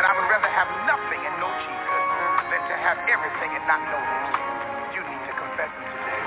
I 0.00 0.12
would 0.16 0.24
rather 0.32 0.48
have 0.48 0.68
nothing 0.88 1.20
and 1.20 1.36
Jesus 1.36 2.04
than 2.48 2.62
to 2.64 2.76
have 2.80 2.96
everything 3.04 3.50
and 3.52 3.64
not 3.68 3.80
know 3.92 4.00
him. 4.00 4.24
You 4.96 5.00
need 5.04 5.22
to 5.28 5.34
confess 5.36 5.68
him 5.68 5.84
today. 5.84 6.22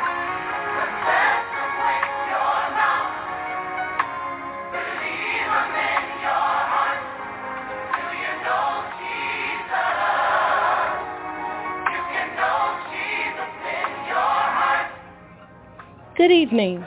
Good 16.18 16.32
evening. 16.32 16.86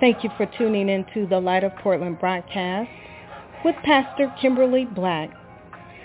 Thank 0.00 0.22
you 0.22 0.30
for 0.36 0.46
tuning 0.58 0.88
into 0.88 1.26
the 1.26 1.40
Light 1.40 1.64
of 1.64 1.74
Portland 1.76 2.18
broadcast 2.20 2.90
with 3.64 3.74
Pastor 3.84 4.32
Kimberly 4.40 4.84
Black 4.84 5.30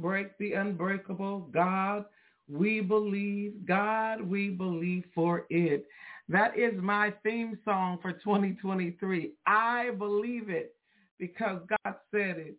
Break 0.00 0.38
the 0.38 0.52
unbreakable. 0.52 1.48
God, 1.52 2.04
we 2.48 2.80
believe. 2.80 3.66
God, 3.66 4.20
we 4.20 4.50
believe 4.50 5.04
for 5.14 5.46
it. 5.50 5.86
That 6.28 6.58
is 6.58 6.72
my 6.80 7.12
theme 7.22 7.58
song 7.64 7.98
for 8.00 8.12
2023. 8.12 9.32
I 9.46 9.90
believe 9.98 10.48
it 10.48 10.74
because 11.18 11.60
God 11.68 11.94
said 12.10 12.38
it. 12.38 12.56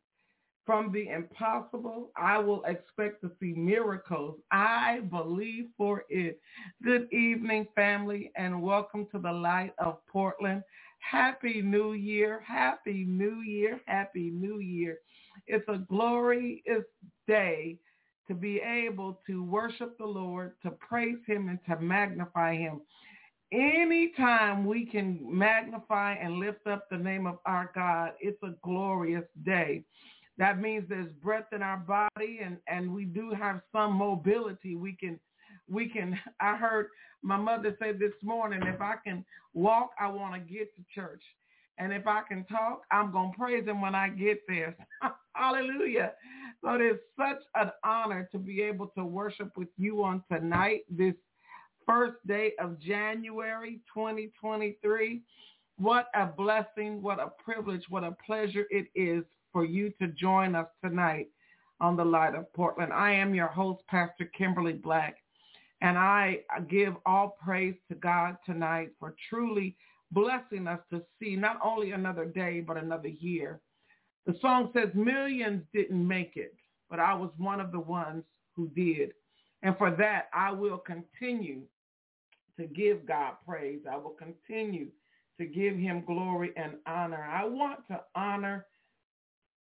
From 0.66 0.94
the 0.94 1.10
impossible, 1.10 2.12
I 2.16 2.38
will 2.38 2.64
expect 2.64 3.20
to 3.22 3.32
see 3.38 3.52
miracles. 3.52 4.40
I 4.50 5.02
believe 5.12 5.66
for 5.78 6.06
it. 6.08 6.40
Good 6.82 7.12
evening, 7.12 7.68
family, 7.76 8.32
and 8.38 8.62
welcome 8.62 9.06
to 9.12 9.20
the 9.20 9.32
Light 9.32 9.74
of 9.78 9.98
Portland. 10.08 10.64
Happy 11.00 11.62
New 11.62 11.94
Year. 11.94 12.42
Happy 12.48 13.04
New 13.06 13.42
Year. 13.42 13.82
Happy 13.88 14.30
New 14.30 14.60
Year. 14.60 15.00
It's 15.48 15.68
a 15.68 15.78
glorious 15.78 16.84
day 17.28 17.78
to 18.28 18.34
be 18.34 18.62
able 18.62 19.20
to 19.28 19.44
worship 19.44 19.98
the 19.98 20.06
Lord, 20.06 20.54
to 20.64 20.72
praise 20.72 21.18
him 21.28 21.50
and 21.50 21.60
to 21.68 21.82
magnify 21.84 22.56
him. 22.56 22.82
Anytime 23.52 24.66
we 24.66 24.86
can 24.86 25.20
magnify 25.22 26.14
and 26.14 26.40
lift 26.40 26.66
up 26.66 26.90
the 26.90 26.98
name 26.98 27.28
of 27.28 27.38
our 27.46 27.72
God, 27.76 28.14
it's 28.20 28.42
a 28.44 28.56
glorious 28.64 29.26
day. 29.46 29.84
That 30.38 30.60
means 30.60 30.86
there's 30.90 31.12
breath 31.22 31.52
in 31.52 31.62
our 31.62 31.78
body 31.78 32.40
and, 32.44 32.58
and 32.68 32.92
we 32.92 33.06
do 33.06 33.32
have 33.32 33.62
some 33.72 33.94
mobility. 33.94 34.76
We 34.76 34.94
can, 34.94 35.20
we 35.70 35.88
can, 35.88 36.20
I 36.40 36.56
heard 36.56 36.88
my 37.22 37.38
mother 37.38 37.76
say 37.80 37.92
this 37.92 38.14
morning, 38.24 38.64
if 38.64 38.82
I 38.82 38.96
can 39.04 39.24
walk, 39.54 39.92
I 40.00 40.08
want 40.08 40.34
to 40.34 40.40
get 40.40 40.76
to 40.76 40.84
church. 40.94 41.22
And 41.78 41.92
if 41.92 42.06
I 42.08 42.22
can 42.28 42.46
talk, 42.46 42.84
I'm 42.92 43.12
going 43.12 43.32
to 43.32 43.38
praise 43.38 43.66
him 43.66 43.82
when 43.82 43.96
I 43.96 44.10
get 44.10 44.40
there. 44.48 44.76
Hallelujah. 45.34 46.14
So 46.64 46.76
it 46.76 46.82
is 46.82 46.98
such 47.18 47.42
an 47.56 47.72
honor 47.84 48.30
to 48.32 48.38
be 48.38 48.62
able 48.62 48.88
to 48.98 49.04
worship 49.04 49.52
with 49.58 49.70
you 49.78 50.04
on 50.04 50.24
tonight, 50.32 50.82
this 50.90 51.16
first 51.86 52.16
day 52.28 52.54
of 52.60 52.80
January 52.80 53.82
2023. 53.94 55.22
What 55.78 56.08
a 56.16 56.28
blessing, 56.28 57.02
what 57.02 57.20
a 57.20 57.32
privilege, 57.44 57.84
what 57.90 58.04
a 58.04 58.16
pleasure 58.26 58.66
it 58.70 58.88
is 58.96 59.24
for 59.52 59.66
you 59.66 59.92
to 60.00 60.08
join 60.08 60.56
us 60.56 60.68
tonight 60.84 61.28
on 61.82 61.98
the 61.98 62.06
Light 62.06 62.36
of 62.36 62.52
Portland. 62.54 62.94
I 62.94 63.12
am 63.12 63.34
your 63.34 63.48
host, 63.48 63.82
Pastor 63.88 64.26
Kimberly 64.38 64.74
Black. 64.74 65.18
And 65.82 65.98
I 65.98 66.40
give 66.70 66.94
all 67.06 67.36
praise 67.44 67.76
to 67.90 67.96
God 67.96 68.38
tonight 68.46 68.92
for 69.00 69.16
truly 69.30 69.76
blessing 70.14 70.68
us 70.68 70.80
to 70.92 71.02
see 71.20 71.36
not 71.36 71.60
only 71.64 71.92
another 71.92 72.26
day, 72.26 72.62
but 72.62 72.78
another 72.78 73.10
year. 73.10 73.62
The 74.26 74.36
song 74.42 74.72
says 74.74 74.90
millions 74.94 75.64
didn't 75.74 76.08
make 76.08 76.34
it, 76.36 76.56
but 76.90 77.00
I 77.00 77.14
was 77.14 77.32
one 77.38 77.60
of 77.60 77.72
the 77.72 77.80
ones 77.80 78.24
who 78.56 78.70
did. 78.70 79.12
And 79.64 79.78
for 79.78 79.92
that, 79.92 80.30
I 80.34 80.52
will 80.52 80.78
continue 80.78 81.62
to 82.58 82.66
give 82.66 83.06
God 83.06 83.34
praise. 83.46 83.82
I 83.90 83.98
will 83.98 84.16
continue 84.18 84.88
to 85.40 85.46
give 85.46 85.76
him 85.76 86.04
glory 86.06 86.52
and 86.56 86.74
honor. 86.86 87.24
I 87.24 87.46
want 87.46 87.88
to 87.88 88.02
honor 88.16 88.66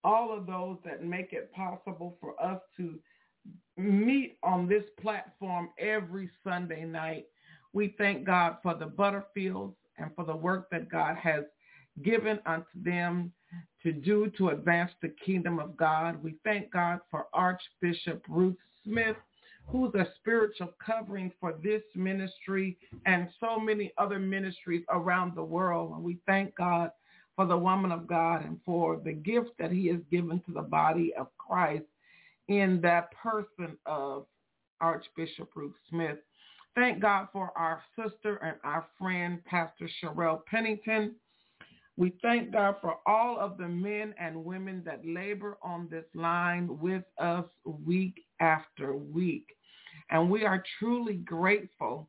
all 0.05 0.37
of 0.37 0.47
those 0.47 0.79
that 0.85 1.05
make 1.05 1.33
it 1.33 1.53
possible 1.53 2.17
for 2.21 2.41
us 2.43 2.61
to 2.77 2.99
meet 3.77 4.37
on 4.43 4.69
this 4.69 4.85
platform 5.01 5.71
every 5.79 6.29
Sunday 6.45 6.85
night. 6.85 7.27
We 7.73 7.95
thank 7.97 8.25
God 8.25 8.57
for 8.63 8.75
the 8.75 8.87
Butterfields 8.87 9.75
and 9.99 10.11
for 10.15 10.25
the 10.25 10.37
work 10.37 10.71
that 10.71 10.91
God 10.91 11.17
has 11.17 11.45
given 12.03 12.39
unto 12.47 12.83
them 12.83 13.33
to 13.83 13.93
do 13.93 14.31
to 14.39 14.49
advance 14.51 14.93
the 15.03 15.15
kingdom 15.25 15.59
of 15.59 15.77
God. 15.77 16.23
We 16.23 16.37
thank 16.45 16.73
God 16.73 17.01
for 17.11 17.27
Archbishop 17.35 18.25
Ruth 18.29 18.57
Smith, 18.85 19.17
who's 19.67 19.95
a 19.95 20.09
spiritual 20.19 20.73
covering 20.85 21.33
for 21.39 21.55
this 21.63 21.83
ministry 21.95 22.79
and 23.07 23.29
so 23.41 23.59
many 23.59 23.93
other 23.99 24.19
ministries 24.19 24.85
around 24.89 25.35
the 25.35 25.45
world. 25.45 25.93
And 25.93 26.03
we 26.03 26.19
thank 26.27 26.55
God 26.57 26.91
for 27.37 27.47
the 27.47 27.57
woman 27.57 27.93
of 27.93 28.07
God 28.07 28.45
and 28.45 28.59
for 28.65 29.01
the 29.03 29.13
gift 29.13 29.51
that 29.59 29.73
he 29.73 29.87
has 29.89 30.01
given 30.11 30.41
to 30.47 30.53
the 30.53 30.63
body 30.63 31.13
of 31.19 31.29
Christ 31.39 31.85
in 32.49 32.81
that 32.83 33.11
person 33.13 33.77
of 33.87 34.27
Archbishop 34.81 35.51
Ruth 35.55 35.75
Smith. 35.89 36.19
Thank 36.75 37.00
God 37.00 37.29
for 37.33 37.52
our 37.57 37.83
sister 37.97 38.37
and 38.37 38.57
our 38.64 38.87
friend, 38.99 39.45
Pastor 39.45 39.88
Sherelle 40.02 40.45
Pennington. 40.47 41.17
We 41.97 42.14
thank 42.23 42.52
God 42.52 42.76
for 42.81 42.97
all 43.07 43.38
of 43.38 43.59
the 43.59 43.69
men 43.69 44.14
and 44.19 44.45
women 44.45 44.83
that 44.87 45.07
labor 45.07 45.59
on 45.62 45.88
this 45.91 46.07
line 46.14 46.79
with 46.81 47.05
us 47.19 47.45
week 47.64 48.23
after 48.41 48.97
week. 48.97 49.47
And 50.11 50.31
we 50.31 50.47
are 50.47 50.64
truly 50.79 51.17
grateful 51.17 52.09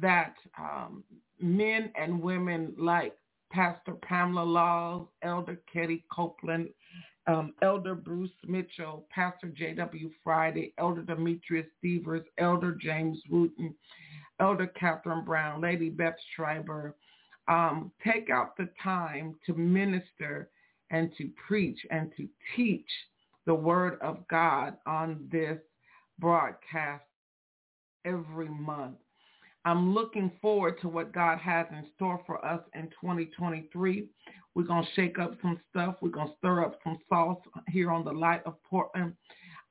that 0.00 0.34
um, 0.58 1.02
men 1.40 1.92
and 2.00 2.20
women 2.22 2.74
like 2.78 3.14
Pastor 3.50 3.94
Pamela 4.02 4.44
Laws, 4.44 5.06
Elder 5.22 5.60
Ketty 5.72 6.04
Copeland, 6.12 6.68
um, 7.28 7.52
Elder 7.62 7.94
Bruce 7.94 8.30
Mitchell, 8.46 9.06
Pastor 9.10 9.48
J.W. 9.48 10.10
Friday, 10.24 10.72
Elder 10.78 11.02
Demetrius 11.02 11.66
Stevers, 11.78 12.24
Elder 12.38 12.72
James 12.72 13.18
Wooten, 13.30 13.74
Elder 14.40 14.66
Catherine 14.68 15.24
Brown, 15.24 15.60
Lady 15.60 15.90
Beth 15.90 16.16
Schreiber, 16.34 16.96
um, 17.46 17.92
take 18.02 18.30
out 18.30 18.56
the 18.56 18.68
time 18.82 19.34
to 19.46 19.54
minister 19.54 20.48
and 20.90 21.10
to 21.18 21.28
preach 21.46 21.78
and 21.90 22.10
to 22.16 22.26
teach 22.56 22.88
the 23.46 23.54
word 23.54 23.98
of 24.00 24.26
God 24.28 24.76
on 24.86 25.28
this 25.30 25.58
broadcast 26.18 27.04
every 28.04 28.48
month. 28.48 28.96
I'm 29.68 29.92
looking 29.92 30.32
forward 30.40 30.80
to 30.80 30.88
what 30.88 31.12
God 31.12 31.38
has 31.38 31.66
in 31.70 31.84
store 31.94 32.22
for 32.26 32.42
us 32.44 32.60
in 32.74 32.84
2023. 33.00 34.08
We're 34.54 34.62
going 34.62 34.82
to 34.82 34.90
shake 34.96 35.18
up 35.18 35.34
some 35.42 35.60
stuff. 35.68 35.96
We're 36.00 36.08
going 36.08 36.28
to 36.28 36.34
stir 36.38 36.64
up 36.64 36.78
some 36.82 36.98
sauce 37.08 37.38
here 37.68 37.90
on 37.90 38.02
the 38.02 38.12
Light 38.12 38.40
of 38.46 38.54
Portland. 38.64 39.12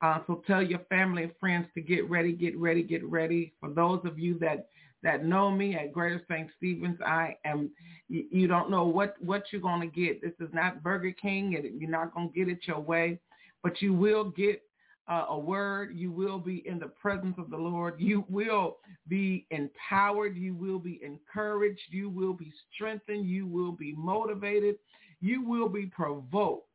Uh, 0.03 0.19
so 0.27 0.43
tell 0.45 0.61
your 0.61 0.81
family 0.89 1.23
and 1.23 1.31
friends 1.39 1.65
to 1.73 1.81
get 1.81 2.07
ready, 2.07 2.31
get 2.31 2.55
ready, 2.59 2.83
get 2.83 3.03
ready. 3.05 3.53
For 3.59 3.69
those 3.69 3.99
of 4.05 4.19
you 4.19 4.37
that 4.39 4.67
that 5.03 5.25
know 5.25 5.49
me 5.49 5.75
at 5.75 5.93
Greater 5.93 6.21
St. 6.29 6.49
Stephen's, 6.57 6.99
I 7.03 7.35
am. 7.45 7.71
You, 8.07 8.25
you 8.29 8.47
don't 8.47 8.69
know 8.69 8.85
what 8.85 9.15
what 9.19 9.45
you're 9.51 9.61
going 9.61 9.81
to 9.81 9.87
get. 9.87 10.21
This 10.21 10.33
is 10.39 10.53
not 10.53 10.83
Burger 10.83 11.11
King, 11.11 11.55
and 11.55 11.81
you're 11.81 11.89
not 11.89 12.13
going 12.13 12.29
to 12.29 12.35
get 12.35 12.49
it 12.49 12.59
your 12.67 12.79
way, 12.79 13.19
but 13.63 13.81
you 13.81 13.93
will 13.93 14.25
get 14.25 14.61
uh, 15.07 15.25
a 15.29 15.37
word. 15.37 15.95
You 15.95 16.11
will 16.11 16.39
be 16.39 16.67
in 16.67 16.79
the 16.79 16.87
presence 16.87 17.35
of 17.37 17.49
the 17.49 17.57
Lord. 17.57 17.95
You 17.97 18.25
will 18.29 18.77
be 19.07 19.45
empowered. 19.51 20.35
You 20.35 20.53
will 20.53 20.79
be 20.79 20.99
encouraged. 21.03 21.81
You 21.89 22.09
will 22.09 22.33
be 22.33 22.51
strengthened. 22.73 23.27
You 23.27 23.47
will 23.47 23.71
be 23.71 23.93
motivated. 23.93 24.75
You 25.21 25.43
will 25.43 25.69
be 25.69 25.85
provoked 25.87 26.67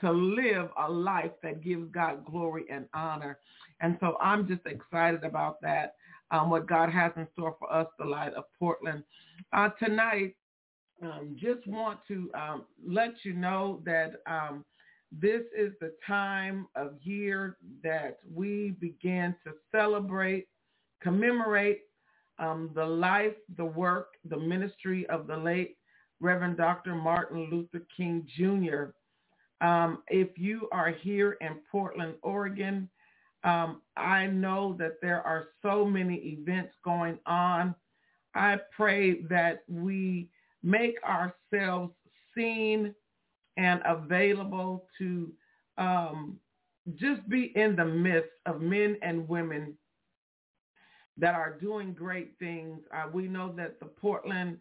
to 0.00 0.10
live 0.10 0.68
a 0.78 0.90
life 0.90 1.30
that 1.42 1.62
gives 1.62 1.90
God 1.90 2.24
glory 2.24 2.64
and 2.70 2.86
honor. 2.94 3.38
And 3.80 3.96
so 4.00 4.16
I'm 4.20 4.46
just 4.46 4.66
excited 4.66 5.24
about 5.24 5.60
that, 5.62 5.94
um, 6.30 6.50
what 6.50 6.66
God 6.66 6.90
has 6.90 7.12
in 7.16 7.26
store 7.32 7.56
for 7.58 7.72
us, 7.72 7.86
the 7.98 8.04
light 8.04 8.34
of 8.34 8.44
Portland. 8.58 9.02
Uh, 9.52 9.70
tonight, 9.78 10.34
um, 11.02 11.36
just 11.38 11.66
want 11.66 12.00
to 12.08 12.30
um, 12.34 12.64
let 12.86 13.12
you 13.24 13.34
know 13.34 13.82
that 13.84 14.14
um, 14.26 14.64
this 15.20 15.42
is 15.56 15.72
the 15.80 15.92
time 16.06 16.66
of 16.74 16.94
year 17.02 17.56
that 17.82 18.18
we 18.32 18.70
begin 18.80 19.34
to 19.44 19.52
celebrate, 19.70 20.48
commemorate 21.02 21.82
um, 22.38 22.70
the 22.74 22.84
life, 22.84 23.34
the 23.56 23.64
work, 23.64 24.14
the 24.28 24.36
ministry 24.36 25.06
of 25.08 25.26
the 25.26 25.36
late 25.36 25.76
Reverend 26.20 26.56
Dr. 26.56 26.94
Martin 26.94 27.48
Luther 27.50 27.86
King 27.96 28.26
Jr. 28.36 28.86
Um, 29.64 30.02
if 30.08 30.36
you 30.36 30.68
are 30.72 30.90
here 30.90 31.36
in 31.40 31.56
Portland, 31.70 32.14
Oregon, 32.22 32.88
um, 33.44 33.82
I 33.96 34.26
know 34.26 34.74
that 34.78 34.94
there 35.02 35.22
are 35.22 35.48
so 35.62 35.84
many 35.84 36.16
events 36.16 36.72
going 36.84 37.18
on. 37.26 37.74
I 38.34 38.58
pray 38.74 39.22
that 39.24 39.62
we 39.68 40.28
make 40.62 40.96
ourselves 41.04 41.92
seen 42.34 42.94
and 43.56 43.80
available 43.84 44.86
to 44.98 45.32
um, 45.78 46.38
just 46.94 47.26
be 47.28 47.52
in 47.56 47.76
the 47.76 47.84
midst 47.84 48.30
of 48.46 48.60
men 48.60 48.96
and 49.02 49.28
women 49.28 49.76
that 51.16 51.34
are 51.34 51.56
doing 51.60 51.92
great 51.92 52.32
things. 52.38 52.80
Uh, 52.92 53.04
we 53.12 53.28
know 53.28 53.52
that 53.56 53.78
the 53.80 53.86
Portland 53.86 54.58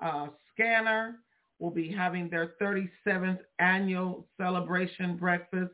uh, 0.00 0.28
Skanner 0.58 1.14
will 1.58 1.70
be 1.70 1.90
having 1.90 2.28
their 2.28 2.54
37th 2.60 3.38
annual 3.58 4.26
celebration 4.36 5.16
breakfast 5.16 5.72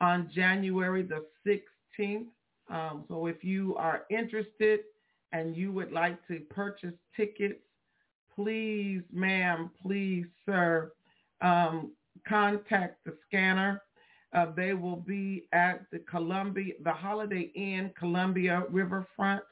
on 0.00 0.30
January 0.32 1.02
the 1.02 1.24
16th. 1.46 2.26
Um, 2.70 3.04
so 3.08 3.26
if 3.26 3.42
you 3.42 3.74
are 3.76 4.04
interested 4.10 4.80
and 5.32 5.56
you 5.56 5.72
would 5.72 5.92
like 5.92 6.26
to 6.28 6.40
purchase 6.50 6.94
tickets, 7.16 7.60
please, 8.34 9.02
ma'am, 9.12 9.70
please, 9.82 10.26
sir, 10.46 10.92
um, 11.40 11.92
contact 12.26 13.04
the 13.04 13.16
Skanner. 13.26 13.80
Uh, 14.32 14.46
they 14.56 14.74
will 14.74 14.96
be 14.96 15.46
at 15.52 15.84
the 15.92 16.00
Columbia, 16.00 16.74
the 16.82 16.92
Holiday 16.92 17.52
Inn 17.54 17.92
Columbia 17.96 18.64
Riverfront. 18.70 19.42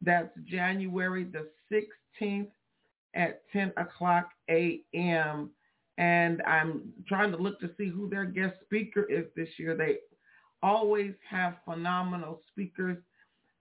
That's 0.00 0.30
January 0.44 1.24
the 1.24 1.48
16th 1.72 2.50
at 3.14 3.42
10 3.52 3.72
o'clock 3.76 4.30
a.m. 4.50 5.50
And 5.98 6.42
I'm 6.42 6.92
trying 7.06 7.32
to 7.32 7.36
look 7.36 7.60
to 7.60 7.70
see 7.76 7.88
who 7.88 8.08
their 8.08 8.24
guest 8.24 8.54
speaker 8.64 9.04
is 9.04 9.26
this 9.36 9.48
year. 9.58 9.76
They 9.76 9.98
always 10.62 11.14
have 11.28 11.56
phenomenal 11.64 12.42
speakers 12.50 12.98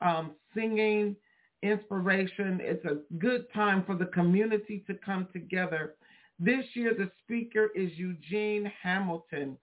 um, 0.02 0.32
singing, 0.56 1.16
inspiration. 1.64 2.60
It's 2.62 2.86
a 2.86 3.00
good 3.18 3.52
time 3.54 3.84
for 3.86 3.96
the 3.96 4.06
community 4.08 4.84
to 4.88 4.94
come 4.94 5.28
together 5.34 5.96
this 6.40 6.66
year, 6.74 6.94
the 6.94 7.10
speaker 7.24 7.70
is 7.76 7.92
Eugene 7.98 8.72
Hamilton. 8.82 9.58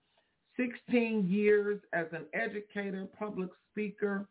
16 0.57 1.28
years 1.28 1.81
as 1.93 2.07
an 2.12 2.26
educator, 2.33 3.07
public 3.19 3.50
speaker. 3.71 4.26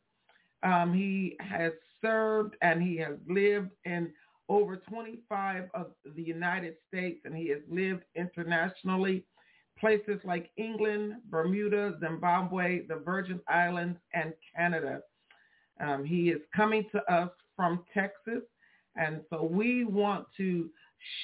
Um, 0.64 0.94
he 0.94 1.36
has 1.40 1.74
served 2.02 2.56
and 2.62 2.82
he 2.82 2.98
has 2.98 3.16
lived 3.28 3.72
in 3.86 4.12
over 4.50 4.78
25 4.78 5.70
of 5.74 5.88
the 6.16 6.22
United 6.22 6.76
States 6.88 7.22
and 7.26 7.36
he 7.36 7.50
has 7.50 7.60
lived 7.70 8.04
internationally. 8.16 9.26
Places 9.80 10.20
like 10.24 10.52
England, 10.56 11.16
Bermuda, 11.30 11.98
Zimbabwe, 12.00 12.86
the 12.88 12.96
Virgin 12.96 13.42
Islands, 13.50 14.00
and 14.14 14.34
Canada. 14.56 15.02
Um, 15.82 16.06
he 16.06 16.30
is 16.30 16.42
coming 16.56 16.86
to 16.92 17.14
us 17.14 17.30
from 17.56 17.84
Texas. 17.94 18.44
And 18.96 19.22
so 19.30 19.44
we 19.44 19.84
want 19.84 20.28
to 20.38 20.70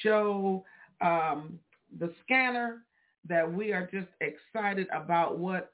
show 0.02 0.66
um, 1.02 1.60
the 2.00 2.14
Skanner 2.24 2.80
that 3.28 3.52
we 3.52 3.74
are 3.74 3.90
just 3.92 4.10
excited 4.22 4.88
about 4.94 5.38
what 5.38 5.72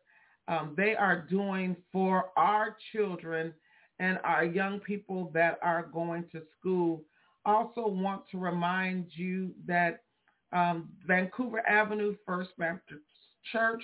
um, 0.48 0.74
they 0.77 0.96
are 0.96 1.22
doing 1.22 1.75
for 1.91 2.29
our 2.38 2.75
children 2.91 3.53
and 4.00 4.20
our 4.24 4.44
young 4.44 4.79
people 4.79 5.32
that 5.34 5.58
are 5.62 5.84
going 5.94 6.25
to 6.32 6.41
school. 6.60 7.03
Also 7.46 7.88
want 7.88 8.24
to 8.32 8.38
remind 8.38 9.08
you 9.12 9.51
that 9.65 10.03
um, 10.51 10.89
Vancouver 11.05 11.67
Avenue 11.67 12.15
First 12.25 12.51
Baptist 12.58 13.01
Church 13.51 13.84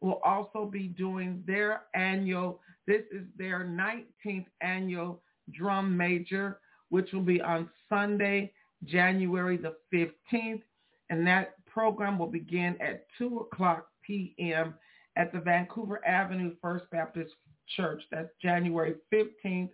will 0.00 0.20
also 0.24 0.66
be 0.66 0.88
doing 0.88 1.42
their 1.46 1.82
annual, 1.94 2.60
this 2.86 3.02
is 3.12 3.22
their 3.38 3.64
19th 3.64 4.46
annual 4.60 5.22
Drum 5.52 5.96
Major, 5.96 6.58
which 6.90 7.12
will 7.12 7.22
be 7.22 7.40
on 7.40 7.70
Sunday, 7.88 8.52
January 8.84 9.56
the 9.56 9.74
15th. 9.92 10.62
And 11.10 11.26
that 11.26 11.54
program 11.66 12.18
will 12.18 12.28
begin 12.28 12.76
at 12.80 13.06
2 13.18 13.46
o'clock 13.50 13.86
p.m. 14.02 14.74
at 15.16 15.32
the 15.32 15.40
Vancouver 15.40 16.04
Avenue 16.06 16.54
First 16.62 16.84
Baptist 16.90 17.32
Church. 17.76 18.02
That's 18.10 18.30
January 18.40 18.94
15th. 19.12 19.70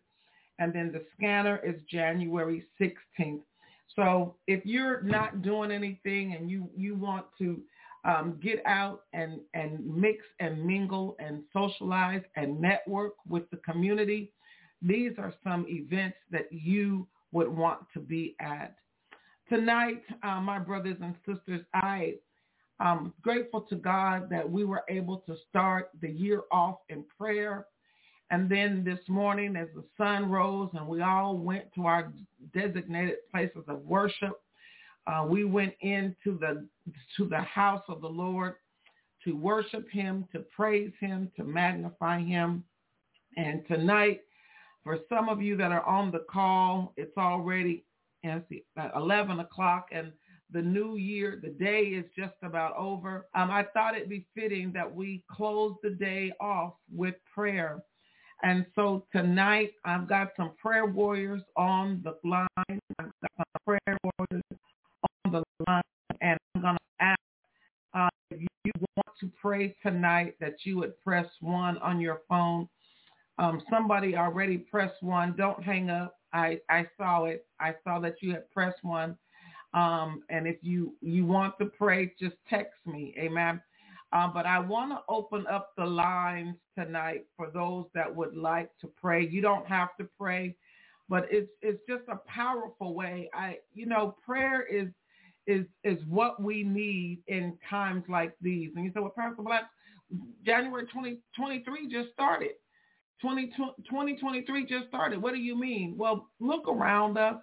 And 0.59 0.73
then 0.73 0.93
the 0.93 1.05
Skanner 1.17 1.59
is 1.65 1.81
January 1.91 2.65
16th. 2.81 3.43
So 3.97 4.37
if 4.47 4.65
you're 4.65 5.03
not 5.03 5.43
doing 5.43 5.73
anything 5.73 6.35
and 6.35 6.51
you, 6.51 6.71
you 6.77 6.95
want 6.95 7.27
to 7.39 7.61
um, 8.05 8.39
get 8.43 8.63
out 8.67 9.03
and, 9.13 9.41
and 9.55 9.85
mix 9.85 10.25
and 10.39 10.65
mingle 10.65 11.17
and 11.19 11.43
socialize 11.53 12.23
and 12.37 12.61
network 12.61 13.15
with 13.29 13.51
the 13.51 13.57
community, 13.59 14.33
these 14.83 15.13
are 15.19 15.35
some 15.45 15.67
events 15.69 16.17
that 16.31 16.47
you 16.51 17.07
would 17.33 17.49
want 17.49 17.81
to 17.95 18.01
be 18.01 18.37
at. 18.41 18.77
Tonight, 19.51 20.05
uh, 20.23 20.41
my 20.41 20.61
brothers 20.61 20.97
and 21.03 21.17
sisters, 21.27 21.63
I 21.75 22.15
am 22.81 23.13
grateful 23.21 23.63
to 23.63 23.75
God 23.75 24.31
that 24.31 24.49
we 24.49 24.65
were 24.65 24.85
able 24.89 25.25
to 25.27 25.35
start 25.49 25.91
the 26.01 26.09
year 26.09 26.43
off 26.53 26.77
in 26.89 27.05
prayer. 27.19 27.67
And 28.31 28.49
then 28.49 28.85
this 28.85 29.01
morning 29.09 29.57
as 29.57 29.67
the 29.75 29.83
sun 29.99 30.31
rose 30.31 30.71
and 30.75 30.87
we 30.87 31.03
all 31.03 31.37
went 31.37 31.65
to 31.75 31.85
our 31.85 32.13
designated 32.55 33.17
places 33.29 33.65
of 33.67 33.85
worship, 33.85 34.41
uh, 35.09 35.27
we 35.29 35.45
went 35.45 35.75
into 35.81 36.39
the 36.39 36.65
to 37.17 37.27
the 37.29 37.41
house 37.41 37.83
of 37.89 38.03
the 38.03 38.09
Lord 38.09 38.55
to 39.25 39.33
worship 39.33 39.91
him, 39.91 40.29
to 40.33 40.45
praise 40.55 40.93
him, 41.01 41.29
to 41.37 41.43
magnify 41.43 42.23
him. 42.23 42.63
And 43.37 43.67
tonight, 43.67 44.21
for 44.85 45.01
some 45.09 45.29
of 45.29 45.43
you 45.43 45.57
that 45.57 45.73
are 45.73 45.85
on 45.85 46.13
the 46.13 46.25
call, 46.31 46.93
it's 46.97 47.17
already 47.19 47.83
and 48.23 48.43
see, 48.49 48.65
11 48.95 49.41
o'clock 49.41 49.89
and 49.93 50.13
the 50.53 50.63
new 50.63 50.97
year, 50.97 51.39
the 51.43 51.51
day 51.51 51.83
is 51.83 52.05
just 52.17 52.35
about 52.43 52.77
over. 52.77 53.27
Um, 53.35 53.51
I 53.51 53.65
thought 53.73 53.97
it'd 53.97 54.09
be 54.09 54.27
fitting 54.35 54.73
that 54.73 54.93
we 54.93 55.23
close 55.31 55.75
the 55.83 55.91
day 55.91 56.33
off 56.41 56.75
with 56.93 57.15
prayer. 57.33 57.83
And 58.43 58.67
so 58.75 59.05
tonight 59.13 59.73
I've 59.85 60.09
got 60.09 60.29
some 60.37 60.53
prayer 60.61 60.87
warriors 60.87 61.43
on 61.57 62.03
the 62.03 62.17
line. 62.29 62.49
I've 62.99 63.13
got 63.21 63.31
some 63.37 63.45
prayer 63.65 63.99
warriors 64.03 64.43
on 65.25 65.33
the 65.33 65.43
line 65.69 65.83
and 66.21 66.39
I'm 66.55 66.63
going 66.63 66.77
to 66.77 67.05
ask 67.05 67.21
uh, 67.95 68.09
if 68.31 68.41
you 68.65 68.73
want 68.97 69.17
to 69.21 69.31
pray 69.41 69.75
tonight 69.83 70.35
that 70.41 70.55
you 70.65 70.79
would 70.79 70.99
press 71.01 71.27
one 71.41 71.79
on 71.79 72.01
your 72.01 72.23
phone. 72.29 72.69
Um, 73.39 73.63
somebody 73.71 74.17
already 74.17 74.59
pressed 74.59 75.03
one. 75.03 75.35
Don't 75.37 75.63
hang 75.63 75.91
up. 75.91 76.20
I, 76.33 76.61
I 76.69 76.87
saw 76.97 77.25
it. 77.25 77.47
I 77.59 77.75
saw 77.85 77.99
that 78.01 78.17
you 78.23 78.33
had 78.33 78.51
pressed 78.51 78.83
one. 78.83 79.17
Um, 79.73 80.23
and 80.31 80.47
if 80.47 80.57
you, 80.63 80.95
you 81.01 81.25
want 81.25 81.59
to 81.59 81.67
pray, 81.67 82.13
just 82.19 82.37
text 82.49 82.79
me. 82.87 83.15
Amen. 83.19 83.61
Um, 84.13 84.33
but 84.35 84.45
I 84.45 84.59
want 84.59 84.91
to 84.91 85.03
open 85.09 85.47
up 85.47 85.71
the 85.77 85.85
lines 85.85 86.57
tonight 86.77 87.27
for 87.37 87.49
those 87.53 87.87
that 87.95 88.15
would 88.15 88.37
like 88.37 88.71
to 88.81 88.89
pray. 88.89 89.27
You 89.27 89.41
don't 89.41 89.67
have 89.67 89.97
to 89.99 90.09
pray, 90.19 90.57
but 91.09 91.27
it's 91.31 91.51
it's 91.63 91.81
just 91.89 92.03
a 92.09 92.17
powerful 92.29 92.95
way. 92.95 93.31
I 93.33 93.59
you 93.73 93.87
know 93.87 94.17
prayer 94.27 94.63
is 94.63 94.89
is 95.47 95.65
is 95.85 95.99
what 96.09 96.43
we 96.43 96.65
need 96.65 97.23
in 97.29 97.57
times 97.69 98.05
like 98.09 98.35
these. 98.41 98.71
And 98.75 98.85
you 98.85 98.91
say, 98.93 99.01
well, 99.01 99.15
Pastor 99.17 99.43
Black, 99.43 99.71
January 100.45 100.87
2023 100.87 101.89
just 101.89 102.13
started. 102.13 102.53
2023 103.23 104.67
just 104.67 104.89
started. 104.89 105.21
What 105.21 105.35
do 105.35 105.41
you 105.41 105.57
mean? 105.57 105.95
Well, 105.97 106.29
look 106.41 106.69
around 106.69 107.19
us. 107.19 107.37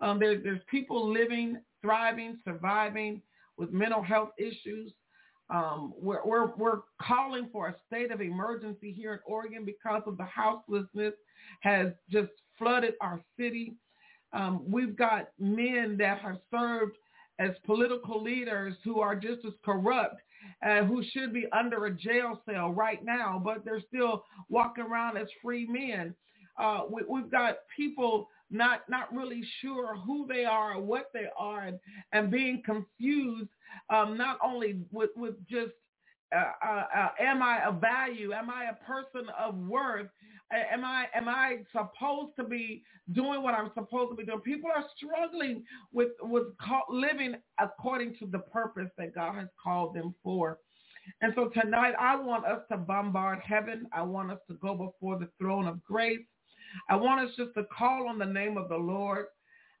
Um, 0.00 0.18
there, 0.18 0.40
there's 0.40 0.60
people 0.70 1.12
living, 1.12 1.58
thriving, 1.82 2.38
surviving 2.44 3.22
with 3.56 3.72
mental 3.72 4.02
health 4.02 4.30
issues. 4.38 4.92
Um, 5.50 5.94
we're, 5.96 6.24
we're, 6.24 6.54
we're 6.56 6.80
calling 7.00 7.48
for 7.52 7.68
a 7.68 7.76
state 7.86 8.12
of 8.12 8.20
emergency 8.20 8.92
here 8.92 9.14
in 9.14 9.18
Oregon 9.26 9.64
because 9.64 10.02
of 10.06 10.18
the 10.18 10.24
houselessness 10.24 11.14
has 11.60 11.88
just 12.10 12.30
flooded 12.58 12.94
our 13.00 13.20
city. 13.38 13.74
Um, 14.32 14.62
we've 14.70 14.96
got 14.96 15.30
men 15.38 15.96
that 15.98 16.20
have 16.20 16.38
served 16.50 16.98
as 17.38 17.50
political 17.64 18.22
leaders 18.22 18.74
who 18.84 19.00
are 19.00 19.14
just 19.16 19.44
as 19.46 19.52
corrupt 19.64 20.20
uh, 20.66 20.84
who 20.84 21.02
should 21.02 21.32
be 21.32 21.46
under 21.52 21.86
a 21.86 21.94
jail 21.94 22.40
cell 22.48 22.70
right 22.70 23.04
now, 23.04 23.40
but 23.42 23.64
they're 23.64 23.80
still 23.80 24.24
walking 24.48 24.84
around 24.84 25.16
as 25.16 25.28
free 25.42 25.66
men. 25.66 26.14
Uh, 26.58 26.82
we, 26.90 27.20
have 27.20 27.30
got 27.30 27.56
people 27.76 28.28
not 28.50 28.80
not 28.88 29.14
really 29.14 29.42
sure 29.60 29.96
who 29.98 30.26
they 30.26 30.44
are 30.44 30.74
or 30.74 30.82
what 30.82 31.10
they 31.12 31.26
are, 31.38 31.66
and, 31.66 31.78
and 32.12 32.30
being 32.30 32.62
confused 32.64 33.50
um, 33.90 34.16
not 34.16 34.38
only 34.42 34.80
with 34.90 35.10
with 35.16 35.34
just 35.46 35.72
uh, 36.34 36.52
uh, 36.66 36.84
uh, 36.96 37.08
am 37.20 37.42
I 37.42 37.60
a 37.66 37.72
value? 37.72 38.32
Am 38.32 38.50
I 38.50 38.66
a 38.70 38.84
person 38.84 39.28
of 39.38 39.56
worth? 39.56 40.08
Am 40.52 40.84
I 40.84 41.06
am 41.14 41.28
I 41.28 41.58
supposed 41.72 42.36
to 42.36 42.44
be 42.44 42.82
doing 43.12 43.42
what 43.42 43.54
I'm 43.54 43.70
supposed 43.74 44.10
to 44.12 44.16
be 44.16 44.24
doing? 44.24 44.40
People 44.40 44.70
are 44.74 44.84
struggling 44.96 45.64
with 45.92 46.10
with 46.22 46.44
living 46.90 47.36
according 47.60 48.16
to 48.18 48.26
the 48.26 48.40
purpose 48.40 48.90
that 48.98 49.14
God 49.14 49.36
has 49.36 49.48
called 49.62 49.94
them 49.94 50.14
for. 50.22 50.58
And 51.22 51.32
so 51.34 51.48
tonight, 51.48 51.94
I 51.98 52.16
want 52.16 52.44
us 52.46 52.62
to 52.70 52.76
bombard 52.78 53.40
heaven. 53.40 53.86
I 53.92 54.02
want 54.02 54.30
us 54.30 54.38
to 54.48 54.54
go 54.56 54.74
before 54.74 55.18
the 55.18 55.28
throne 55.40 55.66
of 55.66 55.82
grace. 55.84 56.20
I 56.88 56.96
want 56.96 57.28
us 57.28 57.34
just 57.36 57.54
to 57.56 57.64
call 57.64 58.08
on 58.08 58.18
the 58.18 58.26
name 58.26 58.58
of 58.58 58.68
the 58.68 58.76
Lord. 58.76 59.26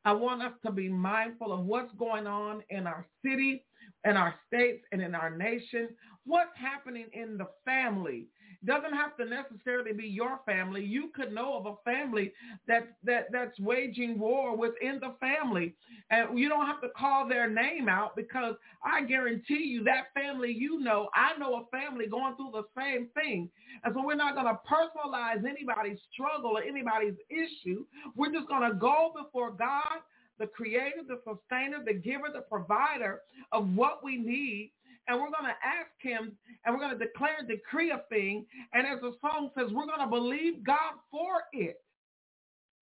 I 0.04 0.12
want 0.12 0.42
us 0.42 0.52
to 0.64 0.72
be 0.72 0.88
mindful 0.88 1.52
of 1.52 1.64
what's 1.66 1.92
going 1.98 2.26
on 2.26 2.62
in 2.70 2.86
our 2.86 3.06
city, 3.24 3.64
in 4.04 4.16
our 4.16 4.34
states, 4.46 4.84
and 4.92 5.02
in 5.02 5.14
our 5.14 5.30
nation. 5.30 5.88
What's 6.24 6.56
happening 6.56 7.06
in 7.12 7.38
the 7.38 7.48
family? 7.64 8.28
doesn't 8.64 8.92
have 8.92 9.16
to 9.16 9.24
necessarily 9.24 9.92
be 9.92 10.08
your 10.08 10.40
family. 10.44 10.84
You 10.84 11.10
could 11.14 11.32
know 11.32 11.56
of 11.56 11.66
a 11.66 11.76
family 11.84 12.32
that, 12.66 12.88
that 13.04 13.28
that's 13.30 13.58
waging 13.60 14.18
war 14.18 14.56
within 14.56 14.98
the 15.00 15.14
family. 15.20 15.74
And 16.10 16.38
you 16.38 16.48
don't 16.48 16.66
have 16.66 16.80
to 16.80 16.88
call 16.96 17.28
their 17.28 17.48
name 17.48 17.88
out 17.88 18.16
because 18.16 18.56
I 18.84 19.04
guarantee 19.04 19.64
you 19.64 19.84
that 19.84 20.06
family 20.14 20.52
you 20.52 20.80
know, 20.80 21.08
I 21.14 21.38
know 21.38 21.54
a 21.54 21.76
family 21.76 22.06
going 22.08 22.34
through 22.36 22.50
the 22.52 22.64
same 22.76 23.08
thing. 23.14 23.48
And 23.84 23.94
so 23.94 24.04
we're 24.04 24.16
not 24.16 24.34
going 24.34 24.46
to 24.46 24.58
personalize 24.68 25.44
anybody's 25.48 25.98
struggle 26.12 26.58
or 26.58 26.62
anybody's 26.62 27.16
issue. 27.30 27.84
We're 28.16 28.32
just 28.32 28.48
going 28.48 28.68
to 28.68 28.76
go 28.76 29.12
before 29.16 29.52
God 29.52 30.02
the 30.38 30.46
creator, 30.46 31.02
the 31.06 31.20
sustainer, 31.24 31.82
the 31.84 31.94
giver, 31.94 32.28
the 32.32 32.42
provider 32.42 33.22
of 33.52 33.68
what 33.74 34.04
we 34.04 34.16
need 34.16 34.72
and 35.08 35.18
we're 35.18 35.30
going 35.30 35.44
to 35.44 35.66
ask 35.66 35.90
him 36.00 36.32
and 36.64 36.74
we're 36.74 36.80
going 36.80 36.96
to 36.96 37.04
declare 37.04 37.36
and 37.38 37.48
decree 37.48 37.90
a 37.90 38.02
thing. 38.10 38.44
And 38.74 38.86
as 38.86 39.00
the 39.00 39.14
song 39.20 39.50
says, 39.56 39.68
we're 39.72 39.86
going 39.86 40.00
to 40.00 40.06
believe 40.06 40.64
God 40.64 40.94
for 41.10 41.44
it. 41.52 41.80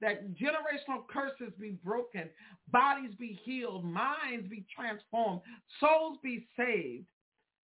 That 0.03 0.35
generational 0.35 1.07
curses 1.11 1.55
be 1.59 1.79
broken, 1.83 2.29
bodies 2.71 3.15
be 3.19 3.39
healed, 3.45 3.85
minds 3.85 4.47
be 4.51 4.67
transformed, 4.75 5.41
souls 5.81 6.19
be 6.23 6.47
saved. 6.57 7.07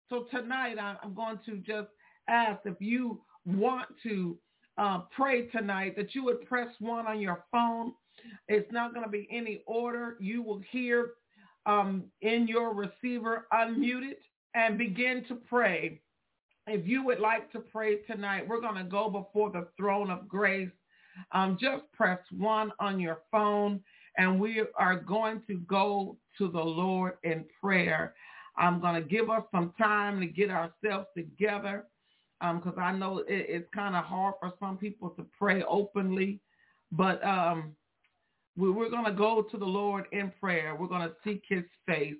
So 0.10 0.26
tonight 0.32 0.76
I'm 0.80 1.14
going 1.14 1.40
to 1.46 1.58
just 1.58 1.90
ask 2.28 2.60
if 2.66 2.76
you 2.80 3.22
want 3.46 3.88
to 4.04 4.38
uh, 4.78 5.02
pray 5.16 5.44
tonight 5.48 5.96
that 5.96 6.16
you 6.16 6.24
would 6.26 6.46
press 6.48 6.68
one 6.80 7.08
on 7.08 7.22
your 7.22 7.46
phone. 7.50 7.94
It's 8.48 8.72
not 8.72 8.94
going 8.94 9.06
to 9.06 9.12
be 9.12 9.28
any 9.32 9.62
order. 9.66 10.18
You 10.20 10.42
will 10.42 10.62
hear 10.72 11.12
um, 11.66 12.06
in 12.22 12.48
your 12.48 12.74
receiver 12.74 13.48
unmuted 13.54 14.16
and 14.56 14.78
begin 14.78 15.26
to 15.28 15.36
pray. 15.36 16.02
If 16.66 16.88
you 16.88 17.04
would 17.04 17.20
like 17.20 17.52
to 17.54 17.60
pray 17.60 17.98
tonight, 18.02 18.48
we're 18.48 18.62
going 18.62 18.76
to 18.76 18.90
go 18.90 19.10
before 19.10 19.52
the 19.52 19.68
throne 19.78 20.10
of 20.10 20.28
grace. 20.28 20.70
Um, 21.32 21.58
just 21.60 21.84
press 21.94 22.20
one 22.32 22.72
on 22.80 23.00
your 23.00 23.20
phone 23.32 23.82
and 24.18 24.40
we 24.40 24.64
are 24.76 24.96
going 24.96 25.42
to 25.48 25.60
go 25.60 26.18
to 26.38 26.50
the 26.50 26.60
Lord 26.60 27.14
in 27.24 27.46
prayer. 27.62 28.14
I'm 28.58 28.82
going 28.82 28.96
to 29.02 29.08
give 29.08 29.30
us 29.30 29.44
some 29.52 29.74
time 29.78 30.20
to 30.20 30.26
get 30.26 30.50
ourselves 30.50 31.08
together 31.16 31.86
because 32.40 32.74
um, 32.78 32.84
I 32.84 32.92
know 32.92 33.20
it, 33.20 33.26
it's 33.28 33.68
kind 33.74 33.96
of 33.96 34.04
hard 34.04 34.36
for 34.40 34.54
some 34.60 34.78
people 34.78 35.10
to 35.12 35.26
pray 35.38 35.64
openly, 35.64 36.40
but 36.92 37.24
um, 37.26 37.76
we, 38.58 38.72
we're 38.72 38.90
going 38.90 39.06
to 39.06 39.12
go 39.12 39.44
to 39.44 39.58
the 39.58 39.66
Lord 39.66 40.06
in 40.12 40.32
prayer. 40.40 40.76
We're 40.76 40.88
going 40.88 41.08
to 41.08 41.16
seek 41.24 41.44
his 41.48 41.64
face. 41.86 42.16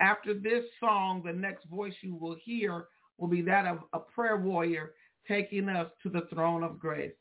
After 0.00 0.34
this 0.34 0.64
song, 0.80 1.22
the 1.24 1.32
next 1.32 1.66
voice 1.66 1.94
you 2.00 2.16
will 2.16 2.36
hear 2.42 2.86
will 3.18 3.28
be 3.28 3.42
that 3.42 3.66
of 3.66 3.78
a 3.92 4.00
prayer 4.00 4.38
warrior 4.38 4.92
taking 5.28 5.68
us 5.68 5.88
to 6.02 6.08
the 6.08 6.22
throne 6.32 6.64
of 6.64 6.78
grace. 6.78 7.12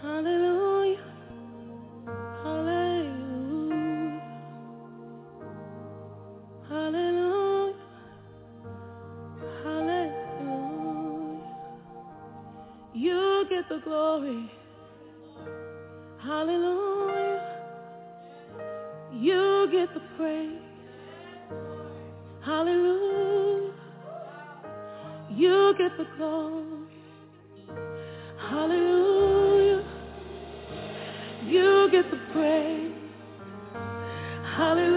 Hallelujah. 0.00 0.98
Hallelujah. 2.42 4.22
Hallelujah. 6.68 7.74
Hallelujah. 9.64 10.14
You 12.94 13.46
get 13.48 13.68
the 13.68 13.80
glory. 13.82 14.50
Hallelujah. 16.24 17.42
You 19.12 19.68
get 19.70 19.92
the 19.92 20.00
praise. 20.16 20.58
Hallelujah. 22.42 23.72
You 25.30 25.74
get 25.76 25.96
the 25.98 26.06
glory. 26.16 26.64
Hallelujah. 28.38 29.84
You 31.46 31.88
get 31.92 32.10
the 32.10 32.18
praise. 32.32 32.92
Hallelujah. 34.56 34.93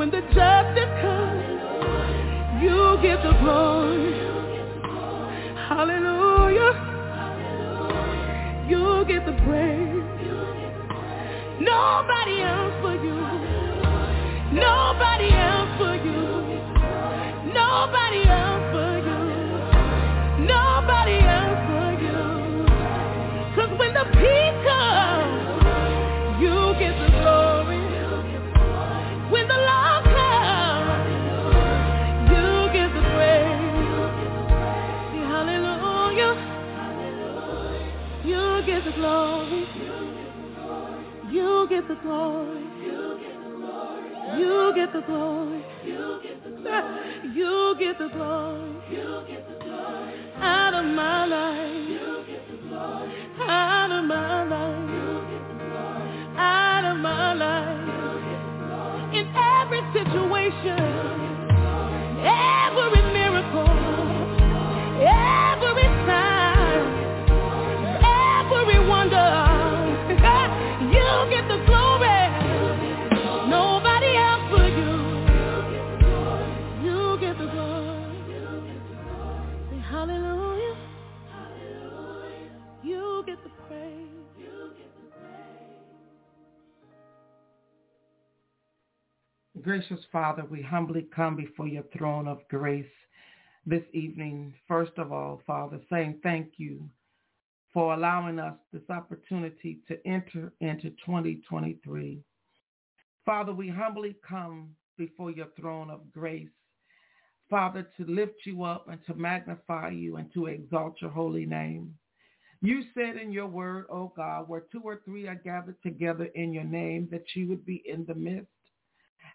When 0.00 0.08
the 0.08 0.20
justice 0.32 0.92
comes, 1.02 2.62
you 2.62 2.98
get 3.02 3.22
the 3.22 3.36
glory. 3.42 4.29
Get 9.10 9.26
the 9.26 9.32
praise. 9.42 10.04
Nobody 11.58 12.36
else 12.46 12.74
for 12.80 12.94
you. 12.94 13.18
Nobody 14.54 15.28
else 15.34 15.72
for 15.80 15.94
you. 16.06 16.22
Nobody 17.50 18.22
else 18.38 18.64
for 18.70 18.92
you. 19.08 19.18
Nobody 20.46 21.18
else 21.26 21.60
for 21.66 21.88
you. 22.04 22.20
Cause 23.56 23.72
when 23.80 23.92
the 23.98 24.06
peace 24.14 24.58
comes, 24.68 26.40
you 26.40 26.54
get 26.78 26.94
the 27.02 27.08
glory. 27.10 27.29
The 38.90 38.96
glory. 38.96 39.66
You 41.30 41.66
get 41.68 41.86
the 41.88 41.94
glory. 42.02 42.64
You 44.38 44.72
get 44.74 44.92
the 44.92 45.00
glory. 45.02 45.64
You 47.34 47.76
get 47.78 47.98
the 47.98 48.08
glory. 48.08 48.76
Out 50.40 50.74
of 50.74 50.84
my 50.84 51.26
life. 51.26 52.00
Out 53.48 53.90
of 53.92 54.04
my 54.04 54.44
life. 54.44 54.90
Out 56.36 56.84
of 56.90 56.96
my 56.98 57.34
life. 57.34 59.14
In 59.14 59.26
every 59.36 59.82
situation. 59.92 61.19
Gracious 89.70 90.04
Father, 90.10 90.44
we 90.50 90.60
humbly 90.60 91.06
come 91.14 91.36
before 91.36 91.68
your 91.68 91.84
throne 91.96 92.26
of 92.26 92.40
grace 92.48 92.84
this 93.64 93.84
evening. 93.92 94.52
First 94.66 94.90
of 94.96 95.12
all, 95.12 95.42
Father, 95.46 95.78
saying 95.88 96.18
thank 96.24 96.54
you 96.56 96.90
for 97.72 97.94
allowing 97.94 98.40
us 98.40 98.56
this 98.72 98.82
opportunity 98.90 99.78
to 99.86 99.96
enter 100.04 100.52
into 100.60 100.90
2023. 101.06 102.20
Father, 103.24 103.52
we 103.52 103.68
humbly 103.68 104.16
come 104.28 104.70
before 104.98 105.30
your 105.30 105.46
throne 105.56 105.88
of 105.88 106.00
grace, 106.12 106.48
Father, 107.48 107.86
to 107.96 108.04
lift 108.06 108.44
you 108.44 108.64
up 108.64 108.88
and 108.88 108.98
to 109.06 109.14
magnify 109.14 109.90
you 109.90 110.16
and 110.16 110.34
to 110.34 110.46
exalt 110.46 110.96
your 111.00 111.12
holy 111.12 111.46
name. 111.46 111.94
You 112.60 112.82
said 112.92 113.16
in 113.16 113.30
your 113.30 113.46
word, 113.46 113.86
O 113.88 114.12
God, 114.16 114.48
where 114.48 114.64
two 114.72 114.80
or 114.82 115.00
three 115.04 115.28
are 115.28 115.40
gathered 115.44 115.80
together 115.80 116.24
in 116.34 116.52
your 116.52 116.64
name, 116.64 117.06
that 117.12 117.36
you 117.36 117.46
would 117.46 117.64
be 117.64 117.84
in 117.86 118.04
the 118.06 118.16
midst. 118.16 118.50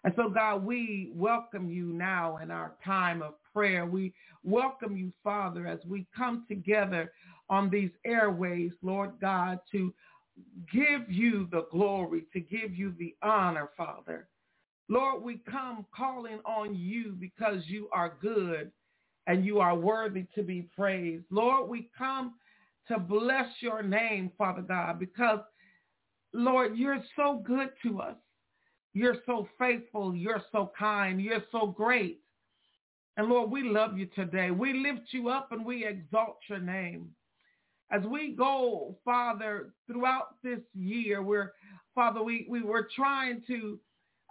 And 0.06 0.14
so, 0.16 0.30
God, 0.30 0.64
we 0.64 1.10
welcome 1.14 1.68
you 1.68 1.86
now 1.92 2.38
in 2.40 2.52
our 2.52 2.76
time 2.84 3.22
of 3.22 3.34
prayer. 3.52 3.86
We 3.86 4.14
welcome 4.44 4.96
you, 4.96 5.12
Father, 5.24 5.66
as 5.66 5.80
we 5.84 6.06
come 6.16 6.44
together 6.46 7.12
on 7.50 7.70
these 7.70 7.90
airways, 8.06 8.70
Lord 8.82 9.14
God, 9.20 9.58
to 9.72 9.92
give 10.72 11.10
you 11.10 11.48
the 11.50 11.66
glory, 11.72 12.22
to 12.34 12.40
give 12.40 12.72
you 12.72 12.94
the 13.00 13.16
honor, 13.20 13.70
Father. 13.76 14.28
Lord, 14.88 15.24
we 15.24 15.42
come 15.50 15.84
calling 15.92 16.38
on 16.46 16.76
you 16.76 17.16
because 17.18 17.64
you 17.66 17.88
are 17.92 18.14
good 18.22 18.70
and 19.26 19.44
you 19.44 19.58
are 19.58 19.76
worthy 19.76 20.26
to 20.36 20.44
be 20.44 20.68
praised. 20.76 21.24
Lord, 21.30 21.68
we 21.68 21.90
come 21.98 22.34
to 22.86 23.00
bless 23.00 23.48
your 23.60 23.82
name, 23.82 24.30
Father 24.38 24.62
God, 24.62 25.00
because, 25.00 25.40
Lord, 26.32 26.76
you're 26.76 27.02
so 27.16 27.42
good 27.44 27.70
to 27.82 28.00
us. 28.00 28.16
You're 28.96 29.18
so 29.26 29.46
faithful. 29.58 30.16
You're 30.16 30.42
so 30.50 30.72
kind. 30.78 31.20
You're 31.20 31.44
so 31.52 31.66
great. 31.66 32.22
And 33.18 33.28
Lord, 33.28 33.50
we 33.50 33.62
love 33.62 33.98
you 33.98 34.06
today. 34.06 34.50
We 34.50 34.72
lift 34.72 35.08
you 35.10 35.28
up 35.28 35.52
and 35.52 35.66
we 35.66 35.84
exalt 35.84 36.38
your 36.48 36.60
name. 36.60 37.10
As 37.90 38.04
we 38.04 38.32
go, 38.32 38.96
Father, 39.04 39.74
throughout 39.86 40.36
this 40.42 40.60
year, 40.72 41.22
we're, 41.22 41.52
Father, 41.94 42.22
we, 42.22 42.46
we 42.48 42.62
were 42.62 42.88
trying 42.96 43.42
to 43.48 43.78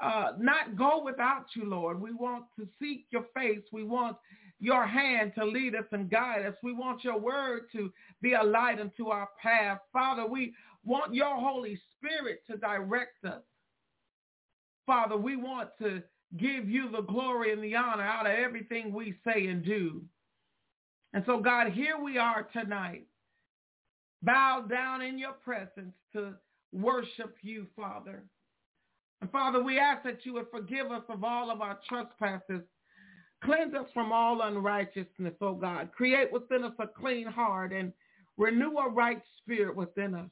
uh, 0.02 0.32
not 0.40 0.76
go 0.76 1.04
without 1.06 1.46
you, 1.56 1.70
Lord. 1.70 2.02
We 2.02 2.14
want 2.14 2.46
to 2.58 2.68
seek 2.82 3.06
your 3.12 3.28
face. 3.36 3.62
We 3.72 3.84
want 3.84 4.18
your 4.60 4.88
hand 4.88 5.34
to 5.38 5.46
lead 5.46 5.76
us 5.76 5.86
and 5.92 6.10
guide 6.10 6.44
us. 6.44 6.56
We 6.64 6.74
want 6.74 7.04
your 7.04 7.20
word 7.20 7.68
to 7.74 7.94
be 8.20 8.34
a 8.34 8.42
light 8.42 8.80
unto 8.80 9.10
our 9.10 9.30
path. 9.40 9.78
Father, 9.94 10.26
we 10.26 10.56
want 10.84 11.14
your 11.14 11.36
Holy 11.36 11.80
Spirit 12.00 12.40
to 12.50 12.58
direct 12.58 13.24
us. 13.26 13.44
Father, 14.86 15.18
we 15.18 15.36
want 15.36 15.70
to 15.80 16.02
give 16.38 16.70
you 16.70 16.90
the 16.90 17.02
glory 17.02 17.52
and 17.52 17.64
the 17.64 17.76
honor 17.76 18.04
out 18.04 18.28
of 18.28 18.34
everything 18.34 18.94
we 18.94 19.16
say 19.26 19.48
and 19.48 19.64
do. 19.64 20.04
And 21.14 21.24
so, 21.26 21.40
God, 21.40 21.72
here 21.72 21.98
we 21.98 22.18
are 22.18 22.44
tonight, 22.52 23.08
bowed 24.22 24.70
down 24.70 25.02
in 25.02 25.18
your 25.18 25.32
presence 25.32 25.94
to 26.14 26.34
worship 26.74 27.38
you, 27.42 27.68
Father. 27.76 28.24
And 29.22 29.32
Father, 29.32 29.64
we 29.64 29.80
ask 29.80 30.04
that 30.04 30.26
you 30.26 30.34
would 30.34 30.52
forgive 30.52 30.92
us 30.92 31.04
of 31.10 31.24
all 31.24 31.50
of 31.50 31.62
our 31.62 31.80
trespasses. 31.88 32.62
Cleanse 33.44 33.74
us 33.74 33.88
from 33.94 34.12
all 34.12 34.42
unrighteousness, 34.42 35.36
O 35.42 35.54
God. 35.54 35.92
Create 35.96 36.32
within 36.34 36.64
us 36.64 36.74
a 36.80 36.88
clean 36.88 37.28
heart 37.28 37.72
and 37.72 37.94
renew 38.38 38.78
a 38.78 38.90
right 38.90 39.22
spirit 39.42 39.76
within 39.76 40.16
us. 40.16 40.30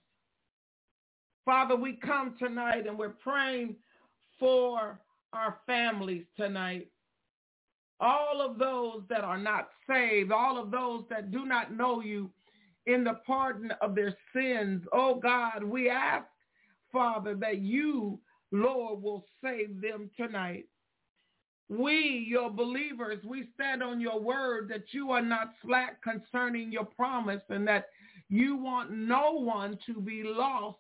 Father, 1.45 1.75
we 1.75 1.93
come 1.93 2.35
tonight 2.39 2.87
and 2.87 2.97
we're 2.97 3.09
praying 3.09 3.75
for 4.39 4.99
our 5.33 5.57
families 5.65 6.25
tonight. 6.37 6.89
All 7.99 8.41
of 8.41 8.57
those 8.57 9.01
that 9.09 9.23
are 9.23 9.37
not 9.37 9.69
saved, 9.87 10.31
all 10.31 10.61
of 10.61 10.71
those 10.71 11.03
that 11.09 11.31
do 11.31 11.45
not 11.45 11.73
know 11.73 12.01
you 12.01 12.29
in 12.85 13.03
the 13.03 13.19
pardon 13.25 13.71
of 13.81 13.95
their 13.95 14.15
sins. 14.35 14.83
Oh 14.91 15.15
God, 15.15 15.63
we 15.63 15.89
ask, 15.89 16.25
Father, 16.91 17.35
that 17.35 17.59
you, 17.59 18.19
Lord, 18.51 19.01
will 19.01 19.25
save 19.43 19.81
them 19.81 20.09
tonight. 20.17 20.65
We, 21.69 22.25
your 22.27 22.51
believers, 22.51 23.23
we 23.23 23.47
stand 23.55 23.81
on 23.81 24.01
your 24.01 24.19
word 24.19 24.69
that 24.69 24.85
you 24.91 25.11
are 25.11 25.21
not 25.21 25.53
slack 25.63 26.01
concerning 26.03 26.71
your 26.71 26.85
promise 26.85 27.41
and 27.49 27.67
that 27.67 27.85
you 28.29 28.57
want 28.57 28.91
no 28.91 29.31
one 29.31 29.77
to 29.85 30.01
be 30.01 30.23
lost 30.23 30.77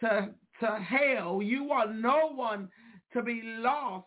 to, 0.00 0.30
to 0.62 0.78
hell. 0.78 1.40
You 1.42 1.64
want 1.64 1.96
no 1.96 2.32
one 2.34 2.68
to 3.12 3.22
be 3.22 3.42
lost, 3.44 4.06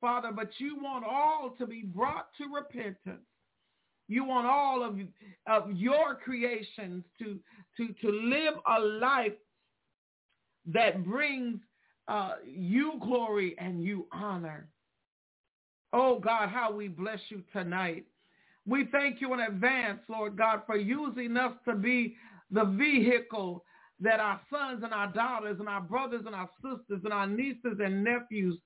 Father, 0.00 0.30
but 0.32 0.50
you 0.58 0.76
want 0.80 1.04
all 1.04 1.54
to 1.58 1.66
be 1.66 1.82
brought 1.82 2.28
to 2.38 2.44
repentance. 2.54 3.24
You 4.06 4.24
want 4.24 4.46
all 4.46 4.84
of, 4.84 4.98
of 5.46 5.74
your 5.74 6.16
creations 6.22 7.04
to, 7.18 7.38
to, 7.78 7.88
to 8.02 8.10
live 8.10 8.54
a 8.66 8.80
life 8.80 9.32
that 10.72 11.04
brings 11.04 11.58
uh, 12.06 12.34
you 12.46 12.94
glory 13.00 13.56
and 13.58 13.82
you 13.82 14.06
honor. 14.12 14.68
Oh 15.94 16.18
God, 16.18 16.50
how 16.50 16.70
we 16.70 16.88
bless 16.88 17.20
you 17.30 17.42
tonight. 17.52 18.04
We 18.66 18.88
thank 18.92 19.20
you 19.22 19.32
in 19.32 19.40
advance, 19.40 20.00
Lord 20.08 20.36
God, 20.36 20.62
for 20.66 20.76
using 20.76 21.36
us 21.38 21.52
to 21.66 21.74
be 21.74 22.16
the 22.50 22.64
vehicle 22.64 23.64
that 24.04 24.20
our 24.20 24.38
sons 24.50 24.82
and 24.84 24.92
our 24.92 25.10
daughters 25.12 25.56
and 25.58 25.68
our 25.68 25.80
brothers 25.80 26.22
and 26.26 26.34
our 26.34 26.48
sisters 26.62 27.00
and 27.04 27.12
our 27.12 27.26
nieces 27.26 27.78
and 27.82 28.04
nephews 28.04 28.58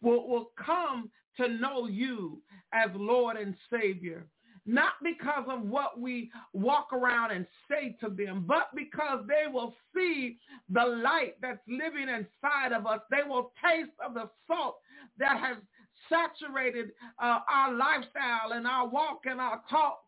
will, 0.00 0.26
will 0.26 0.50
come 0.56 1.10
to 1.36 1.46
know 1.46 1.86
you 1.86 2.40
as 2.72 2.88
Lord 2.94 3.36
and 3.36 3.54
Savior. 3.70 4.26
Not 4.64 4.92
because 5.02 5.44
of 5.48 5.62
what 5.62 6.00
we 6.00 6.30
walk 6.52 6.92
around 6.92 7.32
and 7.32 7.46
say 7.70 7.96
to 8.02 8.10
them, 8.10 8.44
but 8.46 8.68
because 8.74 9.24
they 9.26 9.50
will 9.50 9.74
see 9.94 10.38
the 10.70 10.84
light 10.84 11.36
that's 11.40 11.60
living 11.68 12.08
inside 12.08 12.72
of 12.72 12.86
us. 12.86 13.00
They 13.10 13.26
will 13.26 13.52
taste 13.64 13.92
of 14.04 14.14
the 14.14 14.28
salt 14.46 14.78
that 15.18 15.38
has 15.38 15.56
saturated 16.08 16.92
uh, 17.22 17.40
our 17.48 17.72
lifestyle 17.72 18.52
and 18.52 18.66
our 18.66 18.86
walk 18.88 19.20
and 19.24 19.40
our 19.40 19.62
talk 19.70 20.00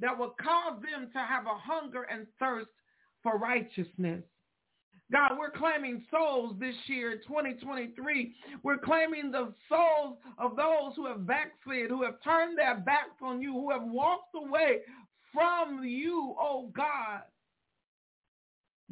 that 0.00 0.16
will 0.16 0.34
cause 0.40 0.80
them 0.80 1.10
to 1.12 1.18
have 1.18 1.46
a 1.46 1.58
hunger 1.58 2.04
and 2.04 2.26
thirst 2.38 2.68
for 3.22 3.38
righteousness. 3.38 4.22
God, 5.12 5.32
we're 5.38 5.50
claiming 5.50 6.04
souls 6.10 6.54
this 6.60 6.74
year, 6.86 7.16
2023. 7.26 8.32
We're 8.62 8.78
claiming 8.78 9.32
the 9.32 9.52
souls 9.68 10.18
of 10.38 10.54
those 10.56 10.94
who 10.94 11.06
have 11.06 11.26
backslid, 11.26 11.90
who 11.90 12.04
have 12.04 12.22
turned 12.22 12.56
their 12.56 12.76
backs 12.76 13.20
on 13.20 13.42
you, 13.42 13.52
who 13.52 13.70
have 13.70 13.82
walked 13.82 14.34
away 14.36 14.78
from 15.32 15.82
you, 15.84 16.36
oh 16.38 16.70
God. 16.76 17.22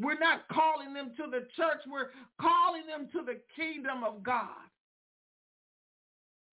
We're 0.00 0.18
not 0.18 0.48
calling 0.48 0.92
them 0.92 1.12
to 1.16 1.24
the 1.30 1.46
church. 1.56 1.82
We're 1.90 2.10
calling 2.40 2.86
them 2.86 3.08
to 3.12 3.24
the 3.24 3.40
kingdom 3.56 4.04
of 4.04 4.22
God. 4.22 4.48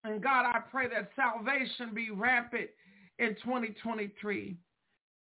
And 0.04 0.22
God, 0.22 0.44
I 0.46 0.60
pray 0.70 0.88
that 0.88 1.10
salvation 1.16 1.94
be 1.94 2.10
rampant 2.10 2.68
in 3.18 3.34
2023. 3.42 4.56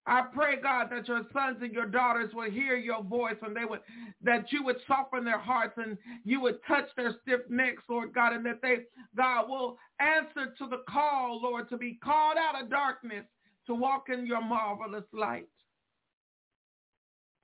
I 0.06 0.24
pray, 0.34 0.60
God, 0.62 0.90
that 0.92 1.08
your 1.08 1.22
sons 1.32 1.58
and 1.62 1.72
your 1.72 1.86
daughters 1.86 2.34
will 2.34 2.52
hear 2.52 2.76
your 2.76 3.02
voice 3.04 3.38
and 3.42 3.56
they 3.56 3.64
would, 3.64 3.80
that 4.22 4.52
you 4.52 4.62
would 4.64 4.76
soften 4.86 5.24
their 5.24 5.40
hearts 5.40 5.76
and 5.78 5.98
you 6.26 6.42
would 6.42 6.60
touch 6.68 6.90
their 6.98 7.16
stiff 7.22 7.42
necks, 7.50 7.84
Lord 7.88 8.14
God, 8.14 8.34
and 8.34 8.46
that 8.46 8.62
they, 8.62 8.80
God, 9.16 9.48
will 9.48 9.78
answer 10.00 10.54
to 10.58 10.68
the 10.68 10.84
call, 10.90 11.40
Lord, 11.42 11.70
to 11.70 11.78
be 11.78 12.00
called 12.04 12.36
out 12.38 12.62
of 12.62 12.70
darkness 12.70 13.24
to 13.68 13.74
walk 13.74 14.10
in 14.10 14.28
your 14.28 14.42
marvelous 14.42 15.06
light. 15.14 15.48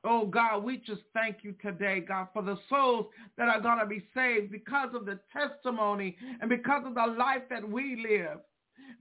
Oh 0.04 0.26
God, 0.26 0.64
we 0.64 0.78
just 0.78 1.02
thank 1.14 1.38
you 1.44 1.54
today, 1.62 2.02
God, 2.02 2.28
for 2.34 2.42
the 2.42 2.58
souls 2.70 3.08
that 3.38 3.50
are 3.50 3.62
going 3.62 3.80
to 3.80 3.86
be 3.86 4.04
saved 4.14 4.52
because 4.52 4.90
of 4.94 5.06
the 5.06 5.20
testimony 5.32 6.18
and 6.42 6.50
because 6.50 6.84
of 6.86 6.96
the 6.96 7.16
life 7.18 7.44
that 7.50 7.68
we 7.68 8.06
live, 8.10 8.40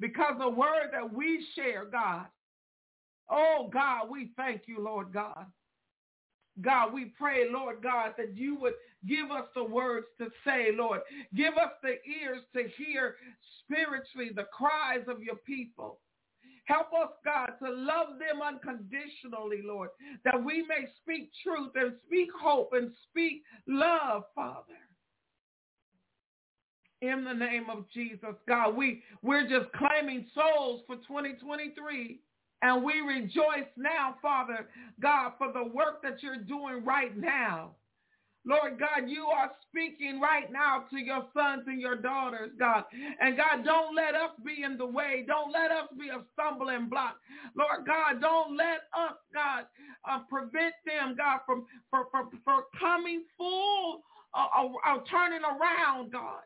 because 0.01 0.35
the 0.39 0.49
word 0.49 0.91
that 0.93 1.13
we 1.13 1.45
share, 1.57 1.85
God. 1.85 2.27
Oh 3.31 3.69
God, 3.73 4.11
we 4.11 4.31
thank 4.37 4.63
you, 4.67 4.83
Lord 4.83 5.13
God. 5.13 5.47
God, 6.61 6.93
we 6.93 7.13
pray, 7.17 7.45
Lord 7.51 7.83
God, 7.83 8.15
that 8.19 8.37
you 8.37 8.57
would 8.57 8.75
give 9.07 9.31
us 9.31 9.45
the 9.55 9.63
words 9.63 10.07
to 10.19 10.29
say, 10.45 10.71
Lord. 10.75 11.01
Give 11.35 11.55
us 11.55 11.73
the 11.83 11.97
ears 12.21 12.43
to 12.57 12.65
hear 12.77 13.17
spiritually 13.63 14.31
the 14.35 14.47
cries 14.53 15.07
of 15.07 15.23
your 15.23 15.37
people. 15.37 16.01
Help 16.65 16.89
us, 16.93 17.11
God, 17.25 17.53
to 17.65 17.71
love 17.71 18.19
them 18.19 18.43
unconditionally, 18.43 19.63
Lord, 19.65 19.91
that 20.25 20.43
we 20.43 20.63
may 20.63 20.87
speak 21.01 21.31
truth 21.43 21.73
and 21.77 21.95
speak 22.07 22.29
hope 22.39 22.71
and 22.75 22.91
speak 23.09 23.43
love, 23.67 24.25
Father. 24.35 24.75
In 27.01 27.25
the 27.25 27.33
name 27.33 27.71
of 27.71 27.85
Jesus, 27.95 28.35
God, 28.47 28.77
we, 28.77 29.03
we're 29.23 29.49
just 29.49 29.73
claiming 29.73 30.27
souls 30.35 30.83
for 30.87 30.97
2023. 30.97 32.21
And 32.63 32.85
we 32.85 33.01
rejoice 33.01 33.69
now, 33.77 34.17
Father, 34.21 34.69
God, 35.01 35.33
for 35.39 35.53
the 35.53 35.65
work 35.65 36.03
that 36.03 36.23
you're 36.23 36.37
doing 36.37 36.85
right 36.85 37.17
now. 37.17 37.71
Lord 38.45 38.79
God, 38.79 39.09
you 39.09 39.27
are 39.27 39.51
speaking 39.69 40.21
right 40.21 40.51
now 40.51 40.85
to 40.91 40.97
your 40.97 41.27
sons 41.35 41.65
and 41.67 41.81
your 41.81 41.97
daughters, 41.97 42.51
God. 42.59 42.85
And 43.21 43.37
God, 43.37 43.65
don't 43.65 43.95
let 43.95 44.15
us 44.15 44.31
be 44.45 44.63
in 44.65 44.79
the 44.79 44.87
way. 44.87 45.25
Don't 45.27 45.53
let 45.53 45.71
us 45.71 45.89
be 45.99 46.09
a 46.09 46.23
stumbling 46.33 46.89
block. 46.89 47.17
Lord 47.55 47.87
God, 47.87 48.21
don't 48.23 48.57
let 48.57 48.89
us, 48.97 49.17
God, 49.35 49.67
uh, 50.09 50.21
prevent 50.31 50.75
them, 50.87 51.15
God, 51.19 51.41
from 51.45 51.67
for, 51.91 52.07
for, 52.11 52.31
for 52.45 52.65
coming 52.81 53.25
full, 53.37 54.01
uh, 54.33 54.47
uh, 54.57 54.69
uh 54.87 54.99
turning 55.11 55.43
around, 55.43 56.11
God. 56.13 56.41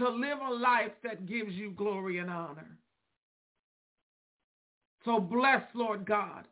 To 0.00 0.08
live 0.10 0.38
a 0.40 0.54
life 0.54 0.92
that 1.04 1.26
gives 1.26 1.54
you 1.54 1.72
glory 1.72 2.18
and 2.18 2.30
honor. 2.30 2.78
So 5.04 5.20
bless, 5.20 5.62
Lord 5.74 6.06
God 6.06 6.44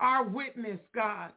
our 0.00 0.24
witness, 0.24 0.80
God. 0.94 1.30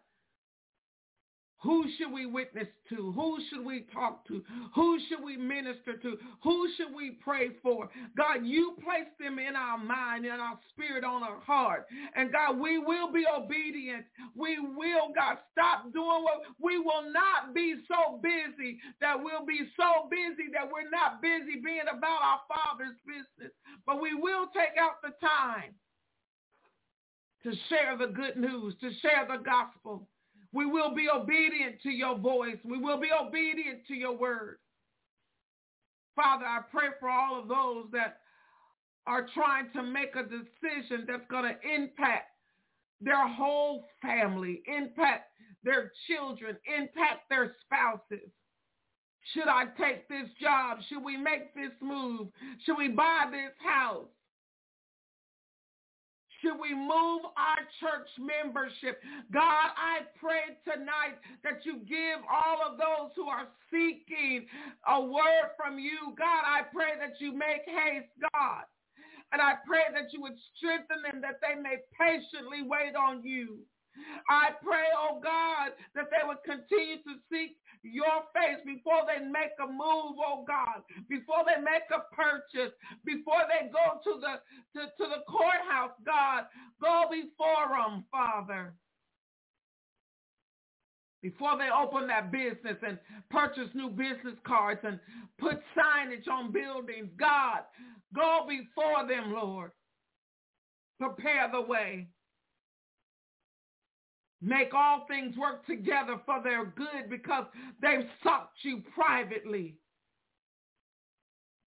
Who 1.63 1.85
should 1.97 2.11
we 2.11 2.27
witness 2.27 2.67
to? 2.89 3.11
Who 3.13 3.39
should 3.49 3.65
we 3.65 3.85
talk 3.91 4.27
to? 4.27 4.43
Who 4.75 4.99
should 5.09 5.23
we 5.23 5.37
minister 5.37 5.97
to? 5.97 6.17
Who 6.43 6.69
should 6.77 6.93
we 6.95 7.17
pray 7.23 7.49
for? 7.63 7.89
God, 8.15 8.45
you 8.45 8.75
place 8.83 9.09
them 9.19 9.39
in 9.39 9.55
our 9.55 9.77
mind, 9.79 10.25
in 10.25 10.31
our 10.31 10.59
spirit, 10.69 11.03
on 11.03 11.23
our 11.23 11.39
heart. 11.39 11.87
And 12.15 12.31
God, 12.31 12.59
we 12.59 12.77
will 12.77 13.11
be 13.11 13.25
obedient. 13.25 14.05
We 14.35 14.59
will, 14.59 15.09
God, 15.15 15.37
stop 15.51 15.91
doing 15.93 16.23
what 16.23 16.41
we 16.61 16.77
will 16.77 17.11
not 17.11 17.55
be 17.55 17.75
so 17.87 18.19
busy 18.21 18.77
that 19.01 19.17
we'll 19.17 19.45
be 19.45 19.61
so 19.75 20.07
busy 20.11 20.51
that 20.53 20.69
we're 20.71 20.89
not 20.91 21.23
busy 21.23 21.59
being 21.63 21.89
about 21.91 22.21
our 22.21 22.41
Father's 22.47 22.97
business. 23.07 23.51
But 23.87 23.99
we 23.99 24.13
will 24.13 24.45
take 24.53 24.77
out 24.79 25.01
the 25.01 25.13
time 25.25 25.73
to 27.43 27.51
share 27.69 27.97
the 27.97 28.13
good 28.13 28.37
news, 28.37 28.75
to 28.81 28.91
share 29.01 29.25
the 29.27 29.41
gospel. 29.43 30.07
We 30.57 30.65
will 30.65 30.95
be 30.95 31.07
obedient 31.07 31.83
to 31.83 31.91
your 31.91 32.17
voice. 32.17 32.57
We 32.65 32.79
will 32.79 32.99
be 32.99 33.09
obedient 33.11 33.85
to 33.89 33.93
your 33.93 34.17
word. 34.17 34.57
Father, 36.15 36.45
I 36.47 36.61
pray 36.71 36.87
for 36.99 37.11
all 37.11 37.39
of 37.39 37.47
those 37.47 37.85
that 37.91 38.21
are 39.05 39.27
trying 39.35 39.69
to 39.73 39.83
make 39.83 40.15
a 40.15 40.23
decision 40.23 41.05
that's 41.07 41.27
going 41.29 41.43
to 41.43 41.75
impact 41.75 42.31
their 42.99 43.27
whole 43.27 43.85
family, 44.01 44.63
impact 44.65 45.25
their 45.63 45.91
children, 46.07 46.57
impact 46.65 47.29
their 47.29 47.55
spouses. 47.61 48.27
Should 49.35 49.49
I 49.49 49.65
take 49.79 50.09
this 50.09 50.27
job? 50.41 50.79
Should 50.89 51.03
we 51.03 51.17
make 51.17 51.53
this 51.53 51.73
move? 51.81 52.29
Should 52.65 52.79
we 52.79 52.87
buy 52.87 53.25
this 53.29 53.53
house? 53.63 54.07
Should 56.41 56.59
we 56.59 56.73
move 56.73 57.25
our 57.33 57.61
church 57.79 58.09
membership? 58.19 59.01
God, 59.33 59.69
I 59.73 60.05
pray 60.19 60.57
tonight 60.65 61.17
that 61.43 61.65
you 61.65 61.79
give 61.87 62.21
all 62.29 62.61
of 62.61 62.77
those 62.77 63.11
who 63.15 63.27
are 63.27 63.47
seeking 63.71 64.45
a 64.87 65.01
word 65.01 65.57
from 65.57 65.79
you. 65.79 66.13
God, 66.17 66.43
I 66.45 66.61
pray 66.73 66.97
that 66.99 67.19
you 67.19 67.33
make 67.33 67.65
haste, 67.65 68.13
God. 68.33 68.65
And 69.31 69.41
I 69.41 69.55
pray 69.65 69.87
that 69.93 70.13
you 70.13 70.21
would 70.21 70.37
strengthen 70.55 71.03
them 71.03 71.21
that 71.21 71.39
they 71.41 71.59
may 71.59 71.77
patiently 71.99 72.63
wait 72.63 72.95
on 72.95 73.23
you. 73.23 73.59
I 74.29 74.49
pray, 74.63 74.85
oh 74.95 75.19
God, 75.23 75.71
that 75.95 76.09
they 76.11 76.25
would 76.25 76.43
continue 76.43 76.97
to 76.97 77.13
seek 77.31 77.46
your 77.97 78.21
face 78.37 78.61
before 78.61 79.01
they 79.09 79.25
make 79.25 79.57
a 79.57 79.65
move, 79.65 80.21
oh 80.21 80.45
God, 80.45 80.85
before 81.09 81.41
they 81.49 81.57
make 81.57 81.89
a 81.89 82.05
purchase, 82.13 82.73
before 83.03 83.41
they 83.49 83.73
go 83.73 83.97
to 84.05 84.21
the 84.21 84.33
to, 84.77 84.85
to 84.85 85.05
the 85.09 85.25
courthouse, 85.25 85.97
God, 86.05 86.45
go 86.77 87.09
before 87.09 87.73
them, 87.73 88.05
Father. 88.13 88.73
Before 91.23 91.57
they 91.57 91.67
open 91.73 92.07
that 92.07 92.31
business 92.31 92.77
and 92.85 92.99
purchase 93.31 93.69
new 93.73 93.89
business 93.89 94.37
cards 94.45 94.79
and 94.83 94.99
put 95.39 95.57
signage 95.75 96.29
on 96.31 96.51
buildings, 96.53 97.09
God, 97.19 97.61
go 98.15 98.45
before 98.47 99.07
them, 99.07 99.33
Lord. 99.33 99.71
Prepare 100.99 101.49
the 101.51 101.61
way. 101.61 102.07
Make 104.41 104.73
all 104.73 105.05
things 105.07 105.35
work 105.35 105.65
together 105.65 106.19
for 106.25 106.41
their 106.43 106.65
good 106.65 107.09
because 107.09 107.45
they've 107.81 108.07
sought 108.23 108.51
you 108.61 108.83
privately. 108.93 109.75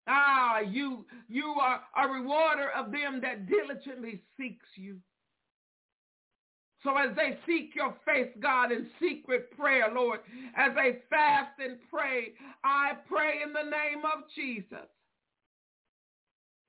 Ah, 0.06 0.60
you, 0.60 1.04
you 1.28 1.54
are 1.60 1.82
a 1.96 2.08
rewarder 2.08 2.70
of 2.70 2.92
them 2.92 3.20
that 3.22 3.48
diligently 3.48 4.22
seeks 4.36 4.66
you. 4.76 4.98
So 6.82 6.96
as 6.96 7.14
they 7.14 7.38
seek 7.46 7.74
your 7.74 7.94
face, 8.06 8.30
God, 8.40 8.72
in 8.72 8.88
secret 9.00 9.50
prayer, 9.56 9.92
Lord, 9.92 10.20
as 10.56 10.72
they 10.74 11.00
fast 11.10 11.52
and 11.58 11.76
pray, 11.90 12.32
I 12.64 12.92
pray 13.06 13.42
in 13.44 13.52
the 13.52 13.64
name 13.64 14.04
of 14.04 14.24
Jesus 14.34 14.88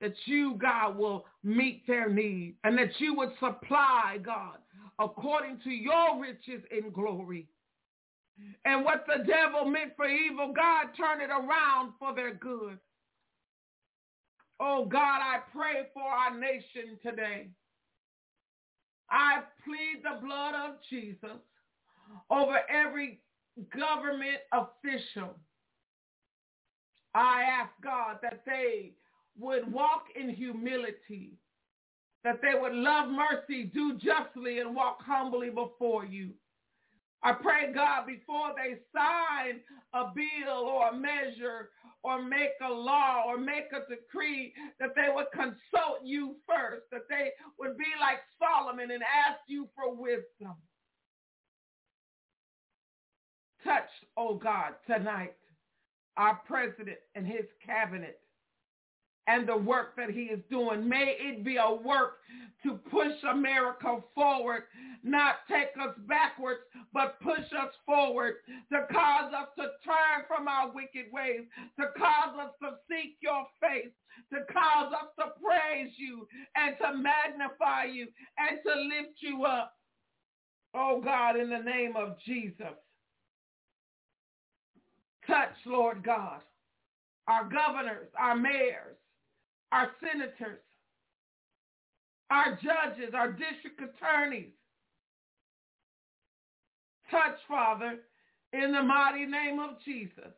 that 0.00 0.14
you, 0.26 0.58
God, 0.60 0.98
will 0.98 1.24
meet 1.42 1.86
their 1.86 2.10
need 2.10 2.56
and 2.64 2.76
that 2.76 2.90
you 2.98 3.14
would 3.14 3.32
supply, 3.40 4.18
God, 4.22 4.58
according 5.00 5.60
to 5.64 5.70
your 5.70 6.20
riches 6.20 6.62
in 6.70 6.90
glory. 6.90 7.48
And 8.64 8.84
what 8.84 9.04
the 9.06 9.24
devil 9.24 9.64
meant 9.64 9.92
for 9.96 10.06
evil, 10.06 10.52
God 10.54 10.88
turn 10.96 11.20
it 11.20 11.30
around 11.30 11.92
for 11.98 12.14
their 12.14 12.34
good. 12.34 12.78
Oh 14.58 14.84
God, 14.84 15.20
I 15.20 15.40
pray 15.52 15.88
for 15.92 16.02
our 16.02 16.38
nation 16.38 16.98
today. 17.02 17.48
I 19.10 19.42
plead 19.64 20.02
the 20.02 20.24
blood 20.24 20.54
of 20.54 20.76
Jesus 20.88 21.38
over 22.30 22.60
every 22.70 23.20
government 23.76 24.38
official. 24.52 25.36
I 27.14 27.42
ask 27.42 27.70
God 27.82 28.18
that 28.22 28.42
they 28.46 28.92
would 29.38 29.70
walk 29.70 30.04
in 30.18 30.30
humility, 30.30 31.32
that 32.24 32.40
they 32.40 32.58
would 32.58 32.74
love 32.74 33.08
mercy, 33.08 33.64
do 33.64 33.98
justly, 33.98 34.60
and 34.60 34.74
walk 34.74 35.02
humbly 35.02 35.50
before 35.50 36.04
you. 36.04 36.30
I 37.24 37.32
pray, 37.32 37.72
God, 37.72 38.06
before 38.06 38.52
they 38.56 38.78
sign 38.94 39.60
a 39.94 40.12
bill 40.14 40.64
or 40.64 40.88
a 40.88 40.96
measure 40.96 41.70
or 42.02 42.20
make 42.20 42.50
a 42.60 42.72
law 42.72 43.22
or 43.26 43.38
make 43.38 43.70
a 43.72 43.88
decree, 43.88 44.52
that 44.80 44.94
they 44.96 45.08
would 45.14 45.26
consult 45.32 46.04
you 46.04 46.36
first, 46.48 46.82
that 46.90 47.08
they 47.08 47.30
would 47.60 47.78
be 47.78 47.84
like 48.00 48.18
Solomon 48.40 48.90
and 48.90 49.02
ask 49.02 49.38
you 49.46 49.68
for 49.76 49.94
wisdom. 49.94 50.56
Touch, 53.62 53.88
oh 54.16 54.34
God, 54.34 54.74
tonight, 54.86 55.34
our 56.16 56.40
president 56.44 56.98
and 57.14 57.24
his 57.24 57.46
cabinet 57.64 58.18
and 59.26 59.48
the 59.48 59.56
work 59.56 59.96
that 59.96 60.10
he 60.10 60.22
is 60.22 60.40
doing. 60.50 60.88
May 60.88 61.16
it 61.18 61.44
be 61.44 61.56
a 61.56 61.72
work 61.72 62.18
to 62.64 62.74
push 62.90 63.12
America 63.28 63.98
forward, 64.14 64.64
not 65.02 65.36
take 65.48 65.70
us 65.80 65.94
backwards, 66.08 66.60
but 66.92 67.20
push 67.20 67.44
us 67.58 67.72
forward, 67.86 68.34
to 68.72 68.86
cause 68.92 69.32
us 69.32 69.48
to 69.56 69.64
turn 69.84 70.24
from 70.28 70.48
our 70.48 70.72
wicked 70.72 71.06
ways, 71.12 71.42
to 71.78 71.86
cause 71.98 72.36
us 72.40 72.52
to 72.62 72.70
seek 72.88 73.16
your 73.20 73.46
face, 73.60 73.92
to 74.32 74.38
cause 74.52 74.92
us 74.92 75.08
to 75.18 75.32
praise 75.42 75.92
you 75.96 76.26
and 76.56 76.76
to 76.78 76.98
magnify 76.98 77.84
you 77.84 78.06
and 78.38 78.58
to 78.64 78.80
lift 78.80 79.18
you 79.20 79.44
up. 79.44 79.74
Oh 80.74 81.00
God, 81.04 81.38
in 81.38 81.50
the 81.50 81.58
name 81.58 81.94
of 81.96 82.16
Jesus. 82.24 82.74
Touch, 85.26 85.54
Lord 85.66 86.02
God, 86.02 86.40
our 87.28 87.44
governors, 87.44 88.08
our 88.18 88.36
mayors, 88.36 88.96
our 89.72 89.90
senators, 90.04 90.60
our 92.30 92.58
judges, 92.62 93.14
our 93.14 93.32
district 93.32 93.80
attorneys. 93.80 94.52
Touch, 97.10 97.40
Father, 97.48 97.98
in 98.52 98.72
the 98.72 98.82
mighty 98.82 99.24
name 99.24 99.58
of 99.58 99.80
Jesus, 99.84 100.32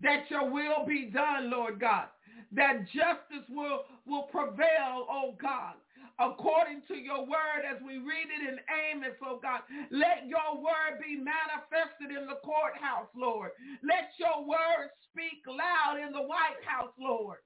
that 0.00 0.24
your 0.30 0.50
will 0.50 0.86
be 0.86 1.10
done, 1.12 1.50
Lord 1.50 1.80
God, 1.80 2.08
that 2.52 2.86
justice 2.88 3.44
will, 3.50 3.84
will 4.06 4.24
prevail, 4.32 5.04
oh 5.08 5.34
God, 5.40 5.74
according 6.20 6.82
to 6.88 6.96
your 6.96 7.20
word 7.24 7.64
as 7.68 7.80
we 7.84 7.98
read 7.98 8.28
it 8.28 8.48
in 8.48 8.58
Amos, 8.68 9.16
oh 9.24 9.40
God. 9.42 9.60
Let 9.90 10.28
your 10.28 10.56
word 10.56 11.00
be 11.00 11.16
manifested 11.16 12.16
in 12.16 12.26
the 12.26 12.40
courthouse, 12.44 13.08
Lord. 13.16 13.50
Let 13.82 14.12
your 14.20 14.44
word 14.44 14.92
speak 15.08 15.44
loud 15.48 16.00
in 16.00 16.12
the 16.12 16.22
White 16.22 16.60
House, 16.64 16.92
Lord 17.00 17.38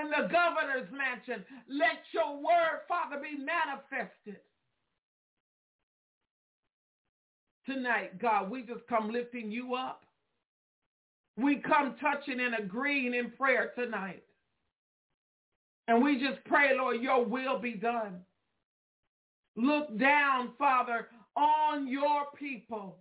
in 0.00 0.10
the 0.10 0.28
governor's 0.28 0.90
mansion. 0.92 1.44
Let 1.68 1.98
your 2.12 2.36
word, 2.36 2.84
Father, 2.88 3.20
be 3.20 3.36
manifested. 3.38 4.40
Tonight, 7.64 8.20
God, 8.20 8.50
we 8.50 8.62
just 8.62 8.86
come 8.88 9.10
lifting 9.10 9.50
you 9.50 9.74
up. 9.74 10.04
We 11.36 11.56
come 11.56 11.96
touching 12.00 12.40
and 12.40 12.54
agreeing 12.54 13.14
in 13.14 13.30
prayer 13.32 13.72
tonight. 13.76 14.22
And 15.88 16.02
we 16.02 16.18
just 16.18 16.44
pray, 16.46 16.76
Lord, 16.76 17.00
your 17.00 17.24
will 17.24 17.58
be 17.58 17.74
done. 17.74 18.20
Look 19.56 19.98
down, 19.98 20.50
Father, 20.58 21.08
on 21.36 21.88
your 21.88 22.26
people. 22.38 22.98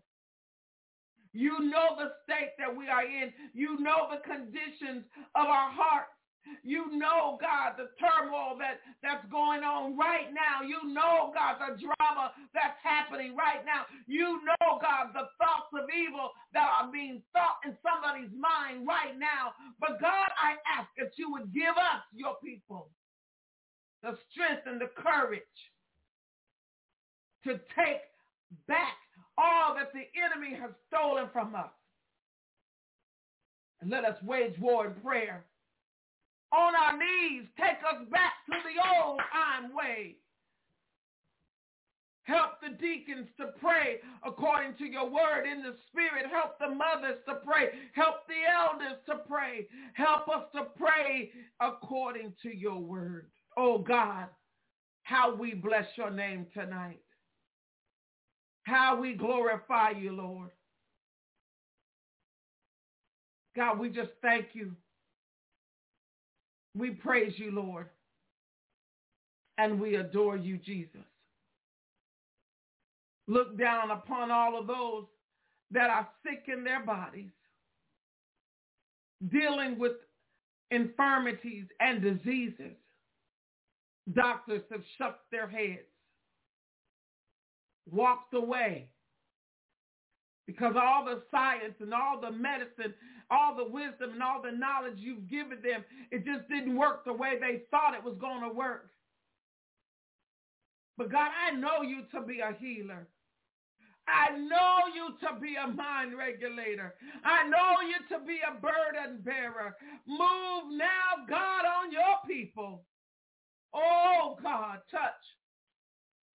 You 1.34 1.60
know 1.60 1.98
the 1.98 2.12
state 2.24 2.52
that 2.58 2.76
we 2.76 2.88
are 2.88 3.04
in. 3.04 3.34
You 3.54 3.80
know 3.80 4.08
the 4.10 4.22
conditions 4.26 5.04
of 5.36 5.48
our 5.48 5.70
hearts. 5.70 6.15
You 6.64 6.98
know, 6.98 7.38
God, 7.42 7.78
the 7.78 7.90
turmoil 8.00 8.58
that, 8.60 8.82
that's 9.02 9.26
going 9.32 9.64
on 9.64 9.98
right 9.98 10.34
now. 10.34 10.66
You 10.66 10.94
know, 10.94 11.34
God, 11.34 11.58
the 11.62 11.78
drama 11.78 12.32
that's 12.54 12.78
happening 12.84 13.36
right 13.36 13.66
now. 13.66 13.86
You 14.08 14.42
know, 14.46 14.80
God, 14.82 15.14
the 15.14 15.30
thoughts 15.38 15.72
of 15.74 15.90
evil 15.94 16.32
that 16.54 16.66
are 16.66 16.92
being 16.92 17.22
thought 17.34 17.62
in 17.66 17.78
somebody's 17.82 18.34
mind 18.34 18.88
right 18.88 19.18
now. 19.18 19.54
But 19.80 20.02
God, 20.02 20.30
I 20.38 20.58
ask 20.66 20.90
that 20.98 21.18
you 21.18 21.32
would 21.32 21.54
give 21.54 21.76
us, 21.78 22.02
your 22.14 22.36
people, 22.44 22.90
the 24.04 24.18
strength 24.32 24.64
and 24.66 24.80
the 24.80 24.90
courage 24.96 25.42
to 27.46 27.54
take 27.78 28.06
back 28.68 28.98
all 29.38 29.76
that 29.76 29.92
the 29.94 30.06
enemy 30.18 30.58
has 30.60 30.72
stolen 30.88 31.28
from 31.34 31.56
us. 31.56 31.72
And 33.82 33.92
let 33.92 34.06
us 34.06 34.18
wage 34.24 34.58
war 34.60 34.88
in 34.88 34.94
prayer 35.02 35.46
on 36.56 36.74
our 36.76 36.98
knees. 36.98 37.48
Take 37.58 37.84
us 37.84 38.08
back 38.12 38.34
to 38.48 38.56
the 38.64 38.80
old 38.80 39.20
time 39.32 39.76
way. 39.76 40.16
Help 42.24 42.60
the 42.60 42.76
deacons 42.82 43.28
to 43.38 43.48
pray 43.62 43.98
according 44.26 44.76
to 44.78 44.86
your 44.86 45.06
word 45.06 45.46
in 45.46 45.62
the 45.62 45.76
spirit. 45.88 46.26
Help 46.32 46.58
the 46.58 46.74
mothers 46.74 47.20
to 47.28 47.36
pray. 47.46 47.70
Help 47.94 48.26
the 48.28 48.42
elders 48.50 48.98
to 49.06 49.18
pray. 49.30 49.68
Help 49.94 50.28
us 50.30 50.46
to 50.56 50.64
pray 50.76 51.32
according 51.62 52.34
to 52.42 52.56
your 52.56 52.80
word. 52.80 53.28
Oh 53.58 53.78
God, 53.78 54.26
how 55.04 55.36
we 55.36 55.54
bless 55.54 55.86
your 55.98 56.10
name 56.10 56.48
tonight. 56.54 57.00
How 58.64 59.00
we 59.00 59.14
glorify 59.14 59.92
you, 59.92 60.12
Lord. 60.12 60.50
God, 63.56 63.80
we 63.80 63.90
just 63.90 64.10
thank 64.24 64.48
you 64.54 64.72
we 66.76 66.92
praise 66.92 67.34
you, 67.38 67.52
Lord, 67.52 67.88
and 69.58 69.80
we 69.80 69.96
adore 69.96 70.38
you, 70.38 70.58
Jesus. 70.58 71.02
Look 73.28 73.58
down 73.58 73.92
upon 73.92 74.30
all 74.30 74.60
of 74.60 74.68
those 74.68 75.06
that 75.72 75.90
are 75.90 76.08
sick 76.24 76.44
in 76.48 76.64
their 76.64 76.86
bodies, 76.86 77.32
dealing 79.30 79.80
with 79.80 79.94
infirmities 80.70 81.66
and 81.80 82.02
diseases. 82.02 82.76
Doctors 84.14 84.62
have 84.70 84.84
shut 84.98 85.22
their 85.32 85.48
heads, 85.48 85.88
walked 87.90 88.34
away, 88.36 88.90
because 90.48 90.76
all 90.76 91.06
the 91.06 91.24
science 91.32 91.76
and 91.80 91.94
all 91.94 92.22
the 92.22 92.32
medicine 92.32 92.94
all 93.30 93.56
the 93.56 93.68
wisdom 93.68 94.12
and 94.14 94.24
all 94.24 94.42
the 94.42 94.52
knowledge 94.52 94.98
you've 94.98 95.28
given 95.30 95.60
them, 95.64 95.84
it 96.12 96.26
just 96.26 96.48
didn't 96.48 96.78
work 96.78 97.06
the 97.06 97.14
way 97.14 97.34
they 97.40 97.64
thought 97.72 97.96
it 97.96 98.04
was 98.04 98.18
going 98.20 98.42
to 98.42 98.54
work. 98.54 98.90
But 100.98 101.12
God, 101.12 101.30
I 101.46 101.52
know 101.56 101.82
you 101.82 102.04
to 102.14 102.22
be 102.26 102.40
a 102.40 102.56
healer. 102.60 103.08
I 104.08 104.38
know 104.38 104.78
you 104.94 105.18
to 105.28 105.40
be 105.42 105.56
a 105.56 105.68
mind 105.68 106.16
regulator. 106.16 106.94
I 107.24 107.48
know 107.48 107.82
you 107.82 108.16
to 108.16 108.24
be 108.24 108.38
a 108.48 108.54
burden 108.54 109.20
bearer. 109.24 109.76
Move 110.08 110.78
now, 110.78 111.26
God, 111.28 111.66
on 111.66 111.92
your 111.92 112.22
people. 112.28 112.86
Oh, 113.74 114.38
God, 114.42 114.80
touch, 114.92 115.12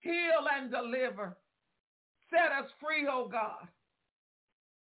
heal, 0.00 0.44
and 0.58 0.70
deliver. 0.70 1.38
Set 2.28 2.52
us 2.52 2.70
free, 2.80 3.06
oh 3.11 3.28
God, 3.28 3.66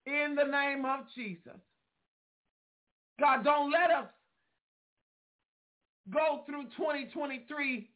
in 0.06 0.36
the 0.36 0.44
name 0.44 0.86
of 0.86 1.02
Jesus. 1.16 1.60
God, 3.20 3.44
don't 3.44 3.72
let 3.72 3.92
us 3.92 4.08
go 6.12 6.42
through 6.46 6.64
2023 6.78 7.90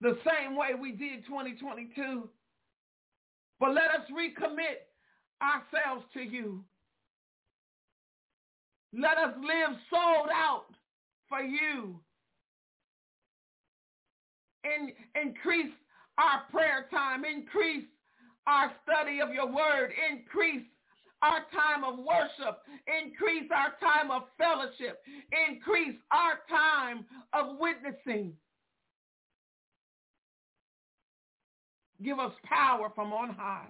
the 0.00 0.16
same 0.24 0.56
way 0.56 0.68
we 0.80 0.92
did 0.92 1.26
2022. 1.26 2.28
But 3.58 3.74
let 3.74 3.90
us 3.90 4.06
recommit 4.10 4.88
ourselves 5.42 6.04
to 6.14 6.20
you. 6.20 6.64
Let 8.92 9.18
us 9.18 9.34
live 9.36 9.76
sold 9.90 10.30
out 10.34 10.74
for 11.28 11.40
you. 11.40 12.00
In, 14.64 14.92
increase 15.20 15.72
our 16.18 16.42
prayer 16.50 16.86
time. 16.90 17.24
Increase 17.24 17.84
our 18.50 18.72
study 18.82 19.20
of 19.20 19.32
your 19.32 19.46
word. 19.46 19.92
Increase 20.10 20.66
our 21.22 21.40
time 21.52 21.84
of 21.84 21.98
worship. 21.98 22.62
Increase 22.86 23.50
our 23.54 23.74
time 23.80 24.10
of 24.10 24.22
fellowship. 24.36 25.02
Increase 25.48 25.96
our 26.10 26.40
time 26.48 27.04
of 27.32 27.58
witnessing. 27.58 28.32
Give 32.02 32.18
us 32.18 32.32
power 32.44 32.90
from 32.94 33.12
on 33.12 33.30
high. 33.30 33.68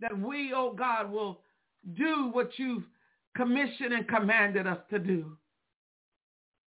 That 0.00 0.18
we, 0.18 0.52
oh 0.54 0.74
God, 0.76 1.10
will 1.10 1.40
do 1.96 2.30
what 2.32 2.50
you've 2.56 2.84
commissioned 3.36 3.92
and 3.92 4.08
commanded 4.08 4.66
us 4.66 4.78
to 4.90 4.98
do. 4.98 5.36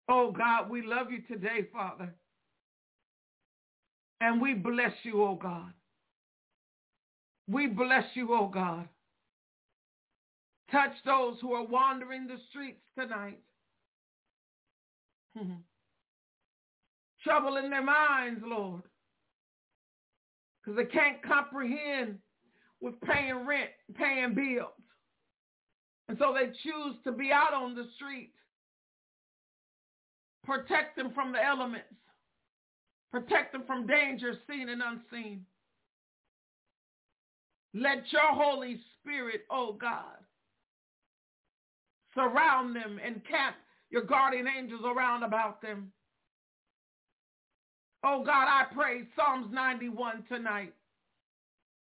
Oh 0.10 0.32
God, 0.32 0.70
we 0.70 0.86
love 0.86 1.08
you 1.12 1.22
today, 1.22 1.68
Father. 1.72 2.14
And 4.20 4.42
we 4.42 4.54
bless 4.54 4.94
you, 5.04 5.24
oh 5.24 5.36
God. 5.42 5.72
We 7.48 7.68
bless 7.68 8.04
you, 8.14 8.34
oh 8.34 8.48
God. 8.48 8.88
Touch 10.72 10.92
those 11.06 11.38
who 11.42 11.54
are 11.54 11.66
wandering 11.66 12.28
the 12.28 12.38
streets 12.50 12.82
tonight. 12.98 13.40
Hmm. 15.36 15.54
Trouble 17.24 17.58
in 17.58 17.70
their 17.70 17.84
minds, 17.84 18.42
Lord. 18.46 18.82
Because 20.62 20.78
they 20.78 20.92
can't 20.92 21.24
comprehend 21.24 22.20
with 22.82 23.00
paying 23.02 23.46
rent, 23.46 23.70
paying 23.96 24.34
bills. 24.36 24.74
And 26.10 26.18
so 26.18 26.34
they 26.34 26.48
choose 26.48 26.96
to 27.04 27.12
be 27.12 27.32
out 27.32 27.54
on 27.54 27.76
the 27.76 27.86
street. 27.96 28.34
Protect 30.46 30.96
them 30.96 31.12
from 31.14 31.32
the 31.32 31.44
elements. 31.44 31.86
Protect 33.12 33.52
them 33.52 33.64
from 33.66 33.88
danger 33.88 34.34
seen 34.50 34.70
and 34.70 34.82
unseen. 34.82 35.46
Let 37.74 38.12
your 38.12 38.34
Holy 38.34 38.80
Spirit, 39.00 39.42
oh 39.52 39.74
God, 39.74 40.18
surround 42.16 42.76
them 42.76 43.00
and 43.04 43.22
camp 43.28 43.56
your 43.90 44.04
guardian 44.04 44.48
angels 44.48 44.82
around 44.86 45.24
about 45.24 45.62
them. 45.62 45.92
Oh 48.04 48.24
God, 48.24 48.48
I 48.48 48.66
pray 48.74 49.04
Psalms 49.16 49.48
91 49.52 50.24
tonight 50.30 50.74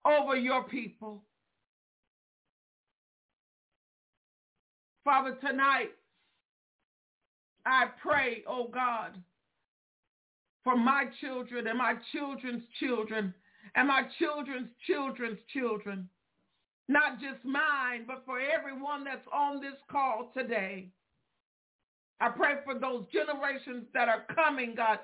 over 0.05 0.37
your 0.37 0.64
people. 0.64 1.22
Father, 5.05 5.37
tonight, 5.47 5.91
I 7.66 7.87
pray, 8.03 8.43
oh 8.49 8.68
God, 8.72 9.18
for 10.62 10.77
my 10.77 11.05
children 11.20 11.66
and 11.66 11.79
my 11.79 11.95
children's 12.12 12.62
children 12.81 13.35
and 13.75 13.89
my 13.89 14.03
children's 14.18 14.68
children's 14.87 15.39
children. 15.53 16.09
Not 16.89 17.18
just 17.18 17.43
mine, 17.45 18.05
but 18.07 18.25
for 18.27 18.39
everyone 18.39 19.05
that's 19.05 19.27
on 19.33 19.61
this 19.61 19.79
call 19.91 20.31
today. 20.37 20.91
I 22.20 22.29
pray 22.29 22.55
for 22.64 22.79
those 22.79 23.05
generations 23.12 23.87
that 23.95 24.09
are 24.09 24.25
coming, 24.35 24.75
God, 24.77 24.99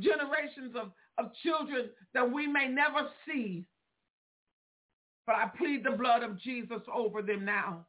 generations 0.00 0.74
of, 0.74 0.90
of 1.18 1.32
children 1.42 1.90
that 2.14 2.30
we 2.30 2.46
may 2.46 2.66
never 2.66 3.08
see. 3.26 3.66
But 5.26 5.36
I 5.36 5.50
plead 5.56 5.84
the 5.84 5.96
blood 5.96 6.22
of 6.22 6.40
Jesus 6.40 6.80
over 6.92 7.22
them 7.22 7.44
now. 7.44 7.86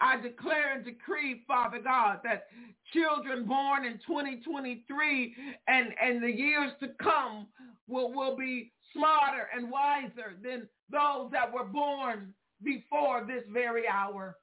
I 0.00 0.20
declare 0.20 0.76
and 0.76 0.84
decree, 0.84 1.42
Father 1.46 1.80
God, 1.82 2.20
that 2.22 2.46
children 2.92 3.46
born 3.46 3.84
in 3.84 3.94
2023 4.06 5.34
and, 5.66 5.88
and 6.00 6.22
the 6.22 6.30
years 6.30 6.70
to 6.80 6.88
come 7.02 7.48
will, 7.88 8.12
will 8.12 8.36
be 8.36 8.72
smarter 8.92 9.48
and 9.54 9.70
wiser 9.70 10.36
than 10.42 10.68
those 10.90 11.30
that 11.32 11.52
were 11.52 11.64
born 11.64 12.34
before 12.62 13.24
this 13.26 13.44
very 13.52 13.84
hour. 13.88 14.36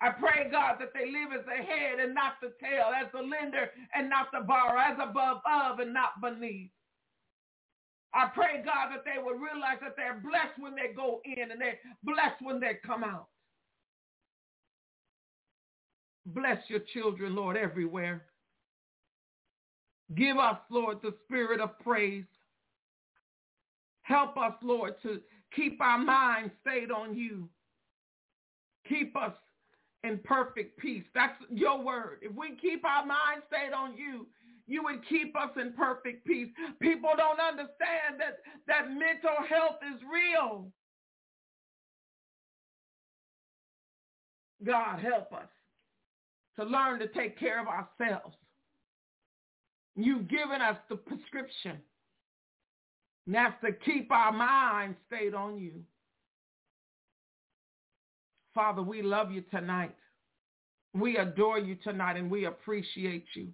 I 0.00 0.10
pray, 0.10 0.48
God, 0.50 0.76
that 0.80 0.92
they 0.94 1.06
live 1.06 1.30
as 1.32 1.46
the 1.46 1.62
head 1.62 2.00
and 2.00 2.12
not 2.12 2.34
the 2.42 2.52
tail, 2.60 2.86
as 2.90 3.06
the 3.12 3.20
lender 3.20 3.70
and 3.94 4.10
not 4.10 4.26
the 4.32 4.40
borrower, 4.40 4.78
as 4.78 4.98
above 5.00 5.38
of 5.46 5.78
and 5.78 5.94
not 5.94 6.20
beneath. 6.20 6.70
I 8.14 8.26
pray, 8.34 8.62
God, 8.64 8.90
that 8.90 9.04
they 9.04 9.22
will 9.22 9.38
realize 9.38 9.78
that 9.80 9.94
they're 9.96 10.20
blessed 10.20 10.58
when 10.58 10.74
they 10.74 10.92
go 10.94 11.20
in 11.24 11.50
and 11.50 11.60
they're 11.60 11.78
blessed 12.02 12.42
when 12.42 12.60
they 12.60 12.78
come 12.84 13.04
out. 13.04 13.28
Bless 16.26 16.58
your 16.68 16.80
children, 16.92 17.34
Lord, 17.34 17.56
everywhere. 17.56 18.24
Give 20.14 20.36
us, 20.36 20.58
Lord, 20.70 20.98
the 21.02 21.14
spirit 21.24 21.60
of 21.60 21.78
praise. 21.78 22.24
Help 24.02 24.36
us, 24.36 24.54
Lord, 24.62 24.94
to 25.02 25.20
keep 25.54 25.80
our 25.80 25.98
minds 25.98 26.52
stayed 26.60 26.90
on 26.90 27.16
you. 27.16 27.48
Keep 28.88 29.16
us 29.16 29.32
in 30.04 30.18
perfect 30.24 30.78
peace. 30.78 31.04
That's 31.14 31.36
your 31.50 31.82
word. 31.82 32.18
If 32.22 32.34
we 32.34 32.56
keep 32.60 32.84
our 32.84 33.06
minds 33.06 33.44
stayed 33.48 33.72
on 33.72 33.96
you, 33.96 34.26
you 34.66 34.82
would 34.82 35.06
keep 35.08 35.36
us 35.36 35.50
in 35.60 35.72
perfect 35.72 36.26
peace. 36.26 36.48
People 36.80 37.10
don't 37.16 37.40
understand 37.40 38.18
that, 38.18 38.38
that 38.66 38.90
mental 38.90 39.44
health 39.48 39.78
is 39.94 40.00
real. 40.02 40.66
God, 44.64 45.00
help 45.00 45.32
us 45.32 45.48
to 46.56 46.64
learn 46.64 46.98
to 47.00 47.08
take 47.08 47.38
care 47.38 47.60
of 47.60 47.66
ourselves. 47.66 48.36
You've 49.96 50.28
given 50.28 50.60
us 50.60 50.76
the 50.88 50.96
prescription. 50.96 51.78
And 53.26 53.34
that's 53.34 53.54
to 53.64 53.72
keep 53.72 54.10
our 54.10 54.32
minds 54.32 54.96
stayed 55.06 55.34
on 55.34 55.58
you. 55.58 55.72
Father, 58.54 58.82
we 58.82 59.02
love 59.02 59.30
you 59.30 59.42
tonight. 59.50 59.94
We 60.94 61.16
adore 61.16 61.58
you 61.58 61.76
tonight 61.76 62.16
and 62.16 62.30
we 62.30 62.44
appreciate 62.46 63.24
you. 63.34 63.48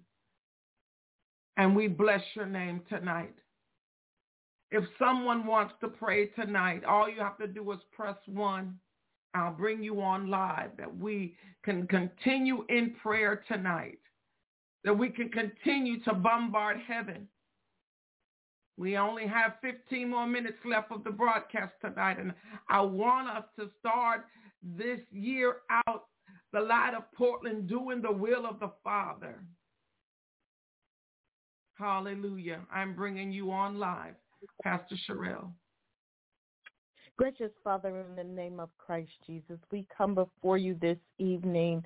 And 1.57 1.75
we 1.75 1.87
bless 1.87 2.21
your 2.35 2.45
name 2.45 2.81
tonight. 2.89 3.33
If 4.71 4.83
someone 4.97 5.45
wants 5.45 5.73
to 5.81 5.87
pray 5.87 6.27
tonight, 6.27 6.83
all 6.83 7.09
you 7.09 7.21
have 7.21 7.37
to 7.39 7.47
do 7.47 7.71
is 7.71 7.79
press 7.91 8.17
one. 8.27 8.77
I'll 9.33 9.53
bring 9.53 9.83
you 9.83 10.01
on 10.01 10.29
live 10.29 10.71
that 10.77 10.95
we 10.97 11.35
can 11.63 11.87
continue 11.87 12.65
in 12.69 12.95
prayer 13.01 13.43
tonight, 13.47 13.99
that 14.83 14.97
we 14.97 15.09
can 15.09 15.29
continue 15.29 16.03
to 16.03 16.13
bombard 16.13 16.77
heaven. 16.87 17.27
We 18.79 18.95
only 18.95 19.27
have 19.27 19.55
15 19.61 20.09
more 20.09 20.25
minutes 20.25 20.57
left 20.63 20.89
of 20.93 21.03
the 21.03 21.09
broadcast 21.11 21.73
tonight, 21.81 22.17
and 22.17 22.33
I 22.69 22.79
want 22.79 23.27
us 23.27 23.43
to 23.57 23.69
start 23.77 24.25
this 24.63 25.01
year 25.11 25.57
out, 25.69 26.05
the 26.53 26.61
light 26.61 26.93
of 26.95 27.03
Portland, 27.11 27.67
doing 27.67 28.01
the 28.01 28.11
will 28.11 28.45
of 28.45 28.61
the 28.61 28.71
Father. 28.81 29.43
Hallelujah. 31.77 32.61
I'm 32.73 32.95
bringing 32.95 33.33
you 33.33 33.51
on 33.51 33.79
live, 33.79 34.15
Pastor 34.63 34.95
Sherelle. 35.09 35.51
Gracious 37.17 37.51
Father, 37.65 38.05
in 38.09 38.15
the 38.15 38.23
name 38.23 38.61
of 38.61 38.69
Christ 38.77 39.11
Jesus, 39.27 39.59
we 39.73 39.85
come 39.95 40.15
before 40.15 40.57
you 40.57 40.77
this 40.79 40.97
evening, 41.17 41.83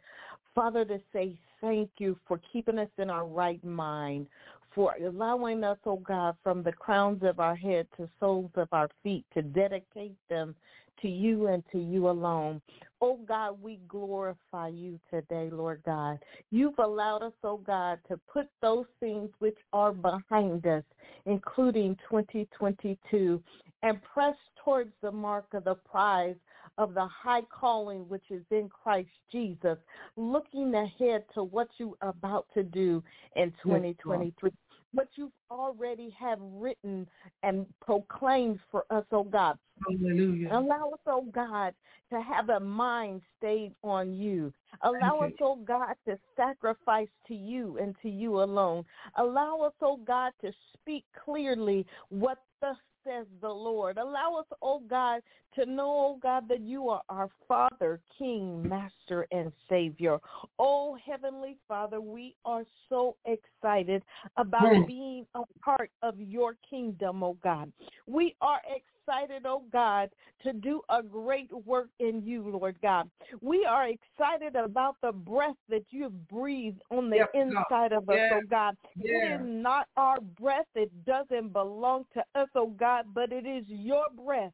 Father, 0.54 0.86
to 0.86 1.00
say 1.12 1.40
thank 1.60 1.90
you 1.98 2.16
for 2.28 2.40
keeping 2.52 2.78
us 2.78 2.90
in 3.00 3.10
our 3.10 3.26
right 3.26 3.64
mind, 3.64 4.28
for 4.74 4.96
allowing 5.04 5.64
us, 5.64 5.78
oh 5.86 5.98
God, 5.98 6.36
from 6.44 6.64
the 6.64 6.72
crowns 6.72 7.24
of 7.24 7.40
our 7.40 7.56
head 7.56 7.88
to 7.98 8.10
soles 8.20 8.52
of 8.56 8.68
our 8.72 8.90
feet 9.04 9.26
to 9.34 9.42
dedicate 9.42 10.16
them 10.30 10.56
to 11.02 11.08
you 11.08 11.48
and 11.48 11.64
to 11.72 11.80
you 11.80 12.10
alone. 12.10 12.62
Oh 13.02 13.20
God, 13.28 13.62
we 13.62 13.80
glorify 13.88 14.70
you 14.70 15.00
today, 15.10 15.50
Lord 15.52 15.82
God. 15.86 16.20
You've 16.52 16.80
allowed 16.80 17.24
us, 17.24 17.34
oh 17.44 17.58
God, 17.58 18.00
to 18.08 18.18
put 18.32 18.48
those 18.62 18.86
things 19.00 19.30
which 19.40 19.58
are 19.74 19.92
behind 19.92 20.66
us, 20.66 20.84
including 21.26 21.98
2022, 22.10 23.44
and 23.82 24.02
press 24.02 24.36
towards 24.64 24.92
the 25.02 25.12
mark 25.12 25.46
of 25.54 25.66
the 25.66 25.76
prize 25.76 26.36
of 26.78 26.94
the 26.94 27.06
high 27.08 27.44
calling 27.44 28.08
which 28.10 28.24
is 28.30 28.44
in 28.52 28.70
Christ 28.70 29.10
Jesus, 29.32 29.78
looking 30.16 30.74
ahead 30.74 31.24
to 31.34 31.44
what 31.44 31.70
you 31.78 31.98
are 32.02 32.10
about 32.10 32.48
to 32.54 32.64
do 32.64 33.04
in 33.36 33.52
2023. 33.64 34.52
what 34.94 35.08
you've 35.16 35.32
already 35.50 36.16
have 36.20 36.40
written 36.42 37.08
and 37.42 37.66
proclaimed 37.82 38.60
for 38.72 38.86
us, 38.90 39.06
oh 39.12 39.24
God. 39.24 39.58
Hallelujah. 39.88 40.50
Allow 40.52 40.92
us, 40.92 41.00
oh 41.08 41.26
God, 41.34 41.74
to 42.12 42.22
have 42.22 42.50
a 42.50 42.60
mind 42.60 43.22
stayed 43.38 43.74
on 43.84 44.14
you. 44.14 44.54
Allow 44.82 45.22
us, 45.22 45.32
oh 45.42 45.56
God, 45.56 45.96
to 46.08 46.18
sacrifice 46.36 47.10
to 47.28 47.34
you 47.34 47.78
and 47.82 47.96
to 48.02 48.10
you 48.10 48.44
alone. 48.44 48.86
Allow 49.18 49.62
us, 49.62 49.74
oh 49.82 49.98
God, 49.98 50.32
to 50.42 50.52
speak 50.74 51.06
clearly 51.26 51.86
what 52.10 52.40
thus 52.62 52.78
says 53.06 53.26
the 53.42 53.50
Lord. 53.50 53.98
Allow 53.98 54.36
us, 54.40 54.46
oh 54.62 54.82
God, 54.88 55.22
to 55.56 55.66
know, 55.66 55.90
oh 55.90 56.20
God, 56.22 56.48
that 56.50 56.62
you 56.62 56.90
are 56.90 57.02
our 57.10 57.30
Father, 57.48 58.00
King, 58.18 58.68
Master, 58.68 59.28
and 59.32 59.52
Savior. 59.70 60.20
Oh, 60.60 60.98
Heavenly 61.06 61.58
Father, 61.68 62.02
we 62.02 62.36
are 62.46 62.64
so 62.90 63.16
excited 63.26 64.04
about 64.38 64.74
Hmm. 64.74 64.86
being 64.86 65.26
a 65.36 65.42
part 65.64 65.92
of 66.02 66.20
your 66.20 66.56
kingdom, 66.70 67.24
oh 67.24 67.38
God. 67.44 67.72
We 68.08 68.36
are 68.42 68.62
excited, 68.68 69.44
oh 69.46 69.64
God, 69.72 70.10
to 70.44 70.54
do 70.54 70.82
a 70.90 71.04
great 71.04 71.52
work 71.66 71.90
in 72.00 72.22
you, 72.24 72.44
Lord 72.44 72.76
God. 72.82 73.10
We 73.42 73.66
are 73.66 73.88
excited 73.90 74.56
about 74.56 74.96
the 75.02 75.12
breath 75.12 75.56
that 75.70 75.86
you 75.90 76.04
have 76.04 76.28
breathed 76.28 76.82
on 76.92 77.10
the 77.10 77.18
Yes, 77.18 77.28
inside 77.34 77.92
of 77.94 78.10
us, 78.10 78.16
Yes. 78.18 78.32
oh 78.34 78.42
God. 78.50 78.76
It 79.00 79.12
is 79.12 79.40
not 79.42 79.88
our 79.98 80.20
breath. 80.22 80.66
It 80.76 80.92
doesn't 81.06 81.54
belong 81.54 82.06
to 82.14 82.24
us, 82.36 82.50
oh 82.56 82.68
God, 82.68 83.06
but 83.14 83.32
it 83.32 83.46
is 83.46 83.66
your 83.68 84.06
breath 84.16 84.54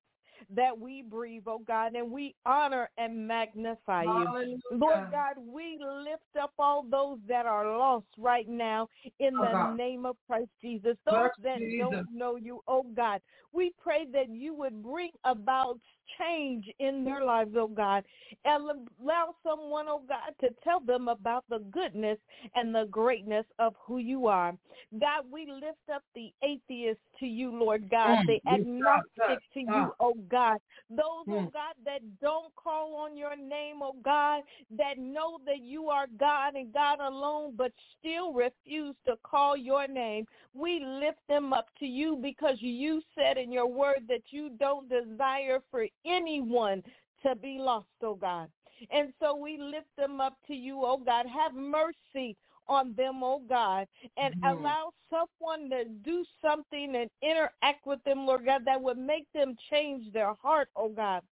that 0.55 0.77
we 0.77 1.01
breathe, 1.01 1.43
oh 1.47 1.61
God, 1.67 1.95
and 1.95 2.11
we 2.11 2.35
honor 2.45 2.89
and 2.97 3.27
magnify 3.27 4.03
you. 4.03 4.09
Hallelujah. 4.09 4.57
Lord 4.71 5.11
God, 5.11 5.35
we 5.37 5.79
lift 5.79 6.23
up 6.41 6.53
all 6.59 6.83
those 6.89 7.19
that 7.27 7.45
are 7.45 7.77
lost 7.77 8.07
right 8.17 8.47
now 8.47 8.87
in 9.19 9.35
Oh, 9.35 9.41
the 9.41 9.51
God. 9.51 9.75
name 9.77 10.05
of 10.05 10.15
Christ 10.27 10.49
Jesus. 10.61 10.95
Those 11.05 11.29
that 11.43 11.59
Jesus. 11.59 11.79
don't 11.79 12.07
know 12.13 12.35
you, 12.35 12.61
oh 12.67 12.85
God, 12.95 13.21
we 13.53 13.73
pray 13.81 14.05
that 14.13 14.29
you 14.29 14.53
would 14.53 14.81
bring 14.83 15.11
about 15.23 15.79
change 16.18 16.70
in 16.80 17.03
their 17.03 17.24
lives, 17.24 17.51
oh 17.55 17.68
God, 17.68 18.03
and 18.45 18.64
allow 19.01 19.36
someone, 19.43 19.86
oh 19.88 20.01
God, 20.07 20.34
to 20.41 20.53
tell 20.64 20.80
them 20.80 21.07
about 21.07 21.43
the 21.49 21.60
goodness 21.72 22.18
and 22.55 22.74
the 22.74 22.86
greatness 22.89 23.45
of 23.60 23.76
who 23.86 23.97
you 23.97 24.28
are. 24.28 24.55
God, 24.99 25.26
we 25.32 25.45
lift 25.51 25.78
up 25.93 26.03
the 26.16 26.32
atheists 26.43 27.03
to 27.20 27.26
you, 27.26 27.51
Lord 27.51 27.89
God, 27.89 28.20
Mm, 28.20 28.26
the 28.28 28.51
agnostic 28.51 29.39
to 29.53 29.60
you, 29.60 29.91
oh 29.99 30.16
God. 30.30 30.57
Those, 30.89 31.28
oh 31.28 31.45
Mm. 31.45 31.53
God, 31.53 31.76
that 31.86 32.01
don't 32.20 32.53
call 32.55 32.95
on 32.95 33.16
your 33.16 33.36
name, 33.36 33.82
oh 33.82 33.95
God, 34.03 34.43
that 34.78 34.97
know 34.97 35.39
that 35.45 35.62
you 35.62 35.89
are 35.89 36.07
God 36.20 36.55
and 36.55 36.74
God 36.74 36.99
alone, 36.99 37.53
but 37.55 37.72
still 37.99 38.34
refuse 38.34 38.95
to 39.05 39.16
call 39.24 39.55
your 39.55 39.88
name. 39.88 40.26
We 40.53 40.80
lift 40.80 41.20
them 41.28 41.53
up 41.53 41.68
to 41.80 41.86
you 41.86 42.16
because 42.16 42.57
you 42.60 43.01
said 43.16 43.38
in 43.38 43.51
your 43.51 43.68
word 43.68 44.05
that 44.07 44.24
you 44.32 44.49
don't 44.60 44.89
desire 44.89 45.60
for 45.70 45.86
anyone 46.05 46.83
to 47.23 47.35
be 47.35 47.57
lost, 47.59 47.87
oh 48.01 48.15
God. 48.15 48.49
And 48.91 49.13
so 49.19 49.35
we 49.35 49.57
lift 49.57 49.93
them 49.97 50.21
up 50.21 50.37
to 50.47 50.53
you, 50.53 50.81
oh 50.83 50.97
God. 50.97 51.25
Have 51.27 51.53
mercy 51.53 52.37
on 52.67 52.93
them, 52.93 53.23
oh 53.23 53.39
God, 53.39 53.87
and 54.17 54.35
Mhm. 54.35 54.51
allow 54.51 54.93
someone 55.09 55.69
to 55.71 55.85
do 55.85 56.23
something 56.39 56.95
and 56.95 57.09
interact 57.21 57.85
with 57.85 58.01
them, 58.03 58.25
Lord 58.27 58.45
God, 58.45 58.63
that 58.65 58.79
would 58.79 58.97
make 58.97 59.29
them 59.33 59.57
change 59.69 60.11
their 60.13 60.33
heart, 60.35 60.69
oh 60.75 60.89
God, 60.89 61.23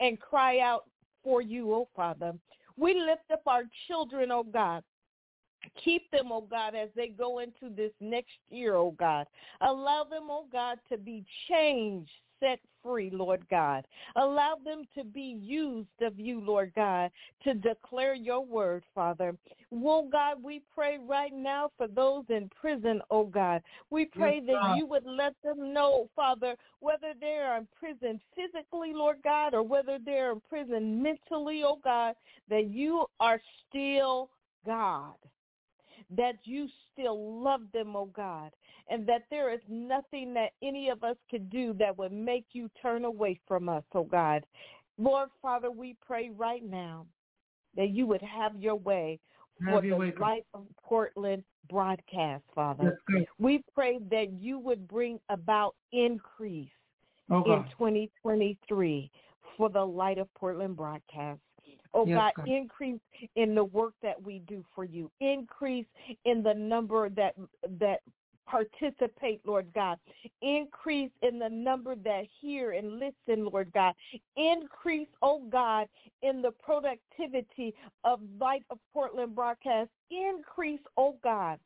and 0.00 0.18
cry 0.20 0.60
out 0.60 0.88
for 1.22 1.42
you, 1.42 1.72
oh 1.74 1.88
Father. 1.94 2.32
We 2.76 2.94
lift 2.94 3.30
up 3.30 3.42
our 3.46 3.64
children, 3.86 4.30
oh 4.32 4.44
God. 4.44 4.82
Keep 5.74 6.10
them, 6.10 6.32
oh 6.32 6.40
God, 6.40 6.74
as 6.74 6.88
they 6.94 7.08
go 7.08 7.40
into 7.40 7.68
this 7.68 7.92
next 8.00 8.38
year, 8.48 8.76
oh 8.76 8.92
God. 8.92 9.26
Allow 9.60 10.04
them, 10.04 10.30
oh 10.30 10.46
God, 10.50 10.78
to 10.88 10.96
be 10.96 11.24
changed, 11.48 12.10
set 12.40 12.60
free, 12.82 13.10
Lord 13.12 13.42
God. 13.50 13.86
Allow 14.16 14.56
them 14.64 14.84
to 14.96 15.04
be 15.04 15.38
used 15.42 15.88
of 16.00 16.18
you, 16.18 16.40
Lord 16.40 16.72
God, 16.74 17.10
to 17.44 17.54
declare 17.54 18.14
your 18.14 18.44
word, 18.44 18.84
Father. 18.94 19.36
Oh 19.72 20.08
God, 20.10 20.42
we 20.42 20.62
pray 20.74 20.98
right 21.06 21.32
now 21.32 21.70
for 21.76 21.88
those 21.88 22.24
in 22.28 22.50
prison, 22.58 23.00
oh 23.10 23.24
God. 23.24 23.62
We 23.90 24.06
pray 24.06 24.42
Yes, 24.44 24.60
that 24.62 24.76
you 24.78 24.86
would 24.86 25.04
let 25.04 25.34
them 25.44 25.72
know, 25.72 26.08
Father, 26.14 26.54
whether 26.80 27.12
they're 27.20 27.56
in 27.56 27.66
prison 27.78 28.20
physically, 28.34 28.92
Lord 28.94 29.18
God, 29.22 29.54
or 29.54 29.62
whether 29.62 29.98
they're 30.04 30.32
in 30.32 30.40
prison 30.48 31.02
mentally, 31.02 31.62
oh 31.64 31.78
God, 31.82 32.14
that 32.48 32.70
you 32.70 33.06
are 33.20 33.40
still 33.68 34.30
God 34.64 35.14
that 36.16 36.36
you 36.44 36.68
still 36.92 37.42
love 37.42 37.62
them, 37.72 37.94
oh 37.94 38.06
God, 38.06 38.50
and 38.88 39.06
that 39.06 39.24
there 39.30 39.52
is 39.52 39.60
nothing 39.68 40.32
that 40.34 40.52
any 40.62 40.88
of 40.88 41.04
us 41.04 41.16
could 41.30 41.50
do 41.50 41.74
that 41.74 41.96
would 41.98 42.12
make 42.12 42.46
you 42.52 42.70
turn 42.80 43.04
away 43.04 43.38
from 43.46 43.68
us, 43.68 43.84
oh 43.94 44.04
God. 44.04 44.44
Lord 44.98 45.28
Father, 45.40 45.70
we 45.70 45.96
pray 46.04 46.30
right 46.30 46.64
now 46.64 47.06
that 47.76 47.90
you 47.90 48.06
would 48.06 48.22
have 48.22 48.56
your 48.56 48.74
way 48.74 49.20
for 49.64 49.82
the 49.82 49.92
way. 49.92 50.12
Light 50.18 50.46
of 50.54 50.64
Portland 50.82 51.44
broadcast, 51.68 52.42
Father. 52.54 52.98
We 53.38 53.62
pray 53.74 53.98
that 54.10 54.32
you 54.32 54.58
would 54.58 54.88
bring 54.88 55.20
about 55.28 55.74
increase 55.92 56.70
Oh, 57.30 57.44
in 57.44 57.62
2023 57.76 59.10
for 59.56 59.68
the 59.68 59.84
Light 59.84 60.16
of 60.16 60.32
Portland 60.34 60.74
broadcast. 60.76 61.40
Oh 61.94 62.06
Yes, 62.06 62.16
God, 62.18 62.32
God. 62.36 62.48
increase 62.48 63.00
in 63.36 63.54
the 63.54 63.64
work 63.64 63.94
that 64.02 64.20
we 64.22 64.40
do 64.40 64.64
for 64.74 64.84
you. 64.84 65.10
Increase 65.20 65.86
in 66.24 66.42
the 66.42 66.54
number 66.54 67.08
that 67.10 67.34
that 67.78 68.00
participate, 68.46 69.40
Lord 69.44 69.66
God. 69.74 69.98
Increase 70.40 71.10
in 71.22 71.38
the 71.38 71.48
number 71.48 71.94
that 71.96 72.24
hear 72.40 72.72
and 72.72 72.98
listen, 72.98 73.44
Lord 73.44 73.70
God. 73.72 73.94
Increase, 74.36 75.08
oh 75.22 75.42
God, 75.50 75.86
in 76.22 76.40
the 76.42 76.52
productivity 76.52 77.74
of 78.04 78.20
Light 78.40 78.64
of 78.70 78.78
Portland 78.92 79.34
broadcast. 79.34 79.90
Increase, 80.10 80.80
oh 80.96 81.16
God, 81.22 81.58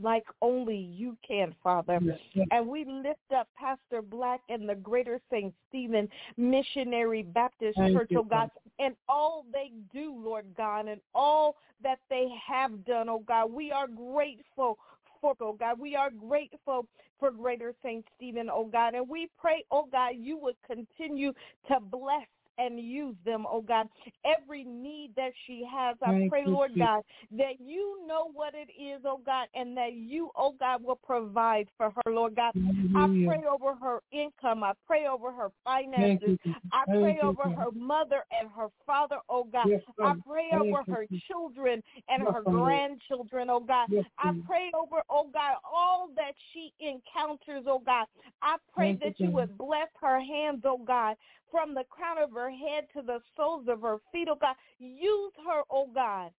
like 0.00 0.24
only 0.42 0.76
you 0.76 1.16
can, 1.26 1.54
Father. 1.62 1.98
Yes. 2.02 2.46
And 2.50 2.66
we 2.66 2.84
lift 2.84 3.18
up 3.36 3.48
Pastor 3.58 4.02
Black 4.02 4.40
and 4.48 4.68
the 4.68 4.74
Greater 4.74 5.20
St. 5.30 5.52
Stephen 5.68 6.08
Missionary 6.36 7.22
Baptist 7.22 7.76
Thank 7.76 7.96
Church, 7.96 8.08
you, 8.10 8.20
oh 8.20 8.24
God, 8.24 8.50
and 8.78 8.94
all 9.08 9.44
they 9.52 9.72
do, 9.92 10.14
Lord 10.16 10.46
God, 10.56 10.88
and 10.88 11.00
all 11.14 11.56
that 11.82 11.98
they 12.08 12.28
have 12.46 12.84
done, 12.84 13.08
oh 13.08 13.24
God. 13.26 13.52
We 13.52 13.72
are 13.72 13.88
grateful 13.88 14.78
for, 15.20 15.34
oh 15.40 15.52
God. 15.52 15.78
We 15.78 15.96
are 15.96 16.10
grateful 16.10 16.86
for 17.18 17.30
Greater 17.30 17.74
St. 17.84 18.04
Stephen, 18.16 18.48
oh 18.52 18.66
God. 18.66 18.94
And 18.94 19.08
we 19.08 19.28
pray, 19.38 19.64
oh 19.70 19.86
God, 19.90 20.12
you 20.16 20.38
would 20.38 20.56
continue 20.66 21.32
to 21.68 21.80
bless 21.80 22.26
and 22.60 22.78
use 22.78 23.16
them, 23.24 23.46
oh 23.50 23.62
God. 23.62 23.88
Every 24.24 24.64
need 24.64 25.12
that 25.16 25.32
she 25.46 25.66
has, 25.70 25.96
I 26.02 26.10
Thank 26.10 26.30
pray, 26.30 26.42
you, 26.44 26.50
Lord 26.50 26.70
Jesus. 26.72 26.86
God, 26.86 27.02
that 27.32 27.60
you 27.60 28.06
know 28.06 28.30
what 28.32 28.54
it 28.54 28.70
is, 28.80 29.02
oh 29.04 29.20
God, 29.24 29.48
and 29.54 29.76
that 29.76 29.94
you, 29.94 30.30
oh 30.36 30.54
God, 30.58 30.82
will 30.84 30.96
provide 30.96 31.68
for 31.76 31.90
her, 31.90 32.12
Lord 32.12 32.36
God. 32.36 32.52
I 32.94 33.06
pray 33.26 33.44
over 33.50 33.74
her 33.74 34.00
income. 34.12 34.62
I 34.62 34.72
pray 34.86 35.06
over 35.06 35.32
her 35.32 35.48
finances. 35.64 36.38
you, 36.44 36.54
I 36.72 36.84
pray 36.86 37.18
over 37.22 37.44
her 37.44 37.70
mother 37.72 38.24
and 38.40 38.50
her 38.56 38.68
father, 38.86 39.16
oh 39.28 39.44
God. 39.44 39.68
Yes, 39.68 39.80
I 40.00 40.14
pray 40.26 40.48
Thank 40.50 40.62
over 40.62 40.84
her 40.90 41.06
children 41.28 41.82
and 42.08 42.22
her 42.22 42.42
grandchildren, 42.42 43.48
oh 43.50 43.60
God. 43.60 43.88
Yes, 43.90 44.04
I 44.18 44.32
pray 44.46 44.70
over, 44.74 45.02
oh 45.08 45.28
God, 45.32 45.56
all 45.64 46.08
that 46.16 46.34
she 46.52 46.72
encounters, 46.80 47.64
oh 47.66 47.82
God. 47.84 48.06
I 48.42 48.56
pray 48.74 48.98
that 49.02 49.18
you 49.18 49.30
would 49.30 49.56
bless 49.56 49.88
her 50.00 50.20
hands, 50.20 50.62
oh 50.64 50.78
God, 50.84 51.16
from 51.50 51.74
the 51.74 51.84
crown 51.90 52.18
of 52.18 52.32
her 52.32 52.50
head 52.50 52.86
to 52.94 53.02
the 53.02 53.18
soles 53.36 53.66
of 53.68 53.82
her 53.82 53.98
feet, 54.12 54.28
oh 54.30 54.36
God. 54.40 54.54
Use 54.78 55.32
her, 55.46 55.62
oh 55.70 55.88
God, 55.94 56.30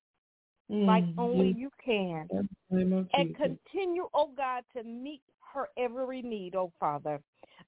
like 0.69 1.03
Mm, 1.03 1.15
only 1.17 1.53
you 1.57 1.69
can 1.83 2.27
in 2.31 2.47
the 2.69 2.77
name 2.77 2.93
of 2.93 3.07
and 3.13 3.35
continue, 3.35 4.07
oh 4.13 4.31
God, 4.35 4.63
to 4.75 4.83
meet 4.83 5.21
her 5.53 5.67
every 5.77 6.21
need, 6.21 6.55
oh 6.55 6.71
Father. 6.79 7.21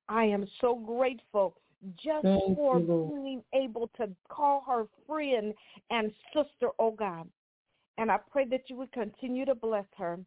I 0.10 0.26
am 0.26 0.48
so 0.62 0.76
grateful 0.76 1.56
just 1.96 2.24
Thank 2.24 2.56
for 2.56 2.80
you, 2.80 3.14
being 3.14 3.44
able 3.54 3.90
to 3.98 4.10
call 4.30 4.64
her 4.68 4.86
friend 5.08 5.54
and 5.90 6.12
sister, 6.34 6.70
oh 6.80 6.92
God. 6.92 7.28
And 7.98 8.12
I 8.12 8.18
pray 8.32 8.46
that 8.46 8.70
you 8.70 8.78
would 8.78 8.92
continue 8.92 9.46
to 9.46 9.56
bless 9.56 9.86
her. 9.98 10.20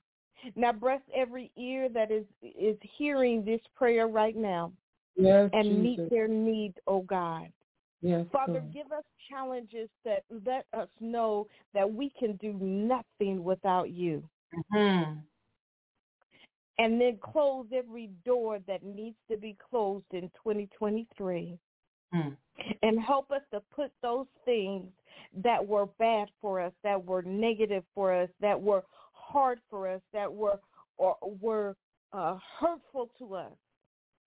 Now 0.54 0.72
bless 0.72 1.00
every 1.14 1.50
ear 1.56 1.88
that 1.88 2.10
is 2.10 2.24
is 2.42 2.76
hearing 2.98 3.44
this 3.44 3.60
prayer 3.74 4.06
right 4.06 4.36
now 4.36 4.72
Yes, 5.16 5.50
and 5.52 5.68
Jesus. 5.68 5.82
meet 5.82 6.10
their 6.10 6.28
need, 6.28 6.74
oh 6.86 7.02
God. 7.02 7.50
Yes, 8.02 8.26
Father, 8.30 8.60
God. 8.60 8.72
give 8.72 8.92
us 8.92 9.04
challenges 9.30 9.88
that 10.04 10.24
let 10.44 10.66
us 10.72 10.88
know 11.00 11.46
that 11.74 11.90
we 11.90 12.10
can 12.18 12.36
do 12.36 12.52
nothing 12.54 13.42
without 13.42 13.90
you. 13.90 14.28
Mhm. 14.72 15.22
and 16.78 17.00
then 17.00 17.16
close 17.18 17.66
every 17.72 18.08
door 18.24 18.58
that 18.66 18.82
needs 18.82 19.16
to 19.30 19.36
be 19.38 19.54
closed 19.70 20.12
in 20.12 20.28
2023 20.42 21.58
Mm. 22.12 22.36
and 22.82 23.00
help 23.00 23.30
us 23.30 23.42
to 23.50 23.60
put 23.74 23.90
those 24.02 24.26
things 24.44 24.92
that 25.32 25.66
were 25.66 25.86
bad 25.98 26.30
for 26.40 26.60
us, 26.60 26.74
that 26.82 27.02
were 27.02 27.22
negative 27.22 27.84
for 27.94 28.12
us, 28.12 28.30
that 28.40 28.60
were 28.60 28.84
hard 29.12 29.60
for 29.70 29.88
us, 29.88 30.02
that 30.12 30.30
were 30.32 30.60
or 30.98 31.16
were 31.40 31.76
uh, 32.12 32.36
hurtful 32.58 33.08
to 33.18 33.34
us. 33.34 33.56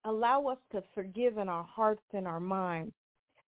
Allow 0.04 0.46
us 0.46 0.58
to 0.72 0.82
forgive 0.94 1.38
in 1.38 1.48
our 1.48 1.64
hearts 1.64 2.02
and 2.14 2.26
our 2.26 2.40
minds. 2.40 2.92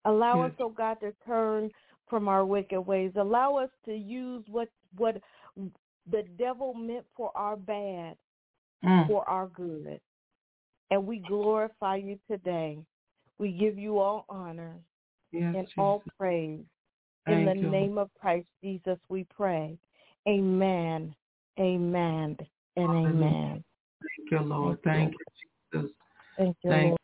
Allow 0.04 0.42
us, 0.42 0.52
Yes. 0.58 0.66
oh 0.66 0.70
God, 0.70 0.98
to 1.00 1.12
turn 1.26 1.70
from 2.08 2.26
our 2.26 2.44
wicked 2.44 2.80
ways. 2.80 3.12
Allow 3.16 3.56
us 3.56 3.70
to 3.84 3.94
use 3.94 4.44
what 4.48 4.68
what 4.96 5.20
the 6.10 6.24
devil 6.38 6.74
meant 6.74 7.06
for 7.16 7.30
our 7.36 7.56
bad 7.56 8.16
Mm. 8.84 9.06
for 9.06 9.28
our 9.28 9.46
good. 9.48 10.00
And 10.90 11.06
we 11.06 11.18
glorify 11.18 11.96
you 11.96 12.18
today. 12.28 12.78
We 13.38 13.52
give 13.52 13.78
you 13.78 13.98
all 13.98 14.24
honor 14.28 14.74
Yes, 15.32 15.54
and 15.54 15.66
Jesus. 15.66 15.78
all 15.78 16.02
praise. 16.18 16.64
Thank 17.26 17.40
In 17.40 17.44
the 17.44 17.54
you, 17.54 17.70
name 17.70 17.98
of 17.98 18.10
Christ 18.18 18.48
Jesus, 18.62 18.98
we 19.08 19.24
pray. 19.24 19.78
Amen, 20.26 21.14
amen, 21.58 22.36
and 22.76 22.90
amen. 22.90 23.64
Thank 24.00 24.30
you, 24.30 24.40
Lord. 24.40 24.78
Thank 24.82 25.12
you, 25.12 25.80
Jesus. 25.82 25.90
Thank 26.40 26.56
you, 26.64 26.70
Thank 26.70 26.86
Lord. 26.86 26.98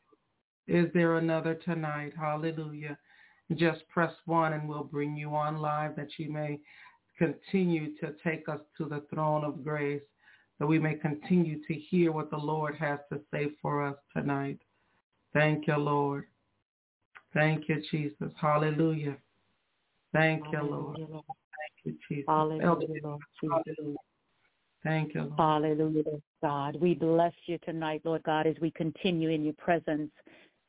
Is 0.66 0.91
there 0.95 1.18
another 1.18 1.55
tonight? 1.55 2.14
Hallelujah. 2.18 2.97
Just 3.55 3.87
press 3.89 4.12
one 4.24 4.55
and 4.55 4.66
we'll 4.66 4.82
bring 4.82 5.14
you 5.14 5.34
on 5.34 5.59
live 5.59 5.95
that 5.97 6.09
you 6.16 6.32
may 6.32 6.59
continue 7.18 7.95
to 7.99 8.14
take 8.24 8.49
us 8.49 8.61
to 8.78 8.87
the 8.87 9.05
throne 9.12 9.45
of 9.45 9.62
grace, 9.62 10.01
that 10.59 10.66
we 10.66 10.78
may 10.78 10.95
continue 10.95 11.61
to 11.66 11.74
hear 11.74 12.12
what 12.12 12.30
the 12.30 12.37
Lord 12.39 12.76
has 12.76 12.99
to 13.12 13.20
say 13.30 13.49
for 13.61 13.87
us 13.87 13.97
tonight. 14.16 14.59
Thank 15.34 15.66
you, 15.66 15.76
Lord. 15.76 16.24
Thank 17.34 17.68
you, 17.68 17.82
Jesus. 17.91 18.32
Hallelujah. 18.41 19.18
Thank 20.14 20.45
you, 20.51 20.62
Lord. 20.62 20.99
Lord. 20.99 21.24
Thank 21.28 21.84
you, 21.84 21.97
Jesus. 22.09 22.24
Hallelujah, 22.26 22.66
Elder, 22.66 22.87
Lord 23.03 23.20
Jesus. 23.43 23.76
Hallelujah. 23.76 23.99
Thank 24.87 25.14
you. 25.14 25.32
Hallelujah, 25.37 26.20
God. 26.41 26.76
We 26.80 26.95
bless 26.95 27.32
you 27.47 27.59
tonight, 27.64 28.03
Lord 28.05 28.22
God, 28.22 28.47
as 28.47 28.55
we 28.61 28.70
continue 28.70 29.30
in 29.30 29.43
your 29.43 29.55
presence. 29.55 30.12